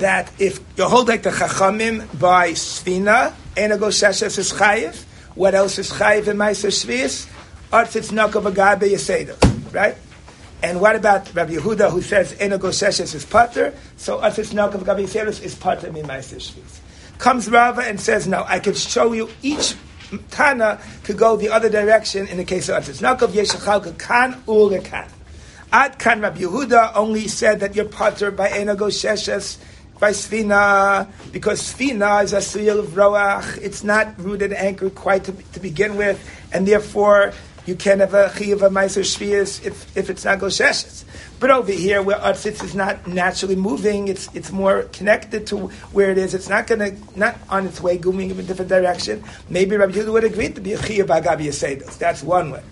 That 0.00 0.30
if 0.38 0.60
you 0.76 0.84
hold 0.84 1.08
like 1.08 1.22
the 1.22 1.30
Chachamim 1.30 2.20
by 2.20 2.50
Sfina, 2.50 3.32
Enago 3.56 3.88
Sheshes 3.88 4.38
is 4.38 4.52
Chayiv, 4.52 5.02
what 5.34 5.54
else 5.54 5.78
is 5.78 5.90
Chayiv 5.90 6.28
in 6.28 6.36
Meiser 6.36 6.68
Shvius? 6.68 7.31
Atzitz 7.72 8.12
Nakul 8.12 8.52
Agabe 8.52 8.82
Yesedos, 8.82 9.72
right? 9.72 9.96
And 10.62 10.78
what 10.78 10.94
about 10.94 11.34
Rabbi 11.34 11.54
Yehuda 11.54 11.90
who 11.90 12.02
says 12.02 12.34
Enago 12.34 12.68
Sheshes 12.68 13.14
is 13.14 13.24
Pater? 13.24 13.72
So 13.96 14.18
Atzitz 14.18 14.52
Nakul 14.52 14.82
Agabe 14.82 15.04
Yesedos 15.04 15.42
is 15.42 15.54
Pater 15.54 15.88
Meiser 15.88 16.36
Shvius. 16.36 16.80
Comes 17.16 17.50
Rava 17.50 17.80
and 17.80 17.98
says, 17.98 18.28
no, 18.28 18.44
I 18.46 18.58
can 18.58 18.74
show 18.74 19.14
you 19.14 19.30
each 19.40 19.74
Tana 20.30 20.82
could 21.04 21.16
go 21.16 21.36
the 21.36 21.48
other 21.48 21.70
direction 21.70 22.26
in 22.26 22.36
the 22.36 22.44
case 22.44 22.68
of 22.68 22.82
Atzitz 22.82 23.00
Nakul 23.00 23.28
Yeshachal 23.28 23.98
Kan 23.98 24.42
Ul 24.46 24.78
Kan. 24.82 25.08
Ad 25.72 25.98
Kan 25.98 26.20
Rabbi 26.20 26.40
Yehuda 26.40 26.92
only 26.94 27.26
said 27.26 27.60
that 27.60 27.74
you're 27.74 27.86
Pater 27.86 28.30
by 28.30 28.50
Enago 28.50 28.88
Sheshes 28.90 29.56
by 29.98 30.10
Sfina, 30.10 31.08
because 31.32 31.62
Sfina 31.62 32.22
is 32.24 32.34
a 32.34 32.42
seal 32.42 32.80
of 32.80 32.96
Roach. 32.96 33.56
It's 33.62 33.82
not 33.84 34.18
rooted, 34.18 34.52
anchored 34.52 34.96
quite 34.96 35.24
to, 35.24 35.32
to 35.32 35.60
begin 35.60 35.96
with, 35.96 36.18
and 36.52 36.66
therefore 36.66 37.32
you 37.66 37.76
can't 37.76 38.00
have 38.00 38.14
a 38.14 38.28
Chiyav 38.28 38.62
of 38.62 38.72
Meiser 38.72 39.02
Shvias 39.02 39.64
if, 39.64 39.96
if 39.96 40.10
it's 40.10 40.24
not 40.24 40.40
Gosheshes. 40.40 41.04
But 41.38 41.50
over 41.50 41.72
here, 41.72 42.02
where 42.02 42.18
Atzitz 42.18 42.62
is 42.62 42.74
not 42.74 43.06
naturally 43.06 43.56
moving, 43.56 44.08
it's, 44.08 44.28
it's 44.34 44.50
more 44.50 44.84
connected 44.84 45.46
to 45.48 45.68
where 45.92 46.10
it 46.10 46.18
is. 46.18 46.34
It's 46.34 46.48
not 46.48 46.66
going 46.66 46.80
to, 46.80 47.18
not 47.18 47.36
on 47.48 47.66
its 47.66 47.80
way, 47.80 47.98
going 47.98 48.30
in 48.30 48.38
a 48.38 48.42
different 48.42 48.68
direction. 48.68 49.22
Maybe 49.48 49.76
Rabbi 49.76 49.92
Yehuda 49.92 50.12
would 50.12 50.24
agree 50.24 50.48
to 50.48 50.60
be 50.60 50.72
a 50.72 50.78
Chiyav 50.78 51.06
Agabi 51.06 51.46
Yasedos. 51.46 51.98
That's 51.98 52.22
one 52.22 52.50
way. 52.50 52.62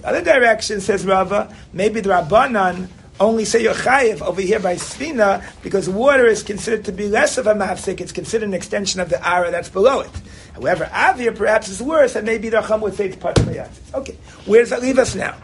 The 0.00 0.08
other 0.08 0.22
direction, 0.22 0.80
says 0.80 1.06
Rava, 1.06 1.54
maybe 1.72 2.00
the 2.00 2.10
Rabbanan 2.10 2.88
only 3.20 3.44
say 3.44 3.62
you're 3.62 3.74
chayiv 3.74 4.22
over 4.22 4.40
here 4.40 4.58
by 4.58 4.74
Sfina 4.74 5.44
because 5.62 5.88
water 5.88 6.26
is 6.26 6.42
considered 6.42 6.84
to 6.86 6.92
be 6.92 7.08
less 7.08 7.38
of 7.38 7.46
a 7.46 7.54
mafsik. 7.54 8.00
It's 8.00 8.12
considered 8.12 8.48
an 8.48 8.54
extension 8.54 9.00
of 9.00 9.08
the 9.08 9.26
ara 9.26 9.50
that's 9.50 9.68
below 9.68 10.00
it. 10.00 10.10
However, 10.54 10.84
Avir 10.92 11.34
perhaps 11.36 11.68
is 11.68 11.82
worse, 11.82 12.16
and 12.16 12.26
maybe 12.26 12.48
the 12.48 12.60
Chum 12.62 12.80
would 12.80 12.94
say 12.94 13.06
it's 13.06 13.16
part 13.16 13.38
of. 13.38 13.94
Okay, 13.94 14.16
where 14.46 14.60
does 14.60 14.70
that 14.70 14.82
leave 14.82 14.98
us 14.98 15.14
now? 15.14 15.36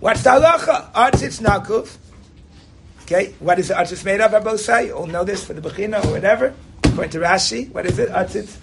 What's 0.00 0.22
the 0.22 0.30
halacha? 0.30 0.92
Artzitz 0.92 1.40
nakuf. 1.40 1.96
Okay, 3.02 3.34
what 3.40 3.58
is 3.58 3.68
the 3.68 3.74
artzitz 3.74 4.04
made 4.04 4.20
of? 4.20 4.30
Abosai, 4.30 4.86
you 4.86 4.92
all 4.92 5.06
know 5.06 5.24
this 5.24 5.44
for 5.44 5.52
the 5.52 5.60
Bechina 5.60 6.04
or 6.04 6.12
whatever. 6.12 6.54
According 6.84 7.10
to 7.10 7.18
Rashi, 7.18 7.70
what 7.72 7.86
is 7.86 7.98
it? 7.98 8.08
Artzitz. 8.08 8.56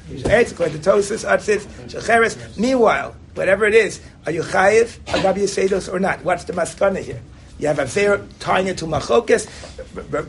According 0.52 0.82
to 0.82 0.90
Tosus, 0.90 1.26
artzitz. 1.26 1.66
Shecheres. 1.90 2.58
Meanwhile, 2.58 3.16
whatever 3.36 3.66
it 3.66 3.74
is, 3.74 4.02
are 4.26 4.32
you 4.32 4.42
chayiv, 4.42 5.00
agabi 5.06 5.94
or 5.94 6.00
not? 6.00 6.24
What's 6.24 6.46
the 6.46 6.54
maskana 6.54 7.02
here? 7.02 7.22
You 7.60 7.68
have 7.68 7.78
Avzer 7.78 8.28
tying 8.40 8.68
it 8.68 8.78
to 8.80 8.86
Machokes, 8.86 9.48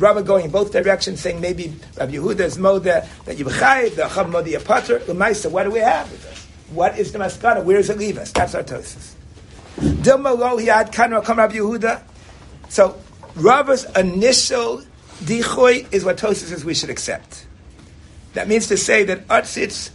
Rabbi 0.00 0.22
going 0.22 0.46
in 0.46 0.50
both 0.50 0.72
directions, 0.72 1.20
saying 1.20 1.40
maybe 1.40 1.74
Rabbi 1.98 2.12
Yehuda 2.12 2.40
is 2.40 2.56
Moda, 2.56 3.06
that 3.24 3.38
you 3.38 3.44
chayiv, 3.44 3.96
the 3.96 4.02
Chab 4.02 4.30
Modi 4.30 4.52
Apater, 4.52 4.98
Lemaisa, 5.00 5.50
what 5.50 5.64
do 5.64 5.70
we 5.70 5.80
have 5.80 6.10
with 6.10 6.26
us? 6.26 6.46
What 6.70 6.98
is 6.98 7.12
the 7.12 7.18
maskana? 7.18 7.64
Where 7.64 7.76
does 7.76 7.90
it 7.90 7.98
leave 7.98 8.16
us? 8.16 8.32
That's 8.32 8.54
our 8.54 8.62
Tosus. 8.62 9.14
Dilma 9.76 10.38
lo 10.38 10.56
hiad 10.58 10.92
kan 10.92 11.10
kam 11.22 11.38
Rabbi 11.38 11.56
Yehuda. 11.56 12.02
So 12.70 12.98
Rava's 13.36 13.84
initial 13.96 14.82
dichoy 15.20 15.92
is 15.92 16.04
what 16.04 16.16
Tosus 16.16 16.48
says 16.48 16.64
we 16.64 16.74
should 16.74 16.90
accept. 16.90 17.46
That 18.34 18.48
means 18.48 18.68
to 18.68 18.76
say 18.76 19.04
that 19.04 19.26
Atzitz, 19.28 19.90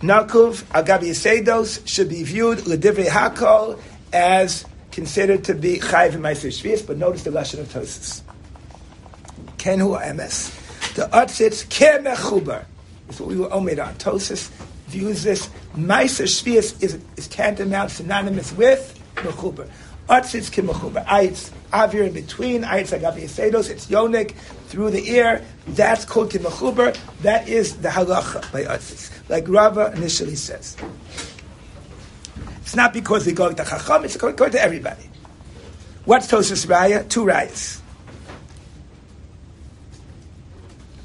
Nakuv, 0.00 0.64
Agabi 0.72 1.10
Yasedos 1.10 1.86
should 1.88 2.08
be 2.08 2.22
viewed 2.22 2.66
Ledivre 2.66 3.04
Hakol 3.04 3.80
as 4.12 4.64
considered 4.94 5.42
to 5.42 5.54
be 5.54 5.78
Chayv 5.80 6.14
and 6.14 6.22
Meiser 6.22 6.48
Shvius, 6.48 6.86
but 6.86 6.96
notice 6.96 7.24
the 7.24 7.30
Lashon 7.30 7.58
of 7.58 7.68
Tosus. 7.68 8.22
Ken 9.58 9.80
hu 9.80 9.90
emes. 9.90 10.54
The 10.94 11.08
Atzitz 11.08 11.64
ke 11.68 12.00
mechubar. 12.00 12.64
Is 13.08 13.20
what 13.20 13.28
we 13.28 13.36
were 13.36 13.48
omed 13.48 13.84
on. 13.84 13.94
Tosus 13.94 14.50
views 14.86 15.24
this. 15.24 15.50
Meiser 15.76 16.26
Shvius 16.26 16.80
is, 16.80 17.00
is 17.16 17.26
tantamount, 17.26 17.90
synonymous 17.90 18.52
with 18.52 19.00
mechuber. 19.16 19.68
Atzitz 20.08 20.48
kimachuber. 20.48 21.04
Eitz 21.06 21.50
avir 21.72 22.06
in 22.06 22.12
between. 22.12 22.62
Eitz 22.62 22.96
agabi 22.96 23.24
sedos. 23.24 23.70
It's 23.70 23.88
yonik 23.88 24.30
through 24.68 24.90
the 24.90 25.10
ear. 25.10 25.44
That's 25.66 26.04
called 26.04 26.30
kimachuber. 26.30 26.96
That 27.22 27.48
is 27.48 27.78
the 27.78 27.88
halacha 27.88 28.52
by 28.52 28.62
Atzitz. 28.62 29.10
Like 29.28 29.48
Rava 29.48 29.92
initially 29.96 30.36
says. 30.36 30.76
It's 32.64 32.74
not 32.74 32.94
because 32.94 33.26
we 33.26 33.32
go 33.32 33.52
to 33.52 33.54
Chacham, 33.54 34.04
it's 34.04 34.16
going 34.16 34.34
to 34.36 34.60
everybody. 34.62 35.10
What's 36.06 36.26
Tosus 36.26 36.66
Raya? 36.66 37.06
Two 37.06 37.26
Rayas. 37.26 37.82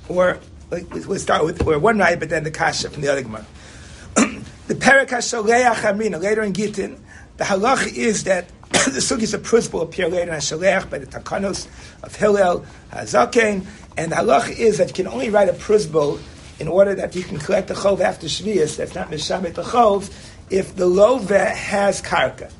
Or 0.07 0.39
like, 0.71 0.89
we'll 0.93 1.19
start 1.19 1.43
with 1.43 1.67
or 1.67 1.77
one 1.77 1.97
Raya, 1.97 2.17
but 2.17 2.29
then 2.29 2.45
the 2.45 2.51
Kasha 2.51 2.89
from 2.89 3.01
the 3.01 3.11
other 3.11 3.23
Gemara. 3.23 3.45
the 4.67 4.75
Perak 4.75 5.09
HaSholeach 5.09 5.73
Amrina, 5.75 6.21
later 6.21 6.43
in 6.43 6.53
Gittin, 6.53 6.97
the 7.35 7.43
halach 7.43 7.93
is 7.93 8.23
that 8.23 8.47
the 8.71 9.01
sugis 9.01 9.33
of 9.33 9.43
principle 9.43 9.81
appear 9.81 10.07
later 10.07 10.31
in 10.31 10.39
Shaleach 10.39 10.89
by 10.89 10.99
the 10.99 11.07
Takanos 11.07 11.67
of 12.03 12.15
Hillel 12.15 12.65
Hazaken, 12.93 13.65
and 13.97 14.13
the 14.13 14.15
halach 14.15 14.49
is 14.57 14.77
that 14.77 14.87
you 14.87 14.93
can 14.93 15.07
only 15.07 15.29
write 15.29 15.49
a 15.49 15.53
principle 15.53 16.19
in 16.59 16.67
order 16.67 16.93
that 16.95 17.15
you 17.15 17.23
can 17.23 17.37
collect 17.37 17.67
the 17.69 17.73
chov 17.73 18.01
after 18.01 18.27
Shvius, 18.27 18.77
that's 18.77 18.95
not 18.95 19.09
Mishamet 19.09 19.55
the 19.55 19.63
chov, 19.63 20.11
if 20.49 20.75
the 20.75 20.85
love 20.85 21.29
has 21.29 22.01
karka. 22.01 22.51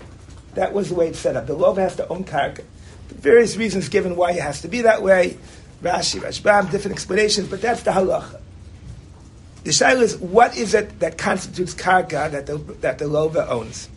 That 0.55 0.73
was 0.73 0.89
the 0.89 0.95
way 0.95 1.09
it's 1.09 1.19
set 1.19 1.35
up. 1.35 1.47
The 1.47 1.53
love 1.53 1.77
has 1.77 1.95
to 1.97 2.07
own 2.07 2.23
karka. 2.23 2.63
Various 3.09 3.57
reasons 3.57 3.89
given 3.89 4.15
why 4.15 4.31
it 4.31 4.41
has 4.41 4.61
to 4.61 4.67
be 4.67 4.81
that 4.81 5.01
way. 5.01 5.37
Rashi, 5.81 6.19
Rashbam, 6.19 6.71
different 6.71 6.95
explanations, 6.95 7.47
but 7.47 7.61
that's 7.61 7.83
the 7.83 7.91
halacha. 7.91 8.39
The 9.63 9.71
shaila 9.71 10.01
is, 10.01 10.17
what 10.17 10.57
is 10.57 10.73
it 10.73 10.99
that 10.99 11.17
constitutes 11.17 11.73
karka 11.73 12.31
that 12.31 12.45
the, 12.45 12.57
that 12.81 12.97
the 12.97 13.05
lova 13.05 13.47
owns? 13.49 13.89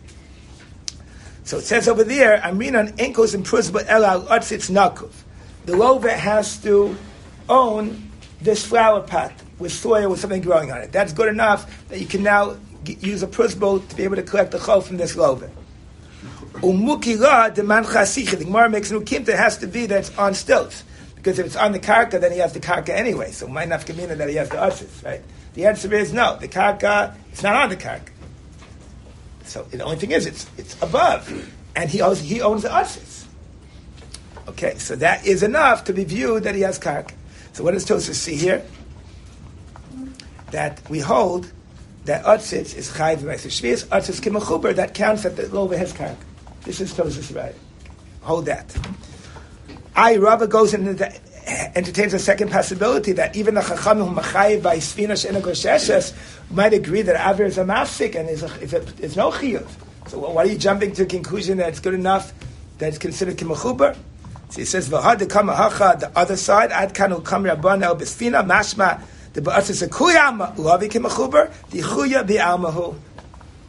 So 1.45 1.57
it 1.57 1.63
says 1.63 1.87
over 1.87 2.03
there, 2.03 2.39
Amrinan 2.39 2.93
enkos 2.97 3.33
and 3.33 3.45
prusba 3.45 3.85
elal 3.85 4.25
otzitz 4.27 4.71
nakuf. 4.71 5.11
The 5.65 5.73
lova 5.73 6.11
has 6.11 6.57
to 6.63 6.95
own 7.49 8.11
this 8.41 8.65
flower 8.65 9.01
pot 9.01 9.33
with 9.59 9.71
soil 9.71 10.09
with 10.09 10.19
something 10.19 10.41
growing 10.41 10.71
on 10.71 10.81
it. 10.81 10.91
That's 10.91 11.13
good 11.13 11.29
enough 11.29 11.87
that 11.89 11.99
you 11.99 12.05
can 12.05 12.23
now 12.23 12.57
use 12.85 13.23
a 13.23 13.27
prusbo 13.27 13.87
to 13.87 13.95
be 13.95 14.03
able 14.03 14.15
to 14.15 14.23
collect 14.23 14.51
the 14.51 14.57
chol 14.57 14.83
from 14.83 14.97
this 14.97 15.15
lova. 15.15 15.49
Umukila 16.55 17.53
demand 17.53 17.87
chasicha. 17.87 18.37
The 18.37 18.45
Gemara 18.45 18.69
makes 18.69 18.91
an 18.91 18.99
ukimta. 18.99 19.29
It 19.29 19.37
has 19.37 19.57
to 19.57 19.67
be 19.67 19.85
that 19.87 19.99
it's 19.99 20.17
on 20.17 20.33
stilts. 20.33 20.83
Because 21.15 21.39
if 21.39 21.45
it's 21.45 21.55
on 21.55 21.71
the 21.71 21.79
karka, 21.79 22.19
then 22.19 22.31
he 22.31 22.39
has 22.39 22.53
the 22.53 22.59
karka 22.59 22.89
anyway. 22.89 23.31
So 23.31 23.47
might 23.47 23.69
not 23.69 23.87
mean 23.95 24.09
that 24.09 24.29
he 24.29 24.35
has 24.35 24.49
the 24.49 24.61
ushers, 24.61 25.01
right? 25.03 25.21
The 25.53 25.65
answer 25.65 25.93
is 25.93 26.11
no. 26.11 26.37
The 26.37 26.47
karka, 26.47 27.15
it's 27.31 27.43
not 27.43 27.55
on 27.55 27.69
the 27.69 27.77
karka. 27.77 28.09
So 29.45 29.63
the 29.63 29.83
only 29.83 29.97
thing 29.97 30.11
is, 30.11 30.25
it's 30.25 30.47
it's 30.57 30.81
above, 30.81 31.31
and 31.75 31.89
he 31.89 32.01
owns 32.01 32.19
he 32.19 32.41
owns 32.41 32.63
the 32.63 32.73
ushers. 32.73 33.25
Okay, 34.47 34.77
so 34.77 34.95
that 34.97 35.25
is 35.25 35.43
enough 35.43 35.85
to 35.85 35.93
be 35.93 36.03
viewed 36.03 36.43
that 36.43 36.55
he 36.55 36.61
has 36.61 36.77
karka. 36.77 37.13
So 37.53 37.63
what 37.63 37.73
does 37.73 37.85
Tosa 37.85 38.13
see 38.13 38.35
here? 38.35 38.65
That 40.51 40.81
we 40.89 40.99
hold 40.99 41.51
that 42.05 42.23
Utzitz 42.25 42.75
is 42.75 42.89
Chayv 42.89 43.19
Meiser 43.19 43.47
Shvius, 43.47 43.85
Utzitz 43.85 44.19
Kimachuber, 44.19 44.75
that 44.75 44.93
counts 44.93 45.23
that 45.23 45.35
the 45.35 45.43
Lova 45.43 45.77
has 45.77 45.93
karka. 45.93 46.17
This 46.63 46.81
is 46.81 46.93
Tosa's 46.93 47.31
right. 47.31 47.55
Hold 48.21 48.45
that. 48.45 48.75
I 49.95 50.17
Rava 50.17 50.47
goes 50.47 50.73
into 50.73 50.93
the, 50.93 51.13
entertains 51.75 52.13
a 52.13 52.19
second 52.19 52.51
possibility 52.51 53.11
that 53.13 53.35
even 53.35 53.55
the 53.55 53.61
Chachamim 53.61 54.07
who 54.07 54.15
machayiv 54.15 54.63
by 54.63 54.77
Svina 54.77 55.11
Shena 55.11 55.41
Gosheshes 55.41 56.13
might 56.51 56.73
agree 56.73 57.01
that 57.01 57.15
Avir 57.15 57.45
is 57.45 57.57
a 57.57 57.63
mafsik 57.63 58.15
and 58.15 58.29
is, 58.29 58.43
a, 58.43 58.61
is, 58.61 58.73
a, 58.73 58.81
is 59.01 59.17
no 59.17 59.31
chiyuv. 59.31 59.67
So 60.07 60.19
why 60.19 60.43
are 60.43 60.45
you 60.47 60.57
jumping 60.57 60.93
to 60.93 61.03
a 61.03 61.05
conclusion 61.05 61.57
that 61.57 61.69
it's 61.69 61.79
good 61.79 61.93
enough 61.93 62.33
that 62.77 62.89
it's 62.89 62.97
considered 62.97 63.37
kimachuber? 63.37 63.95
So 64.49 64.59
he 64.59 64.65
says, 64.65 64.89
"V'had 64.89 65.19
the 65.19 65.25
kamahacha." 65.25 65.99
The 65.99 66.17
other 66.17 66.37
side, 66.37 66.71
ad 66.71 66.93
kanu 66.93 67.25
kam 67.25 67.43
rabban 67.43 67.83
el 67.83 67.95
besfina 67.95 68.45
mashma. 68.45 69.01
The 69.33 69.41
ba'atzis 69.41 69.83
a 69.83 69.87
kuyam 69.87 70.55
lavi 70.55 70.89
kimachuber. 70.89 71.51
The 71.69 71.79
chuya 71.79 72.25
bi'almahu. 72.25 72.95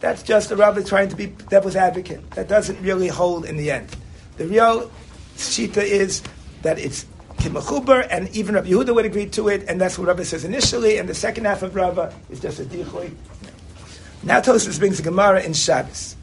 That's 0.00 0.22
just 0.22 0.50
the 0.50 0.56
rabbi 0.56 0.82
trying 0.82 1.08
to 1.08 1.16
be 1.16 1.26
devil's 1.26 1.76
advocate. 1.76 2.30
That 2.32 2.48
doesn't 2.48 2.80
really 2.82 3.08
hold 3.08 3.46
in 3.46 3.56
the 3.56 3.70
end. 3.70 3.88
The 4.36 4.46
real 4.46 4.90
shita 5.36 5.82
is 5.82 6.22
that 6.62 6.78
it's 6.78 7.06
kimachuber, 7.36 8.06
and 8.10 8.28
even 8.36 8.54
Rabbi 8.54 8.68
Yehuda 8.68 8.94
would 8.94 9.06
agree 9.06 9.26
to 9.30 9.48
it, 9.48 9.64
and 9.68 9.80
that's 9.80 9.98
what 9.98 10.08
Rabbi 10.08 10.22
says 10.22 10.44
initially, 10.44 10.98
and 10.98 11.08
the 11.08 11.14
second 11.14 11.44
half 11.44 11.62
of 11.62 11.74
Rava 11.74 12.14
is 12.30 12.40
just 12.40 12.60
a 12.60 12.64
dichoy. 12.64 13.12
Now 14.22 14.40
Tosfos 14.40 14.78
brings 14.78 14.98
the 14.98 15.02
Gemara 15.02 15.42
in 15.42 15.52
Shabbos. 15.52 16.16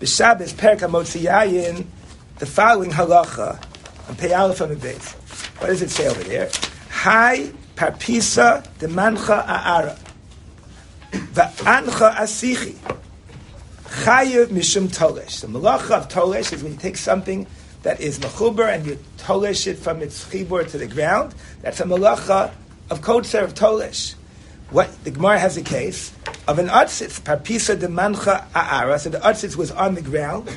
B'Shabbos, 0.00 0.54
Perka 0.54 0.88
Motziyayin, 0.88 1.86
the 2.38 2.46
following 2.46 2.90
halacha, 2.90 3.56
on 4.08 4.16
Peyalef 4.16 4.60
on 4.60 4.70
the 4.70 4.76
base. 4.76 5.12
What 5.58 5.68
does 5.68 5.82
it 5.82 5.90
say 5.90 6.08
over 6.08 6.22
there? 6.24 6.50
Hai 7.04 7.52
parpisa 7.76 8.66
de 8.78 8.88
mancha 8.88 9.44
aara. 9.46 9.98
Va'ancha 11.12 12.14
asichi. 12.14 12.76
Chayev 13.84 14.46
mishum 14.46 14.88
tolesh. 14.88 15.42
The 15.42 15.48
malacha 15.48 15.98
of 15.98 16.08
tolesh 16.08 16.54
is 16.54 16.62
when 16.62 16.72
you 16.72 16.78
take 16.78 16.96
something 16.96 17.46
that 17.82 18.00
is 18.00 18.18
mechuber 18.20 18.74
and 18.74 18.86
you 18.86 18.98
tolesh 19.18 19.66
it 19.66 19.76
from 19.76 20.00
its 20.00 20.24
chibur 20.24 20.66
to 20.70 20.78
the 20.78 20.86
ground. 20.86 21.34
That's 21.60 21.78
a 21.80 21.84
malacha 21.84 22.54
of 22.88 23.02
kotzer 23.02 23.44
of 23.44 23.52
tolesh. 23.52 24.14
What 24.70 25.04
the 25.04 25.10
Gemara 25.10 25.38
has 25.38 25.58
a 25.58 25.62
case 25.62 26.10
of 26.48 26.58
an 26.58 26.68
atzitz, 26.68 27.20
parpisa 27.20 27.78
de 27.78 27.90
mancha 27.90 28.48
aara. 28.54 28.98
So 28.98 29.10
the 29.10 29.18
atzitz 29.18 29.56
was 29.56 29.70
on 29.70 29.94
the 29.94 30.00
ground, 30.00 30.50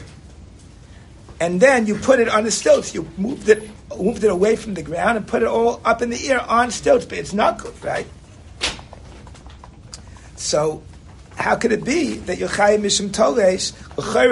and 1.41 1.59
then 1.59 1.87
you 1.87 1.95
put 1.95 2.21
it 2.21 2.29
on 2.29 2.45
the 2.45 2.51
stilts. 2.51 2.95
You 2.95 3.05
moved 3.17 3.49
it, 3.49 3.69
moved 3.95 4.23
it 4.23 4.31
away 4.31 4.55
from 4.55 4.73
the 4.73 4.83
ground, 4.83 5.17
and 5.17 5.27
put 5.27 5.41
it 5.41 5.47
all 5.47 5.81
up 5.85 6.01
in 6.01 6.09
the 6.09 6.29
air 6.29 6.41
on 6.41 6.71
stilts. 6.71 7.05
But 7.05 7.17
it's 7.19 7.33
not 7.33 7.59
good, 7.59 7.83
right? 7.83 8.07
So 10.35 10.83
how 11.35 11.55
could 11.55 11.71
it 11.71 11.83
be 11.83 12.15
that 12.15 12.39
Yochai 12.39 12.79
Mishum 12.79 13.09
Tolesh, 13.09 13.71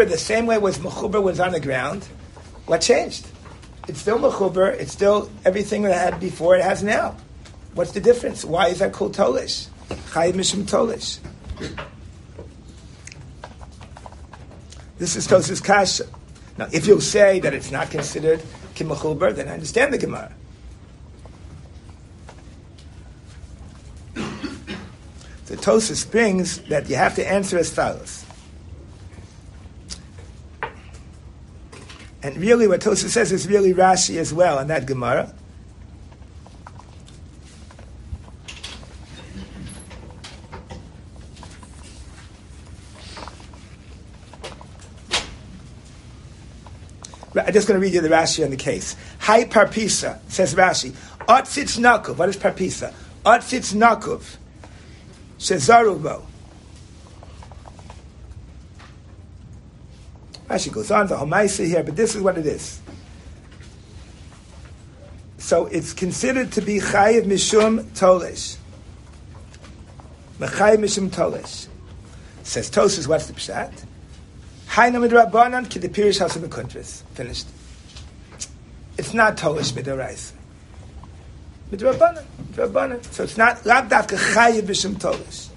the 0.09 0.17
same 0.17 0.45
way 0.45 0.57
was 0.57 0.79
Mechuber 0.79 1.21
was 1.21 1.39
on 1.39 1.51
the 1.51 1.59
ground? 1.59 2.03
What 2.65 2.81
changed? 2.81 3.27
It's 3.87 4.01
still 4.01 4.17
Mechuber, 4.17 4.73
it's 4.73 4.91
still 4.91 5.29
everything 5.45 5.83
that 5.83 5.91
it 5.91 6.13
had 6.13 6.19
before 6.19 6.55
it 6.55 6.63
has 6.63 6.83
now. 6.83 7.15
What's 7.73 7.91
the 7.91 7.99
difference? 7.99 8.43
Why 8.43 8.67
is 8.67 8.79
that 8.79 8.93
called 8.93 9.15
Tolesh? 9.15 9.67
Chai 10.11 10.31
Mishum 10.31 10.63
Tolesh. 10.63 11.19
This 14.97 15.15
is 15.15 15.27
Tosis 15.27 15.63
Kasha. 15.63 16.05
Now, 16.57 16.69
if 16.71 16.87
you'll 16.87 17.01
say 17.01 17.39
that 17.41 17.53
it's 17.53 17.69
not 17.69 17.91
considered 17.91 18.41
Kimachuber, 18.75 19.33
then 19.35 19.47
I 19.47 19.53
understand 19.53 19.93
the 19.93 19.97
Gemara. 19.97 20.31
The 25.45 25.57
Tosis 25.57 26.09
brings 26.09 26.59
that 26.63 26.89
you 26.89 26.95
have 26.95 27.15
to 27.15 27.27
answer 27.27 27.57
as 27.57 27.73
follows. 27.73 28.25
And 32.23 32.35
really, 32.37 32.67
what 32.67 32.81
Tosis 32.81 33.09
says 33.09 33.31
is 33.31 33.47
really 33.47 33.73
Rashi 33.73 34.17
as 34.17 34.33
well 34.33 34.57
on 34.57 34.67
that 34.67 34.87
Gemara. 34.87 35.31
I'm 47.45 47.53
just 47.53 47.67
going 47.67 47.79
to 47.79 47.85
read 47.85 47.93
you 47.93 48.01
the 48.01 48.09
Rashi 48.09 48.43
on 48.43 48.49
the 48.49 48.57
case. 48.57 48.95
Hi 49.19 49.43
Parpisa, 49.43 50.19
says 50.27 50.55
Rashi. 50.55 50.91
Otzitz 51.27 51.77
Nakuv. 51.77 52.17
What 52.17 52.27
is 52.29 52.37
Parpisa? 52.37 52.91
Otzitz 53.23 53.75
Nakuv. 53.75 54.37
Shezarubo. 55.37 56.23
Rashi 60.47 60.71
goes 60.71 60.89
on, 60.89 61.05
the 61.05 61.15
Homaisa 61.15 61.67
here, 61.67 61.83
but 61.83 61.95
this 61.95 62.15
is 62.15 62.23
what 62.23 62.37
it 62.37 62.47
is. 62.47 62.79
So 65.37 65.67
it's 65.67 65.93
considered 65.93 66.51
to 66.53 66.61
be 66.61 66.79
Chayiv 66.79 67.25
Mishum 67.25 67.83
Tolesh. 67.91 68.57
Mechayiv 70.39 70.77
Mishum 70.77 71.09
Tolesh. 71.09 71.67
Says 72.41 72.71
Tosis, 72.71 73.07
what's 73.07 73.27
the 73.27 73.33
pshat? 73.33 73.85
Hainam 74.75 75.07
Rabbanan 75.09 75.69
ki 75.69 75.79
the 75.79 75.87
Pirish 75.87 76.19
House 76.19 76.33
the 76.33 76.49
Kuntris. 76.49 77.03
Finished. 77.13 77.47
It's 78.97 79.13
not 79.13 79.37
Tolesh 79.37 79.71
Midarais. 79.71 80.33
Midrabanan. 81.71 83.01
So 83.13 83.23
it's 83.23 83.37
not 83.37 83.65
lav 83.65 83.87
dafka 83.87 84.17
chayiv 84.33 84.63
b'shem 84.63 84.95
tolish. 84.95 85.47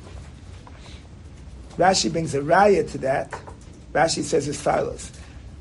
Rashi 1.77 2.12
brings 2.12 2.33
a 2.37 2.39
raya 2.39 2.89
to 2.93 2.99
that. 2.99 3.33
Rashi 3.93 4.23
says 4.23 4.47
as 4.47 4.62
follows: 4.62 5.11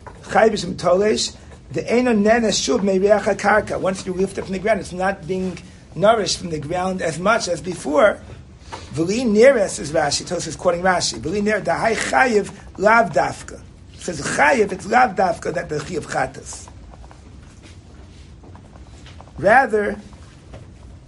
Chayiv 0.05 0.51
b'shem 0.51 0.76
tolish. 0.76 1.36
The 1.72 1.91
eno 1.91 2.14
nene 2.14 2.51
shuv 2.51 2.82
meireach 2.82 3.39
karka. 3.39 3.82
Once 3.82 4.05
you 4.05 4.14
lift 4.14 4.38
it 4.38 4.43
from 4.43 4.53
the 4.53 4.60
ground, 4.60 4.82
it's 4.82 4.93
not 4.93 5.28
being 5.28 5.58
nourished 5.95 6.38
from 6.38 6.51
the 6.51 6.60
ground 6.60 7.01
as 7.01 7.18
much 7.18 7.47
as 7.47 7.60
before. 7.60 8.22
V'li 8.97 9.23
neres 9.23 9.79
is 9.79 9.91
Rashi. 9.91 10.25
Tos 10.25 10.47
is 10.47 10.55
quoting 10.55 10.81
Rashi. 10.81 11.19
V'li 11.19 11.43
ner 11.43 11.61
dahai 11.61 11.93
chayiv 11.93 12.51
lav 12.79 13.11
dafka. 13.11 13.61
says 13.93 14.19
chayiv, 14.19 14.71
it's 14.71 14.87
lav 14.87 15.15
dafka 15.15 15.53
that 15.53 15.69
the 15.69 15.75
chayiv 15.75 16.01
chatas. 16.01 16.67
Rather, 19.37 19.99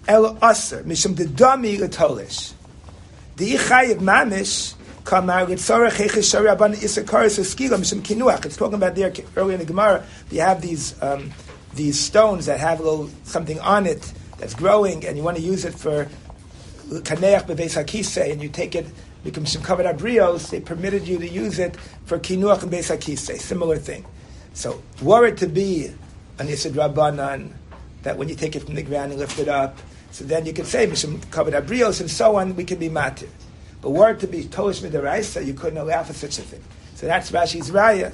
el 0.07 0.37
aser 0.43 0.83
mishum 0.83 1.15
the 1.15 1.25
dami 1.25 1.79
letolish. 1.79 2.53
The 3.37 3.55
chayiv 3.55 3.95
mamish 3.95 4.75
kamar 5.03 5.47
litzorach 5.47 5.93
hechish 5.93 6.29
shari 6.29 6.47
aban 6.47 6.75
isakaris 6.75 7.39
eskila 7.39 7.79
mishum 7.79 8.01
kinuach. 8.01 8.45
It's 8.45 8.55
talking 8.55 8.75
about 8.75 8.93
there 8.93 9.11
earlier 9.35 9.53
in 9.53 9.59
the 9.61 9.65
Gemara. 9.65 10.05
You 10.29 10.41
have 10.41 10.61
these 10.61 10.93
um, 11.01 11.31
these 11.73 11.99
stones 11.99 12.45
that 12.45 12.59
have 12.59 12.81
a 12.81 12.83
little 12.83 13.09
something 13.23 13.59
on 13.61 13.87
it 13.87 14.13
that's 14.37 14.53
growing, 14.53 15.07
and 15.07 15.17
you 15.17 15.23
want 15.23 15.37
to 15.37 15.43
use 15.43 15.65
it 15.65 15.73
for 15.73 16.07
kaneach 16.89 17.45
bebeis 17.47 17.81
hakise, 17.81 18.31
and 18.31 18.41
you 18.41 18.49
take 18.49 18.75
it 18.75 18.87
becomes 19.23 19.51
some 19.51 19.61
covered 19.61 19.85
abrios. 19.85 20.49
They 20.49 20.59
permitted 20.59 21.07
you 21.07 21.17
to 21.19 21.27
use 21.27 21.59
it 21.59 21.75
for 22.05 22.19
kinuach 22.19 22.63
and 22.63 22.71
beis 22.71 22.95
hakise. 22.95 23.39
Similar 23.39 23.77
thing. 23.77 24.05
So, 24.53 24.81
were 25.01 25.25
it 25.25 25.37
to 25.37 25.47
be 25.47 25.87
an 26.39 26.47
isid 26.47 26.71
rabbanan 26.71 27.51
that 28.03 28.17
when 28.17 28.29
you 28.29 28.35
take 28.35 28.55
it 28.55 28.63
from 28.63 28.75
the 28.75 28.83
ground 28.83 29.11
and 29.11 29.19
lift 29.19 29.39
it 29.39 29.47
up, 29.47 29.77
so 30.11 30.23
then 30.23 30.45
you 30.45 30.53
could 30.53 30.65
say 30.65 30.87
Mishum 30.87 31.29
covered 31.31 31.53
abrios 31.53 32.01
and 32.01 32.09
so 32.09 32.35
on, 32.37 32.55
we 32.55 32.63
can 32.63 32.79
be 32.79 32.89
matir. 32.89 33.29
But 33.81 33.91
were 33.91 34.11
it 34.11 34.19
to 34.21 34.27
be 34.27 34.45
tolish 34.45 34.81
midaraisa, 34.81 35.45
you 35.45 35.53
couldn't 35.53 35.77
allow 35.77 36.03
for 36.03 36.13
such 36.13 36.39
a 36.39 36.41
thing. 36.41 36.63
So 36.95 37.05
that's 37.05 37.31
Rashi's 37.31 37.71
raya 37.71 38.13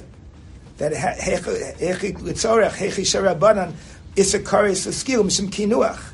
that 0.78 0.92
hechi 0.92 2.16
litzorech 2.18 2.72
hechi 2.72 3.02
sharabanan 3.02 3.72
isakaris 4.14 4.92
skill 4.92 5.24
mishum 5.24 5.48
kinuach. 5.48 6.12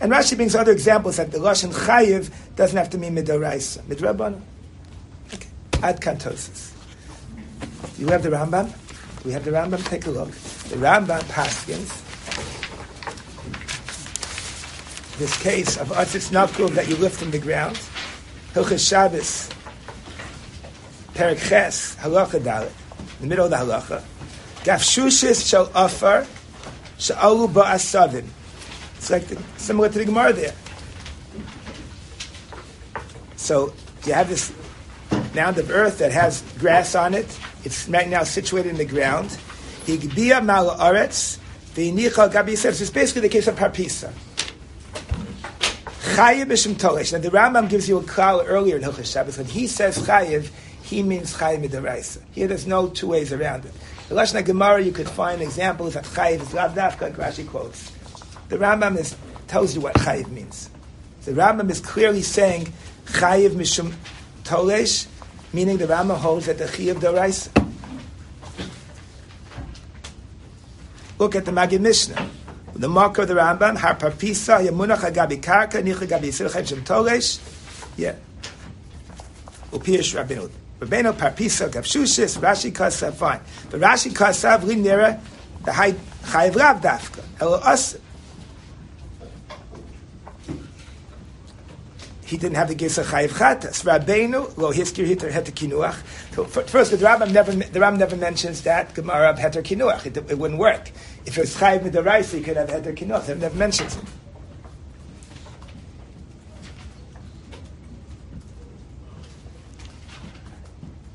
And 0.00 0.12
Rashi 0.12 0.36
brings 0.36 0.54
other 0.54 0.72
examples 0.72 1.16
that 1.18 1.30
the 1.30 1.38
lashon 1.38 1.72
chayiv 1.72 2.30
doesn't 2.56 2.76
have 2.76 2.90
to 2.90 2.98
mean 2.98 3.16
midaraisa, 3.16 3.82
midrabanan. 3.82 4.40
Okay, 5.34 5.48
ad 5.82 6.00
kantosis. 6.00 6.72
You 7.98 8.08
have 8.08 8.22
the 8.22 8.30
Rambam. 8.30 8.72
We 9.24 9.32
have 9.32 9.44
the 9.44 9.50
Rambam. 9.50 9.84
Take 9.86 10.06
a 10.06 10.10
look. 10.10 10.30
The 10.30 10.76
Rambam 10.76 11.20
paskins 11.24 12.06
this 15.20 15.42
case 15.42 15.76
of 15.76 15.88
Atzitz 15.88 16.30
Nakuv 16.30 16.70
that 16.70 16.88
you 16.88 16.96
lift 16.96 17.18
from 17.18 17.30
the 17.30 17.38
ground. 17.38 17.78
Hilchas 18.54 18.88
Shabbos, 18.88 19.50
Perik 21.12 21.46
Ches, 21.46 21.94
Halacha 21.96 22.40
Dalit, 22.40 22.72
in 23.20 23.20
the 23.20 23.26
middle 23.26 23.44
of 23.44 23.50
the 23.50 23.56
Halacha. 23.56 24.02
Gafshushis 24.64 25.46
shall 25.46 25.70
offer, 25.74 26.26
sha'alu 26.98 27.52
ba'asavim. 27.52 28.24
It's 29.00 29.08
like 29.08 29.28
the, 29.28 29.42
similar 29.56 29.88
to 29.88 29.98
the 29.98 30.04
Gemara 30.04 30.34
there. 30.34 30.52
So 33.36 33.72
you 34.04 34.12
have 34.12 34.28
this 34.28 34.52
mound 35.34 35.56
of 35.56 35.70
earth 35.70 36.00
that 36.00 36.12
has 36.12 36.42
grass 36.58 36.94
on 36.94 37.14
it. 37.14 37.24
It's 37.64 37.88
right 37.88 38.06
now 38.06 38.24
situated 38.24 38.68
in 38.68 38.76
the 38.76 38.84
ground. 38.84 39.30
Higbia 39.86 40.44
mal 40.44 40.76
aretz, 40.76 41.38
it's 41.74 42.90
basically 42.90 43.22
the 43.22 43.30
case 43.30 43.48
of 43.48 43.56
Parpisa. 43.56 44.12
Tolesh. 46.74 47.14
Now 47.14 47.20
the 47.20 47.30
Rambam 47.30 47.70
gives 47.70 47.88
you 47.88 47.96
a 47.96 48.02
call 48.04 48.42
earlier 48.42 48.76
in 48.76 48.82
Hilchas 48.82 49.10
Shabbos. 49.10 49.38
When 49.38 49.46
he 49.46 49.66
says 49.66 49.96
chayiv, 49.96 50.50
he 50.82 51.02
means 51.02 51.34
chayiv 51.34 51.66
midaraisa. 51.66 52.20
Here 52.32 52.48
there's 52.48 52.66
no 52.66 52.88
two 52.88 53.06
ways 53.06 53.32
around 53.32 53.64
it. 53.64 53.72
The 54.10 54.14
Lashon 54.14 54.44
Gemara 54.44 54.82
you 54.82 54.92
could 54.92 55.08
find 55.08 55.40
examples 55.40 55.94
that 55.94 56.04
chayiv 56.04 56.42
is 56.42 56.52
lav 56.52 56.74
dafka, 56.74 57.14
Rashi 57.14 57.48
quotes. 57.48 57.92
The 58.50 58.58
Rambam 58.58 58.98
is, 58.98 59.16
tells 59.46 59.76
you 59.76 59.80
what 59.80 59.94
chayiv 59.94 60.28
means. 60.28 60.68
The 61.24 61.32
Rambam 61.32 61.70
is 61.70 61.80
clearly 61.80 62.22
saying 62.22 62.72
chayiv 63.06 63.50
mishum 63.50 63.94
tolesh, 64.42 65.06
meaning 65.52 65.78
the 65.78 65.86
Rambam 65.86 66.16
holds 66.16 66.46
that 66.46 66.58
the 66.58 66.64
chayiv 66.64 66.94
daraisa. 66.96 67.68
Look 71.18 71.36
at 71.36 71.44
the 71.44 71.52
Maggid 71.52 71.80
Mishneh. 71.80 72.28
The 72.74 72.88
mark 72.88 73.18
of 73.18 73.28
the 73.28 73.34
Rambam, 73.34 73.76
Har 73.76 73.94
Parpisa, 73.94 74.66
Yamunach 74.66 75.08
Agabi 75.08 75.40
Karka, 75.40 75.84
Nich 75.84 75.96
Agabi 75.96 76.28
Yisrael 76.28 76.66
Shem 76.66 76.82
Tolesh. 76.82 77.38
Yeah. 77.96 78.16
Upiyash 79.70 80.16
Rabbeinu. 80.16 80.50
Rabbeinu 80.80 81.12
Parpisa, 81.12 81.68
Gavshushis, 81.68 82.38
Rashi 82.38 82.72
Kasav, 82.72 83.14
fine. 83.14 83.40
But 83.70 83.80
Rashi 83.80 84.10
Kasav, 84.12 84.62
Linera, 84.62 85.20
the 85.64 85.72
high 85.72 85.92
Chayiv 85.92 86.56
Rav 86.56 86.80
Dafka. 86.80 87.22
Elo 87.40 87.58
Us. 87.58 87.96
He 92.30 92.36
didn't 92.36 92.54
have 92.54 92.68
the 92.68 92.76
Gesa 92.76 93.02
Chayiv 93.02 93.30
Chatas. 93.30 93.82
Rabbeinu, 93.82 94.56
lo 94.56 94.72
hiskir 94.72 95.04
heter 95.04 95.50
kinuach. 95.50 95.96
So 96.32 96.44
first, 96.44 96.92
the 96.92 96.96
Rambam 96.98 97.32
never, 97.32 97.50
the 97.50 97.80
Rambam 97.80 97.98
never 97.98 98.14
mentions 98.14 98.62
that 98.62 98.94
Gemara 98.94 99.30
of 99.30 99.38
heter 99.40 99.64
kinuach. 99.64 100.06
It, 100.06 100.16
it 100.16 100.38
wouldn't 100.38 100.60
work. 100.60 100.92
If 101.26 101.36
it 101.36 101.40
was 101.40 101.56
Chayiv 101.56 101.80
Midaraisa, 101.80 102.38
you 102.38 102.44
could 102.44 102.56
have 102.56 102.68
heter 102.68 102.96
kinuach. 102.96 103.28
It 103.28 103.38
never 103.38 103.56
mentions 103.56 103.96
it. 103.96 104.04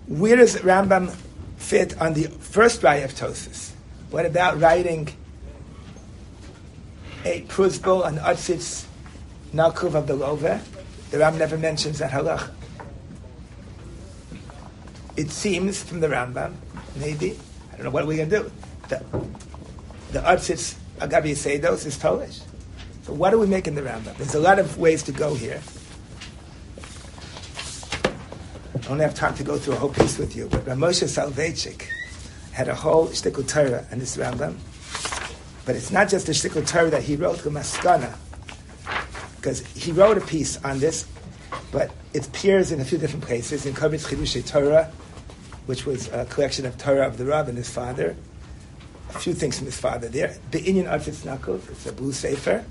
Where 0.08 0.36
does 0.36 0.58
Rambam 0.58 1.16
fit 1.56 1.98
on 2.02 2.14
the 2.14 2.24
first 2.24 2.82
raya 2.82 3.06
of 3.06 3.14
Tosis? 3.14 3.72
What 4.10 4.26
about 4.26 4.60
writing 4.60 5.08
a 7.24 7.44
pruzbul 7.44 8.04
on 8.04 8.18
Atzitz 8.18 8.86
Nakuv 9.54 9.96
of 9.96 10.08
the 10.08 10.16
Love? 10.16 10.75
The 11.16 11.22
Rambam 11.22 11.38
never 11.38 11.58
mentions 11.58 12.00
that 12.00 12.12
halach. 12.12 12.50
It 15.16 15.30
seems 15.30 15.82
from 15.82 16.02
the 16.02 16.10
Rambam, 16.10 16.56
maybe, 16.98 17.40
I 17.72 17.76
don't 17.78 17.86
know, 17.86 17.90
what 17.90 18.04
we're 18.04 18.10
we 18.10 18.16
going 18.18 18.30
to 18.32 18.40
do? 18.40 18.52
The, 18.90 19.02
the 20.12 20.20
Atzitz 20.20 20.76
Agabi 20.98 21.32
Seidos 21.32 21.86
is 21.86 21.98
Polish. 21.98 22.42
So 23.04 23.14
what 23.14 23.30
do 23.30 23.40
we 23.40 23.48
make 23.48 23.66
in 23.66 23.76
the 23.76 23.82
Rambam? 23.82 24.18
There's 24.18 24.36
a 24.36 24.42
lot 24.42 24.60
of 24.60 24.78
ways 24.78 25.04
to 25.04 25.14
go 25.14 25.34
here. 25.36 25.62
I 28.74 28.78
don't 28.80 29.00
have 29.00 29.16
time 29.16 29.36
to 29.36 29.44
go 29.46 29.58
through 29.58 29.76
a 29.76 29.78
whole 29.78 29.94
piece 29.94 30.18
with 30.18 30.36
you, 30.36 30.50
but 30.50 30.66
Ramosha 30.66 31.08
Soloveitchik 31.08 31.88
had 32.52 32.68
a 32.68 32.76
whole 32.76 33.08
shtickle 33.08 33.48
Torah 33.48 33.86
in 33.90 34.00
this 34.00 34.18
Rambam. 34.18 34.58
But 35.66 35.78
it's 35.78 35.92
not 35.92 36.10
just 36.10 36.26
the 36.26 36.34
shtickle 36.34 36.68
Torah 36.68 36.90
that 36.90 37.04
he 37.04 37.16
wrote, 37.16 37.38
the 37.38 37.52
Maskana, 37.52 38.18
because 39.46 39.64
he 39.76 39.92
wrote 39.92 40.18
a 40.18 40.22
piece 40.22 40.58
on 40.66 40.80
this, 40.80 41.08
but 41.72 41.92
it 42.16 42.26
appears 42.26 42.72
in 42.72 42.82
a 42.82 42.84
few 42.84 42.98
different 42.98 43.24
places 43.24 43.68
in 43.68 43.76
Kovitz 43.76 44.08
Chidushei 44.08 44.44
Torah, 44.44 44.92
which 45.68 45.86
was 45.86 46.08
a 46.08 46.26
collection 46.26 46.66
of 46.66 46.80
Torah 46.80 47.06
of 47.06 47.20
the 47.20 47.26
Rav 47.26 47.48
and 47.48 47.56
his 47.56 47.70
father. 47.70 48.16
A 49.10 49.20
few 49.20 49.36
things 49.36 49.60
from 49.60 49.68
his 49.68 49.80
father 49.80 50.08
there. 50.08 50.36
The 50.50 50.64
Inyan 50.64 50.90
Arfitz 50.90 51.22
Nakov, 51.28 51.70
it's 51.70 51.86
a 51.86 51.94
blue 51.94 52.12
sefer. 52.12 52.66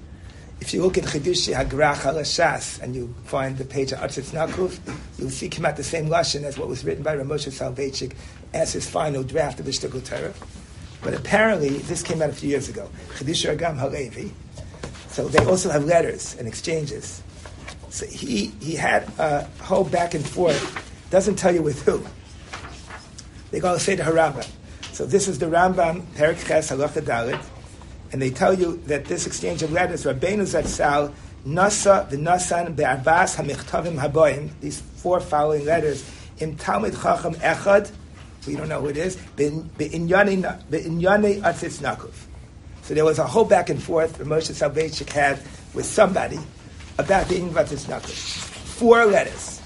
If 0.60 0.74
you 0.74 0.82
look 0.82 0.98
at 0.98 1.04
Chidushi 1.04 1.54
Hagrach 1.54 1.98
Halashas 1.98 2.82
and 2.82 2.96
you 2.96 3.14
find 3.26 3.56
the 3.56 3.64
page 3.64 3.92
of 3.92 4.00
Artzitz 4.00 4.30
Nakuf, 4.32 4.80
you'll 5.16 5.30
see 5.30 5.48
him 5.54 5.66
at 5.66 5.76
the 5.76 5.84
same 5.84 6.08
lashon 6.08 6.42
as 6.42 6.58
what 6.58 6.66
was 6.66 6.84
written 6.84 7.04
by 7.04 7.14
Ramosha 7.14 7.52
Soloveitchik 7.52 8.14
as 8.52 8.72
his 8.72 8.90
final 8.90 9.22
draft 9.22 9.60
of 9.60 9.66
the 9.66 9.70
Shtickle 9.70 10.04
Torah. 10.04 10.34
But 11.02 11.14
apparently, 11.14 11.78
this 11.78 12.02
came 12.02 12.20
out 12.20 12.30
a 12.30 12.32
few 12.32 12.48
years 12.48 12.68
ago. 12.68 12.90
Chidushi 13.10 13.56
Agam 13.56 13.76
Halevi. 13.76 14.32
So 15.14 15.28
they 15.28 15.44
also 15.46 15.70
have 15.70 15.84
letters 15.84 16.36
and 16.38 16.46
exchanges. 16.46 17.22
So 17.88 18.04
he, 18.06 18.46
he 18.60 18.74
had 18.74 19.08
a 19.18 19.44
whole 19.62 19.84
back 19.84 20.14
and 20.14 20.26
forth. 20.28 20.60
Doesn't 21.10 21.36
tell 21.36 21.54
you 21.54 21.62
with 21.62 21.82
who. 21.82 22.04
They 23.50 23.60
go 23.60 23.72
to 23.72 23.80
say 23.80 23.96
to 23.96 24.02
Harambam. 24.02 24.46
So 24.92 25.06
this 25.06 25.28
is 25.28 25.38
the 25.38 25.46
Rambam, 25.46 26.02
Perik 26.16 26.44
Ches, 26.46 26.70
Halacha 26.70 27.00
Dalit 27.02 27.42
and 28.14 28.22
they 28.22 28.30
tell 28.30 28.54
you 28.54 28.76
that 28.86 29.06
this 29.06 29.26
exchange 29.26 29.64
of 29.64 29.72
letters, 29.72 30.04
Rabbeinu 30.04 30.42
Zatzal, 30.42 31.12
Nasa 31.44 32.08
v'Nasan 32.08 32.76
be'arbas 32.76 33.34
hamichtavim 33.34 33.98
haboim, 33.98 34.50
these 34.60 34.80
four 34.80 35.18
following 35.18 35.64
letters, 35.64 36.08
in 36.38 36.56
Talmud 36.56 36.92
Chacham 36.92 37.34
Echad, 37.34 37.90
we 38.46 38.54
don't 38.54 38.68
know 38.68 38.80
who 38.80 38.86
it 38.86 38.96
is, 38.96 39.16
be'inyane 39.34 40.42
atzitz 40.70 41.80
nakuf. 41.80 42.14
So 42.84 42.92
there 42.92 43.06
was 43.06 43.18
a 43.18 43.26
whole 43.26 43.46
back 43.46 43.70
and 43.70 43.82
forth 43.82 44.18
that 44.18 44.26
Moshe 44.26 44.52
Soloveitchik 44.52 45.08
had 45.08 45.40
with 45.72 45.86
somebody 45.86 46.38
about 46.98 47.28
the 47.28 47.36
atzitz 47.36 47.86
nakuf. 47.86 48.12
Four 48.12 49.06
letters. 49.06 49.62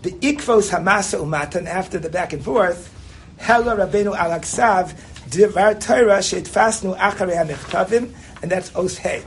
The 0.00 0.12
ikvos 0.12 0.70
hamasa 0.70 1.20
umatan, 1.20 1.66
after 1.66 1.98
the 1.98 2.08
back 2.08 2.32
and 2.32 2.42
forth, 2.42 2.88
Hela 3.36 3.76
Rabbeinu 3.76 4.16
Alaksav, 4.16 4.94
Divar 5.28 5.78
Torah 5.78 6.20
Sheitfasnu 6.20 6.96
Acharei 6.96 7.36
HaMichtavim, 7.44 8.14
and 8.40 8.50
that's 8.50 8.74
Os 8.74 8.96
Hey. 8.96 9.22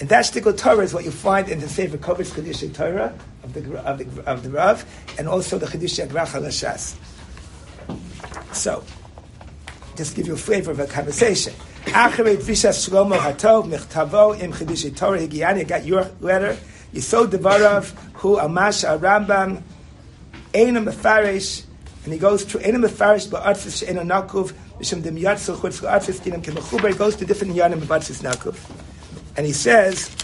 And 0.00 0.08
that 0.08 0.24
shtickle 0.24 0.58
Torah 0.58 0.82
is 0.82 0.92
what 0.92 1.04
you 1.04 1.12
find 1.12 1.48
in 1.48 1.60
the 1.60 1.68
Sefer 1.68 1.98
Kovetz 1.98 2.32
Chedush 2.32 2.74
Torah 2.74 3.16
of 3.44 3.54
the, 3.54 3.78
of 3.84 3.98
the, 3.98 4.28
of 4.28 4.42
the 4.42 4.50
Rav, 4.50 4.84
and 5.20 5.28
also 5.28 5.56
the 5.56 5.66
Chedush 5.66 6.04
Agrach 6.04 6.32
HaLashas. 6.32 6.96
So, 8.52 8.82
just 9.94 10.16
give 10.16 10.26
you 10.26 10.34
a 10.34 10.36
flavor 10.36 10.72
of 10.72 10.80
a 10.80 10.88
conversation. 10.88 11.54
Acharei 11.90 12.36
Tvishas 12.36 12.88
Shlomo 12.88 13.16
Hatov 13.18 13.68
Michtavo 13.68 14.40
Im 14.40 14.52
Chedush 14.52 14.96
Torah 14.96 15.18
Higiani, 15.18 15.66
got 15.66 15.84
your 15.84 16.10
letter. 16.20 16.56
Yisod 16.94 17.28
Devarav 17.28 17.90
Hu 18.14 18.36
Amash 18.36 18.84
Arambam 18.88 19.62
Einam 20.52 20.88
Mefarish 20.90 21.64
And 22.04 22.12
he 22.12 22.18
goes 22.18 22.44
to 22.44 22.58
Enim 22.60 22.82
Mefarish 22.82 23.28
Ba'atzis 23.28 23.80
She'ena 23.80 24.02
Nakuv 24.02 24.52
Mishim 24.78 25.02
Dem 25.02 25.16
Yatzel 25.16 25.56
Chutz 25.56 25.80
La'atzis 25.80 26.20
Dinam 26.20 26.42
Kemechuber. 26.42 26.90
He 26.90 26.96
goes 26.96 27.16
to 27.16 27.24
different 27.24 27.54
Yanim 27.54 27.80
Atzis 27.80 28.22
Nakuv. 28.22 28.56
And 29.36 29.46
he 29.46 29.52
says, 29.52 30.14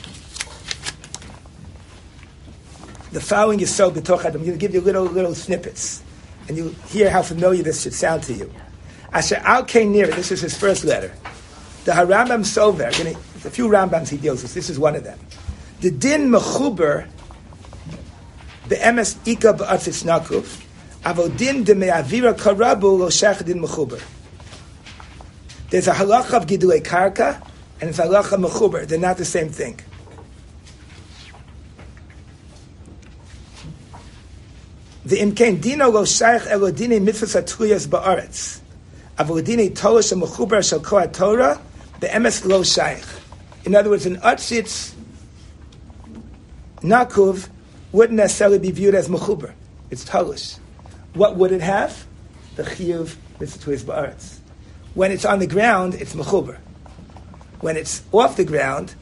the 3.13 3.21
following 3.23 3.61
is 3.61 3.75
so 3.75 3.91
betochad. 3.91 4.35
I'm 4.35 4.45
going 4.45 4.53
to 4.53 4.57
give 4.59 4.75
you 4.75 4.83
little 4.83 5.05
little 5.05 5.35
snippets, 5.35 6.03
and 6.49 6.57
you 6.57 6.75
hear 6.89 7.09
how 7.09 7.23
familiar 7.23 7.63
this 7.63 7.83
should 7.83 7.95
sound 7.95 8.25
to 8.25 8.35
you. 8.35 8.53
Asher 9.11 9.41
al 9.43 9.65
near. 9.87 10.09
This 10.09 10.31
is 10.33 10.43
his 10.43 10.55
first 10.55 10.85
letter. 10.85 11.15
The 11.87 11.93
Harambam 11.93 12.43
Sover. 12.43 12.93
There's 12.93 13.47
a 13.47 13.51
few 13.51 13.69
Rambams 13.69 14.09
he 14.09 14.17
deals 14.17 14.43
with. 14.43 14.55
This 14.55 14.69
is 14.69 14.77
one 14.77 14.97
of 14.97 15.05
them. 15.05 15.21
The 15.81 15.93
din 15.93 16.29
mechuber 16.29 17.07
the 18.67 18.75
emes 18.75 19.17
ika 19.25 19.53
ba'atzis 19.53 20.03
nakuf 20.03 20.65
avodin 21.05 21.65
de 21.65 21.77
me'avira 21.77 22.37
karabu 22.37 22.99
lo 22.99 23.07
shech 23.07 23.45
din 23.45 23.61
mechuber. 23.63 24.03
There's 25.71 25.87
a 25.87 25.93
halacha 25.93 26.33
of 26.35 26.47
gidulei 26.47 26.83
karka 26.83 27.41
and 27.81 27.91
it's 27.91 28.01
a 28.01 28.03
halacha 28.03 28.45
mechuber. 28.45 28.85
They're 28.85 28.99
not 28.99 29.17
the 29.17 29.25
same 29.25 29.51
thing. 29.51 29.79
The 35.05 35.19
imkain 35.19 35.61
dino 35.61 35.89
lo 35.91 36.05
shaykh 36.05 36.51
elodine 36.51 36.99
mitzvahs 37.07 37.87
ba'aretz. 37.87 38.59
Avodine 39.19 39.73
Torah 39.77 40.03
shel 40.03 40.19
mechuber 40.19 40.69
shel 40.69 40.81
Torah 40.81 41.61
the 42.01 42.07
emes 42.09 42.45
lo 42.45 42.63
shaykh. 42.63 43.05
In 43.65 43.75
other 43.75 43.91
words, 43.91 44.07
an 44.07 44.17
atzitz 44.17 44.93
nakuv 46.81 47.49
wouldn't 47.93 48.17
necessarily 48.17 48.59
be 48.59 48.71
viewed 48.71 48.95
as 48.95 49.09
mechuber. 49.09 49.53
It's 49.91 50.05
talish. 50.05 50.59
What 51.15 51.37
would 51.37 51.53
it 51.53 51.63
have? 51.63 52.07
The 52.57 52.63
chiyuv 52.63 53.17
mitzvahs 53.39 53.85
ba'aretz. 53.85 54.39
When 54.95 55.13
it's 55.13 55.25
on 55.25 55.39
the 55.39 55.47
ground, 55.47 55.95
it's 55.95 56.15
mechuber. 56.15 56.59
When 57.61 57.77
it's 57.77 58.03
off 58.13 58.37
the 58.37 58.45
ground, 58.45 58.95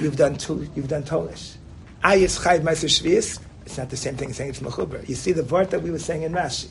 you've 0.00 0.16
done 0.16 0.36
tu, 0.36 0.68
you've 0.74 0.88
done 0.88 1.02
tolish. 1.02 1.56
Ayis 2.02 2.40
chayv 2.40 2.60
ma'aser 2.60 2.88
shvius 2.88 3.40
it's 3.66 3.76
not 3.76 3.90
the 3.90 3.96
same 3.96 4.16
thing 4.16 4.30
as 4.30 4.36
saying 4.36 4.50
it's 4.50 4.60
mechuber. 4.60 5.06
You 5.08 5.16
see 5.16 5.32
the 5.32 5.42
vart 5.42 5.70
that 5.70 5.82
we 5.82 5.90
were 5.90 5.98
saying 5.98 6.22
in 6.22 6.32
Rashi. 6.32 6.68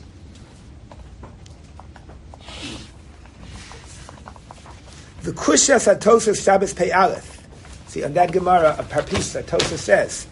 The 5.26 5.32
kushas 5.32 5.92
atosa 5.92 6.40
Shabbos 6.40 6.72
pei 6.72 6.92
aleph. 6.92 7.44
See 7.88 8.04
on 8.04 8.14
that 8.14 8.30
Gemara, 8.30 8.76
a 8.78 8.84
parpisa 8.84 9.44
Tosa 9.44 9.76
says, 9.76 10.24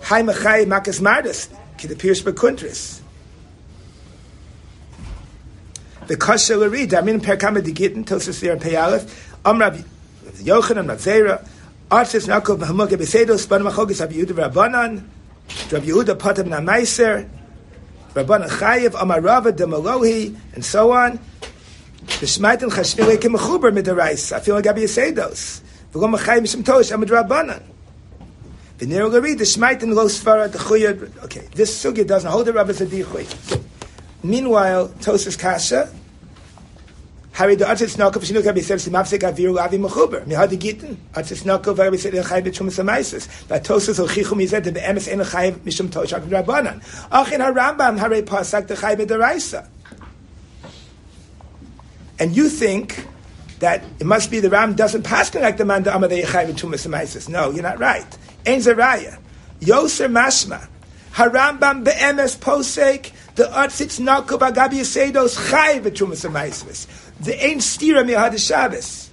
"Hai 0.00 0.22
mechai 0.22 0.64
makas 0.64 1.00
mardas 1.00 1.48
ki 1.76 1.88
the 1.88 1.96
pirush 1.96 2.22
bekuntris." 2.22 3.00
The 6.06 6.16
kasha 6.16 6.56
lari 6.56 6.86
damin 6.86 7.20
per 7.20 7.36
kama 7.36 7.60
digitin 7.60 8.06
Tosa 8.06 8.32
sir 8.32 8.56
pei 8.56 8.76
aleph. 8.76 9.34
Amrav 9.44 9.82
Yochanan 10.36 10.86
Rav 10.86 11.50
Artis 11.90 12.28
nakov 12.28 12.60
b'hamuke 12.60 12.96
b'sedos 12.96 13.48
ban 13.48 13.62
machogis 13.62 14.00
av 14.00 14.10
Yehuda 14.10 14.52
Rabbanan. 14.52 15.02
Rabbi 15.72 15.84
Yehuda 15.84 16.16
Patam 16.16 16.46
Namaiser, 16.46 17.28
Rabban 18.14 18.48
Chayev 18.50 18.92
Amarava 18.92 19.50
Demalohi, 19.50 20.36
and 20.54 20.64
so 20.64 20.92
on. 20.92 21.18
The 21.98 22.26
Shmaitim 22.26 22.70
Chashmile 22.70 23.16
Kemechuber 23.16 23.72
Midarais. 23.72 24.32
I 24.32 24.40
feel 24.40 24.54
like 24.54 24.64
Rabbi 24.64 24.80
Yasedos. 24.80 25.60
V'gom 25.92 26.16
Chayim 26.18 26.42
Mishim 26.42 26.64
Tosh 26.64 26.90
Amad 26.90 27.08
Rabbanan. 27.08 27.62
The 28.78 28.86
Nero 28.86 29.10
Gari, 29.10 29.36
the 29.36 29.44
Shmaitim 29.44 29.94
Lo 29.94 30.06
Svara. 30.06 30.54
Okay, 31.24 31.48
this 31.54 31.82
sugya 31.82 32.06
doesn't 32.06 32.30
hold 32.30 32.46
the 32.46 32.52
Rabbi 32.52 32.72
Zadichui. 32.72 33.60
Meanwhile, 34.22 34.88
Tosas 34.88 35.38
Kasha, 35.38 35.92
Hari 37.32 37.54
the 37.54 37.66
Atzis 37.66 37.96
Nokov 37.98 38.24
Shinuk 38.24 38.46
Rabbi 38.46 38.60
said 38.60 38.78
Simapsik 38.78 39.20
Aviru 39.20 39.58
Avi 39.58 39.76
Mechuber. 39.76 40.26
Mihad 40.26 40.48
Gitin 40.52 40.96
Atzis 41.12 41.42
Nokov 41.42 41.76
Rabbi 41.78 41.96
said 41.96 42.14
Chayv 42.14 42.44
B'Tshum 42.46 42.70
Samaisis. 42.70 43.26
Vatosus 43.46 44.02
Ochichu 44.02 44.32
Mizet 44.32 44.64
the 44.64 44.72
Be'emes 44.72 45.06
En 45.06 45.18
Chayv 45.18 45.56
Mishum 45.58 45.88
Toshak 45.88 46.22
Rabbanan. 46.28 46.80
Ach 47.12 47.30
in 47.30 47.42
Harambam 47.42 47.98
Hari 47.98 48.22
Pasak 48.22 48.68
the 48.68 48.74
Chayv 48.74 49.00
B'Daraisa. 49.00 49.68
And 52.18 52.36
you 52.36 52.48
think 52.48 53.06
that 53.58 53.84
it 54.00 54.06
must 54.06 54.30
be 54.30 54.40
the 54.40 54.50
Ram 54.50 54.74
doesn't 54.74 55.02
pass 55.02 55.34
like 55.34 55.56
the 55.56 55.64
man 55.64 55.82
the 55.82 55.90
Amadei 55.90 56.24
Chayv 56.24 56.50
B'Tshum 56.50 56.72
Samaisis. 56.74 57.28
No, 57.28 57.50
you're 57.50 57.62
not 57.62 57.78
right. 57.78 58.06
Ein 58.46 58.60
Zeraya. 58.60 59.18
Yoser 59.60 60.10
Mashma. 60.10 60.66
Harambam 61.12 61.84
Be'emes 61.84 62.36
Posek. 62.36 63.12
The 63.34 63.44
Atzis 63.44 64.00
Nokov 64.00 64.40
Agabi 64.40 64.80
Yasedos 64.80 65.50
Chayv 65.50 65.82
B'Tshum 65.82 66.12
Samaisis. 66.12 66.86
The 67.20 67.44
ain't 67.44 67.60
stira 67.60 68.04
mihad 68.04 68.38
Shabbos. 68.38 69.10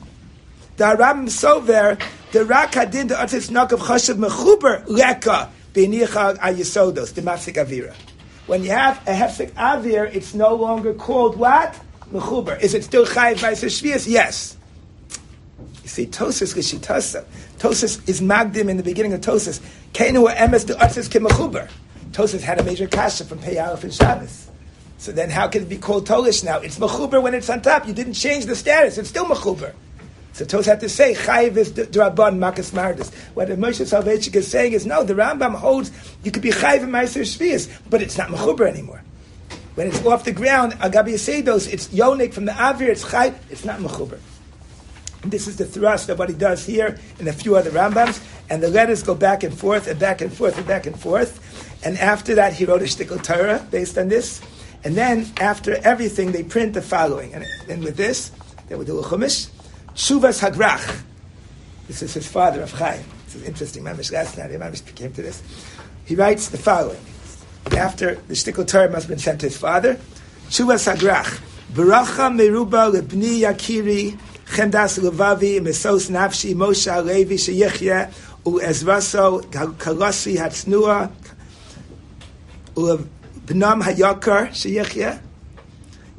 The 0.76 0.86
Aram 0.86 1.28
Sover, 1.28 2.02
the 2.32 2.46
Rak 2.46 2.72
Hadin, 2.72 3.08
the 3.10 3.16
Atzis 3.16 3.52
Nakav 3.52 3.80
Chashav 3.80 4.18
Mechuber, 4.18 4.84
Leka, 4.88 5.52
Benicha 5.74 6.36
Ayisodos, 6.38 7.14
the 7.14 7.22
Mafsik 7.22 7.64
Avira. 7.64 7.94
When 8.48 8.64
you 8.64 8.72
have 8.72 8.98
a 9.08 9.12
Hefsik 9.12 9.52
Avir, 9.52 10.14
it's 10.14 10.34
no 10.34 10.56
longer 10.56 10.94
called 10.94 11.38
what? 11.38 11.80
Mechuber. 12.14 12.62
Is 12.62 12.74
it 12.74 12.84
still 12.84 13.06
Chayiv 13.06 13.42
by 13.42 13.54
Shvias? 13.54 14.08
Yes. 14.08 14.56
You 15.82 15.90
see, 15.90 16.06
Tosis 16.06 16.56
Geshitasa. 16.56 17.26
Tosis 17.58 18.08
is 18.08 18.22
Magdim 18.22 18.70
in 18.70 18.78
the 18.78 18.84
beginning 18.84 19.14
of 19.14 19.22
Tosis. 19.22 19.60
Kenu 19.94 20.34
emes 20.34 20.66
the 20.68 20.74
Atzis 20.76 21.10
Kemechuber. 21.10 21.70
Tosis 22.12 22.42
had 22.42 22.60
a 22.60 22.64
major 22.64 22.88
kasha 22.88 23.26
from 23.26 23.40
Pei 23.40 23.58
Aleph 23.58 23.84
and 23.84 23.94
Shabbos. 23.94 24.50
So 24.98 25.12
then 25.12 25.30
how 25.30 25.48
can 25.48 25.64
it 25.64 25.70
be 25.70 25.78
called 25.78 26.08
Tolish 26.08 26.44
now? 26.44 26.60
It's 26.60 26.80
Mechuber 26.80 27.22
when 27.22 27.34
it's 27.34 27.50
on 27.50 27.62
top. 27.62 27.88
You 27.88 27.94
didn't 27.94 28.14
change 28.14 28.46
the 28.46 28.56
status. 28.56 28.98
It's 28.98 29.10
still 29.10 29.26
Mechuber. 29.26 29.74
So 30.32 30.46
Tos 30.46 30.66
had 30.66 30.80
to 30.80 30.90
say, 30.90 31.14
Chayiv 31.14 31.58
is 31.58 31.72
Drabban 31.72 32.38
Makas 32.38 32.72
Mardis. 32.72 33.14
What 33.36 33.50
the 33.50 33.56
Moshe 33.56 33.86
Soloveitchik 33.86 34.36
is 34.36 34.48
saying 34.48 34.74
is, 34.74 34.86
no, 34.86 35.04
the 35.04 35.14
Rambam 35.14 35.54
holds 35.56 35.92
you 36.24 36.32
could 36.32 36.42
be 36.42 36.52
Chayiv 36.52 36.84
and 36.84 36.94
Meiser 36.94 37.80
but 37.90 38.02
it's 38.02 38.18
not 38.18 38.30
Mechuber 38.30 38.68
anymore. 38.68 39.03
When 39.76 39.88
it's 39.88 40.06
off 40.06 40.24
the 40.24 40.32
ground, 40.32 40.74
Agabi 40.74 41.14
Yasedos, 41.14 41.72
it's 41.72 41.88
Yonik 41.88 42.34
from 42.34 42.46
the 42.46 42.52
Avir, 42.52 42.90
it's 42.90 43.04
Chayiv, 43.04 43.36
it's 43.50 43.66
not 43.66 43.80
Mechuber. 43.80 44.20
This 45.24 45.48
is 45.48 45.58
the 45.58 45.66
thrust 45.66 46.10
of 46.10 46.20
what 46.20 46.30
he 46.30 46.36
does 46.36 46.66
here 46.66 47.00
in 47.18 47.28
a 47.28 47.34
few 47.34 47.56
other 47.56 47.72
Rambams, 47.72 48.24
and 48.50 48.62
the 48.62 48.68
letters 48.68 49.02
go 49.02 49.16
back 49.16 49.44
and 49.44 49.58
forth 49.58 49.88
and 49.88 50.00
back 50.00 50.22
and 50.22 50.32
forth 50.32 50.58
and 50.58 50.68
back 50.68 50.86
and 50.86 51.00
forth. 51.00 51.40
And 51.84 51.98
after 51.98 52.36
that, 52.36 52.54
he 52.54 52.66
wrote 52.66 52.82
a 52.82 52.86
Shtickle 52.86 53.24
Torah 53.24 53.66
based 53.72 53.98
on 53.98 54.10
this. 54.10 54.42
And 54.84 54.96
then 54.96 55.32
after 55.38 55.76
everything, 55.78 56.34
they 56.34 56.44
print 56.44 56.74
the 56.74 56.82
following. 56.82 57.34
And, 57.34 57.46
and 57.70 57.84
with 57.84 57.96
this, 57.96 58.32
they 58.68 58.76
will 58.76 58.86
do 58.86 59.00
a 59.00 59.04
chumash. 59.04 59.50
Shuvas 59.96 60.48
Hagrach. 60.48 61.04
This 61.88 62.02
is 62.02 62.14
his 62.14 62.28
father 62.28 62.62
of 62.62 62.72
Chaim. 62.72 63.04
This 63.26 63.36
is 63.36 63.44
interesting. 63.44 63.84
Mamish 63.84 64.12
last 64.12 64.38
night, 64.38 64.52
Mamish 64.52 64.84
came 64.94 65.14
to 65.14 65.22
this. 65.22 65.42
He 66.06 66.16
writes 66.16 66.50
the 66.50 66.58
following. 66.58 67.00
After 67.72 68.16
the 68.16 68.34
Shtickle 68.34 68.68
Torah 68.68 68.90
must 68.90 69.04
have 69.04 69.10
been 69.10 69.20
sent 69.20 69.40
to 69.42 69.48
his 69.48 69.58
father. 69.58 69.98
Shuvas 70.50 70.94
Hagrach. 70.94 71.40
Baracha 71.74 72.30
meruba 72.32 72.92
lebni 72.94 73.40
yakiri 73.40 74.18
chendas 74.46 75.00
levavi 75.00 75.60
mesos 75.60 76.10
nafshi 76.10 76.54
Moshe 76.54 76.92
Alevi 76.92 77.38
sheyichye 77.38 78.12
u 78.46 78.60
ezraso 78.60 79.42
kalasi 79.52 80.38
hatznua 80.38 81.10
B'nam 82.76 83.82
hayakar 83.82 84.50
sheyichya. 84.50 85.20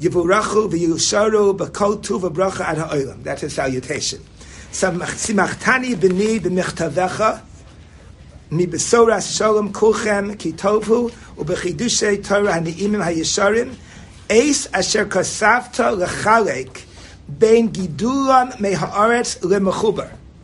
Yivurachu 0.00 0.68
v'yusharu 0.70 1.56
b'kol 1.56 2.02
tu 2.02 2.18
v'bracha 2.18 2.64
ad 2.68 2.78
ha'olam. 2.78 3.22
That's 3.22 3.42
his 3.42 3.54
salutation. 3.54 4.20
Simachtani 4.72 5.94
b'ni 5.94 6.40
b'michtavecha 6.40 7.40
shalom 9.20 9.72
kulchem 9.72 10.38
Torah 12.24 12.60
asher 14.72 15.04
kasavta 15.06 15.96
l'chalek 15.96 16.84
bein 17.38 17.70
gidulam. 17.70 18.50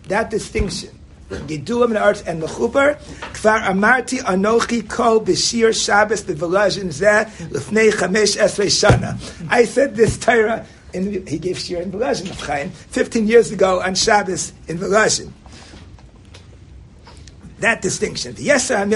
That 0.09 0.31
distinction 0.31 1.01
Gedulam 1.31 2.01
Arts 2.01 2.23
and 2.23 2.43
Mechuber. 2.43 2.97
Kvar 3.35 3.63
Amarti 3.63 4.19
Anochi 4.19 4.89
Ko 4.89 5.21
B'Shir 5.21 5.73
Shabbos 5.73 6.25
B'Velazhin 6.25 6.87
Zeh 6.87 7.51
L'fnei 7.51 7.91
Chamesh 7.93 8.37
Esrei 8.37 8.67
Shana. 8.67 9.17
I 9.49 9.65
said 9.65 9.95
this 9.95 10.19
Torah, 10.19 10.67
and 10.93 11.29
he 11.29 11.39
gave 11.39 11.59
Shir 11.59 11.81
in 11.81 11.93
Velazhin 11.93 12.31
of 12.31 12.41
Chaim, 12.41 12.71
15 12.71 13.29
years 13.29 13.53
ago 13.53 13.81
on 13.81 13.95
Shabbos 13.95 14.53
in 14.67 14.79
Velazhin. 14.79 15.31
That 17.61 17.83
distinction. 17.83 18.35
Ki 18.37 18.49
Torah 18.49 18.87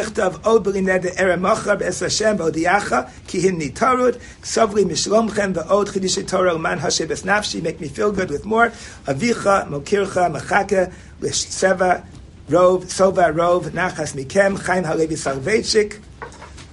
Make 7.63 7.81
me 7.81 7.89
feel 7.89 8.13
good 8.13 8.31
with 8.31 8.45
more 8.47 8.69
Avicha 8.69 9.69
Mokircha 9.69 10.35
Machake 10.35 10.93
L'Sheva 11.21 12.05
Rov, 12.49 12.85
Sova 12.85 13.35
Rov, 13.35 13.71
Nachas 13.71 14.15
Mikem, 14.15 14.59
Chaim 14.59 14.85
Halevi 14.85 15.15
Soloveitchik, 15.15 16.01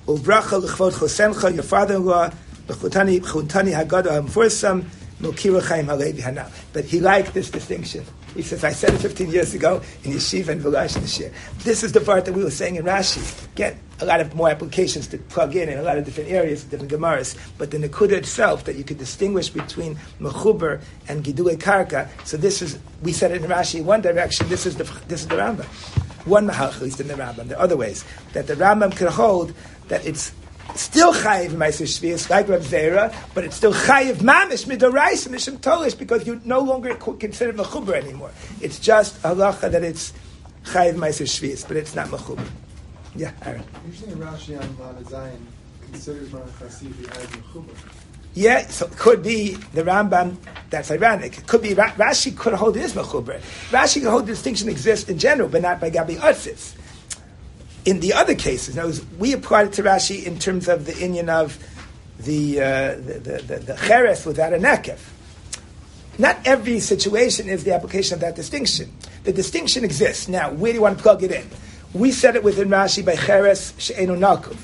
Uvracha 0.07 0.63
L'chvod 0.63 0.93
Chosencha, 0.93 1.53
your 1.53 1.63
father-in-law, 1.63 2.29
the 2.67 2.73
Chutani 2.73 3.19
Haggadah 3.19 4.21
Hamfursam 4.21 4.85
Milkira 5.19 5.61
Chaim 5.61 5.87
Halevi 5.87 6.21
Hana. 6.21 6.49
But 6.71 6.85
he 6.85 7.01
liked 7.01 7.33
this 7.33 7.49
distinction. 7.49 8.05
He 8.33 8.41
says, 8.41 8.63
I 8.63 8.71
said 8.71 8.93
it 8.93 8.99
15 8.99 9.29
years 9.29 9.53
ago 9.53 9.81
in 10.03 10.11
Yeshiva 10.11 10.49
and 10.49 10.61
Vilash 10.61 10.93
this 10.99 11.19
year. 11.19 11.31
This 11.59 11.83
is 11.83 11.91
the 11.91 12.01
part 12.01 12.25
that 12.25 12.33
we 12.33 12.43
were 12.43 12.51
saying 12.51 12.75
in 12.75 12.85
Rashi. 12.85 13.21
Get 13.55 13.77
a 13.99 14.05
lot 14.05 14.21
of 14.21 14.33
more 14.35 14.49
applications 14.49 15.07
to 15.07 15.17
plug 15.17 15.55
in 15.55 15.69
in 15.69 15.77
a 15.77 15.81
lot 15.83 15.97
of 15.97 16.05
different 16.05 16.29
areas, 16.29 16.63
different 16.63 16.91
Gemaras. 16.91 17.37
But 17.57 17.71
the 17.71 17.77
Nakuda 17.77 18.13
itself, 18.13 18.65
that 18.65 18.75
you 18.75 18.83
could 18.83 18.97
distinguish 18.97 19.49
between 19.49 19.97
Mechuber 20.19 20.81
and 21.07 21.23
Gidule 21.23 21.57
Karka. 21.57 22.09
So 22.25 22.37
this 22.37 22.61
is, 22.61 22.79
we 23.01 23.11
said 23.11 23.31
it 23.31 23.41
in 23.41 23.49
Rashi 23.49 23.83
one 23.83 24.01
direction, 24.01 24.47
this 24.49 24.65
is 24.65 24.77
the, 24.77 24.83
this 25.07 25.21
is 25.21 25.27
the 25.27 25.35
Rambam. 25.35 25.65
One 26.25 26.45
Mahal, 26.45 26.69
at 26.69 26.81
least 26.81 26.99
in 27.01 27.07
the 27.07 27.15
Rambam. 27.15 27.47
There 27.47 27.57
are 27.57 27.63
other 27.63 27.77
ways 27.77 28.05
that 28.33 28.47
the 28.47 28.55
Rambam 28.55 28.95
could 28.95 29.09
hold 29.09 29.53
that 29.87 30.05
it's 30.05 30.31
still 30.75 31.13
chayiv 31.13 31.49
meiser 31.51 31.85
shvius 31.85 32.29
like 32.29 32.47
Rav 32.47 32.61
Zera, 32.61 33.13
but 33.33 33.43
it's 33.43 33.55
still 33.55 33.73
chayiv 33.73 34.15
mamish 34.17 34.65
midorais 34.65 35.27
mishum 35.27 35.57
tolish 35.57 35.97
because 35.97 36.25
you 36.25 36.41
no 36.45 36.59
longer 36.59 36.95
consider 36.95 37.53
mechuber 37.53 37.93
anymore. 37.93 38.31
It's 38.61 38.79
just 38.79 39.21
halacha 39.23 39.71
that 39.71 39.83
it's 39.83 40.13
chayiv 40.65 40.95
meiser 40.95 41.25
shvius, 41.25 41.67
but 41.67 41.77
it's 41.77 41.95
not 41.95 42.07
mechuber. 42.07 42.47
Yeah, 43.15 43.31
Aaron. 43.45 43.63
Usually 43.85 44.13
Rashi 44.13 44.61
on 44.61 44.77
Lada 44.77 45.03
Zayin 45.03 45.39
considers 45.81 46.29
Chasifi 46.29 47.09
as 47.09 47.27
mechuber. 47.27 47.75
Yeah, 48.33 48.65
so 48.67 48.85
it 48.85 48.97
could 48.97 49.21
be 49.21 49.55
the 49.73 49.83
Rambam. 49.83 50.37
That's 50.69 50.89
ironic. 50.89 51.37
It 51.37 51.47
could 51.47 51.61
be 51.61 51.71
Rashi 51.71 52.35
could 52.37 52.53
hold 52.53 52.77
it 52.77 52.83
is 52.83 52.93
mechuber. 52.93 53.41
Rashi 53.71 53.95
could 54.01 54.09
hold 54.09 54.23
the 54.23 54.31
distinction 54.31 54.69
exists 54.69 55.09
in 55.09 55.19
general, 55.19 55.49
but 55.49 55.61
not 55.61 55.81
by 55.81 55.91
Gabi 55.91 56.15
Utzis 56.15 56.75
in 57.85 57.99
the 57.99 58.13
other 58.13 58.35
cases, 58.35 58.75
knows 58.75 59.03
we 59.17 59.33
applied 59.33 59.67
it 59.67 59.73
to 59.73 59.83
Rashi 59.83 60.23
in 60.23 60.37
terms 60.37 60.67
of 60.67 60.85
the 60.85 60.97
Indian 60.97 61.29
of 61.29 61.57
the, 62.19 62.61
uh, 62.61 62.95
the, 62.95 63.19
the, 63.19 63.41
the, 63.41 63.59
the 63.59 63.75
cheres 63.87 64.25
without 64.25 64.53
a 64.53 64.57
nekev. 64.57 64.99
Not 66.19 66.37
every 66.45 66.79
situation 66.79 67.49
is 67.49 67.63
the 67.63 67.73
application 67.73 68.15
of 68.15 68.21
that 68.21 68.35
distinction. 68.35 68.93
The 69.23 69.33
distinction 69.33 69.83
exists. 69.83 70.27
Now, 70.27 70.51
where 70.51 70.71
do 70.71 70.75
you 70.75 70.81
want 70.81 70.97
to 70.97 71.01
plug 71.01 71.23
it 71.23 71.31
in? 71.31 71.47
We 71.93 72.11
said 72.11 72.35
it 72.35 72.43
within 72.43 72.69
Rashi 72.69 73.03
by 73.03 73.15
cheres 73.15 73.73
she'enu 73.77 74.15
nakuv. 74.15 74.57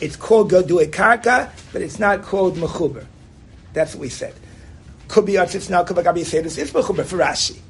It's 0.00 0.16
called 0.16 0.50
godue 0.50 0.90
karka, 0.90 1.50
but 1.72 1.82
it's 1.82 1.98
not 1.98 2.22
called 2.22 2.56
mechuber. 2.56 3.06
That's 3.72 3.94
what 3.94 4.00
we 4.00 4.08
said. 4.08 4.34
Could 5.08 5.26
be 5.26 5.34
atzitz 5.34 5.70
nakuv, 5.70 6.02
agabi 6.02 6.28
this 6.42 6.58
is 6.58 6.72
mechuber 6.72 7.04
for 7.04 7.18
Rashi. 7.18 7.60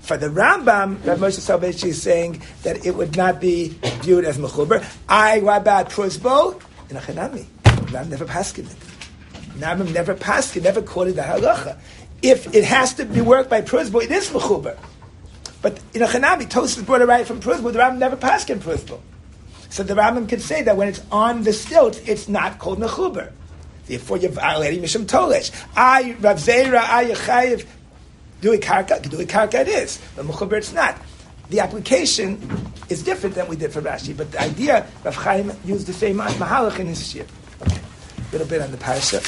For 0.00 0.16
the 0.16 0.28
Rambam, 0.28 1.04
Rav 1.06 1.18
Moshe 1.18 1.38
Soloveitchik 1.38 1.88
is 1.88 2.02
saying 2.02 2.42
that 2.62 2.86
it 2.86 2.94
would 2.94 3.16
not 3.16 3.40
be 3.40 3.76
viewed 4.02 4.24
as 4.24 4.38
mechuber. 4.38 4.84
I 5.08 5.40
what 5.40 5.60
about 5.62 5.90
prusbo 5.90 6.60
in 6.88 6.96
a 6.96 7.00
chanami. 7.00 7.46
Rambam 7.64 8.08
never 8.08 8.24
paskin 8.24 8.70
it. 8.70 8.76
Rambam 9.58 9.92
never 9.92 10.14
paskin, 10.14 10.62
never 10.62 10.80
quoted 10.82 11.16
the 11.16 11.22
halacha. 11.22 11.78
If 12.22 12.54
it 12.54 12.64
has 12.64 12.94
to 12.94 13.04
be 13.04 13.20
worked 13.20 13.50
by 13.50 13.62
prusbo, 13.62 14.02
it 14.02 14.10
is 14.10 14.30
mechuber. 14.30 14.78
But 15.60 15.80
in 15.92 16.02
a 16.02 16.06
chanami, 16.06 16.48
Tosfos 16.48 16.86
brought 16.86 17.02
it 17.02 17.06
right 17.06 17.26
from 17.26 17.40
prusbo. 17.40 17.72
The 17.72 17.78
Rambam 17.78 17.98
never 17.98 18.16
paskin 18.16 18.58
prusbo. 18.58 19.00
So 19.70 19.82
the 19.82 19.94
Rambam 19.94 20.28
can 20.28 20.40
say 20.40 20.62
that 20.62 20.76
when 20.76 20.88
it's 20.88 21.02
on 21.12 21.42
the 21.42 21.52
stilts, 21.52 21.98
it's 22.06 22.28
not 22.28 22.58
called 22.58 22.78
mechuber. 22.78 23.32
Therefore, 23.86 24.18
you're 24.18 24.30
violating 24.30 24.82
Mishum 24.82 25.06
Tolesh. 25.06 25.50
I, 25.74 26.14
Rav 26.20 26.36
Zera, 26.36 26.78
I, 26.78 27.06
Yechayiv, 27.06 27.66
Gidui 28.40 28.60
karka, 28.60 29.00
gidui 29.00 29.26
karka 29.26 29.60
it 29.60 29.68
is, 29.68 30.00
but 30.14 30.24
mechuber 30.24 30.58
it's 30.58 30.72
not. 30.72 30.96
The 31.50 31.60
application 31.60 32.72
is 32.88 33.02
different 33.02 33.34
than 33.34 33.48
we 33.48 33.56
did 33.56 33.72
for 33.72 33.80
Rashi, 33.80 34.16
but 34.16 34.30
the 34.30 34.40
idea, 34.40 34.86
Rav 35.02 35.16
Chaim 35.16 35.52
used 35.64 35.86
the 35.86 35.92
same 35.92 36.18
mahalach 36.18 36.78
in 36.78 36.86
his 36.86 37.10
shir. 37.10 37.24
Okay, 37.62 37.80
a 38.18 38.32
little 38.32 38.46
bit 38.46 38.60
on 38.60 38.70
the 38.70 38.76
parasha. 38.76 39.20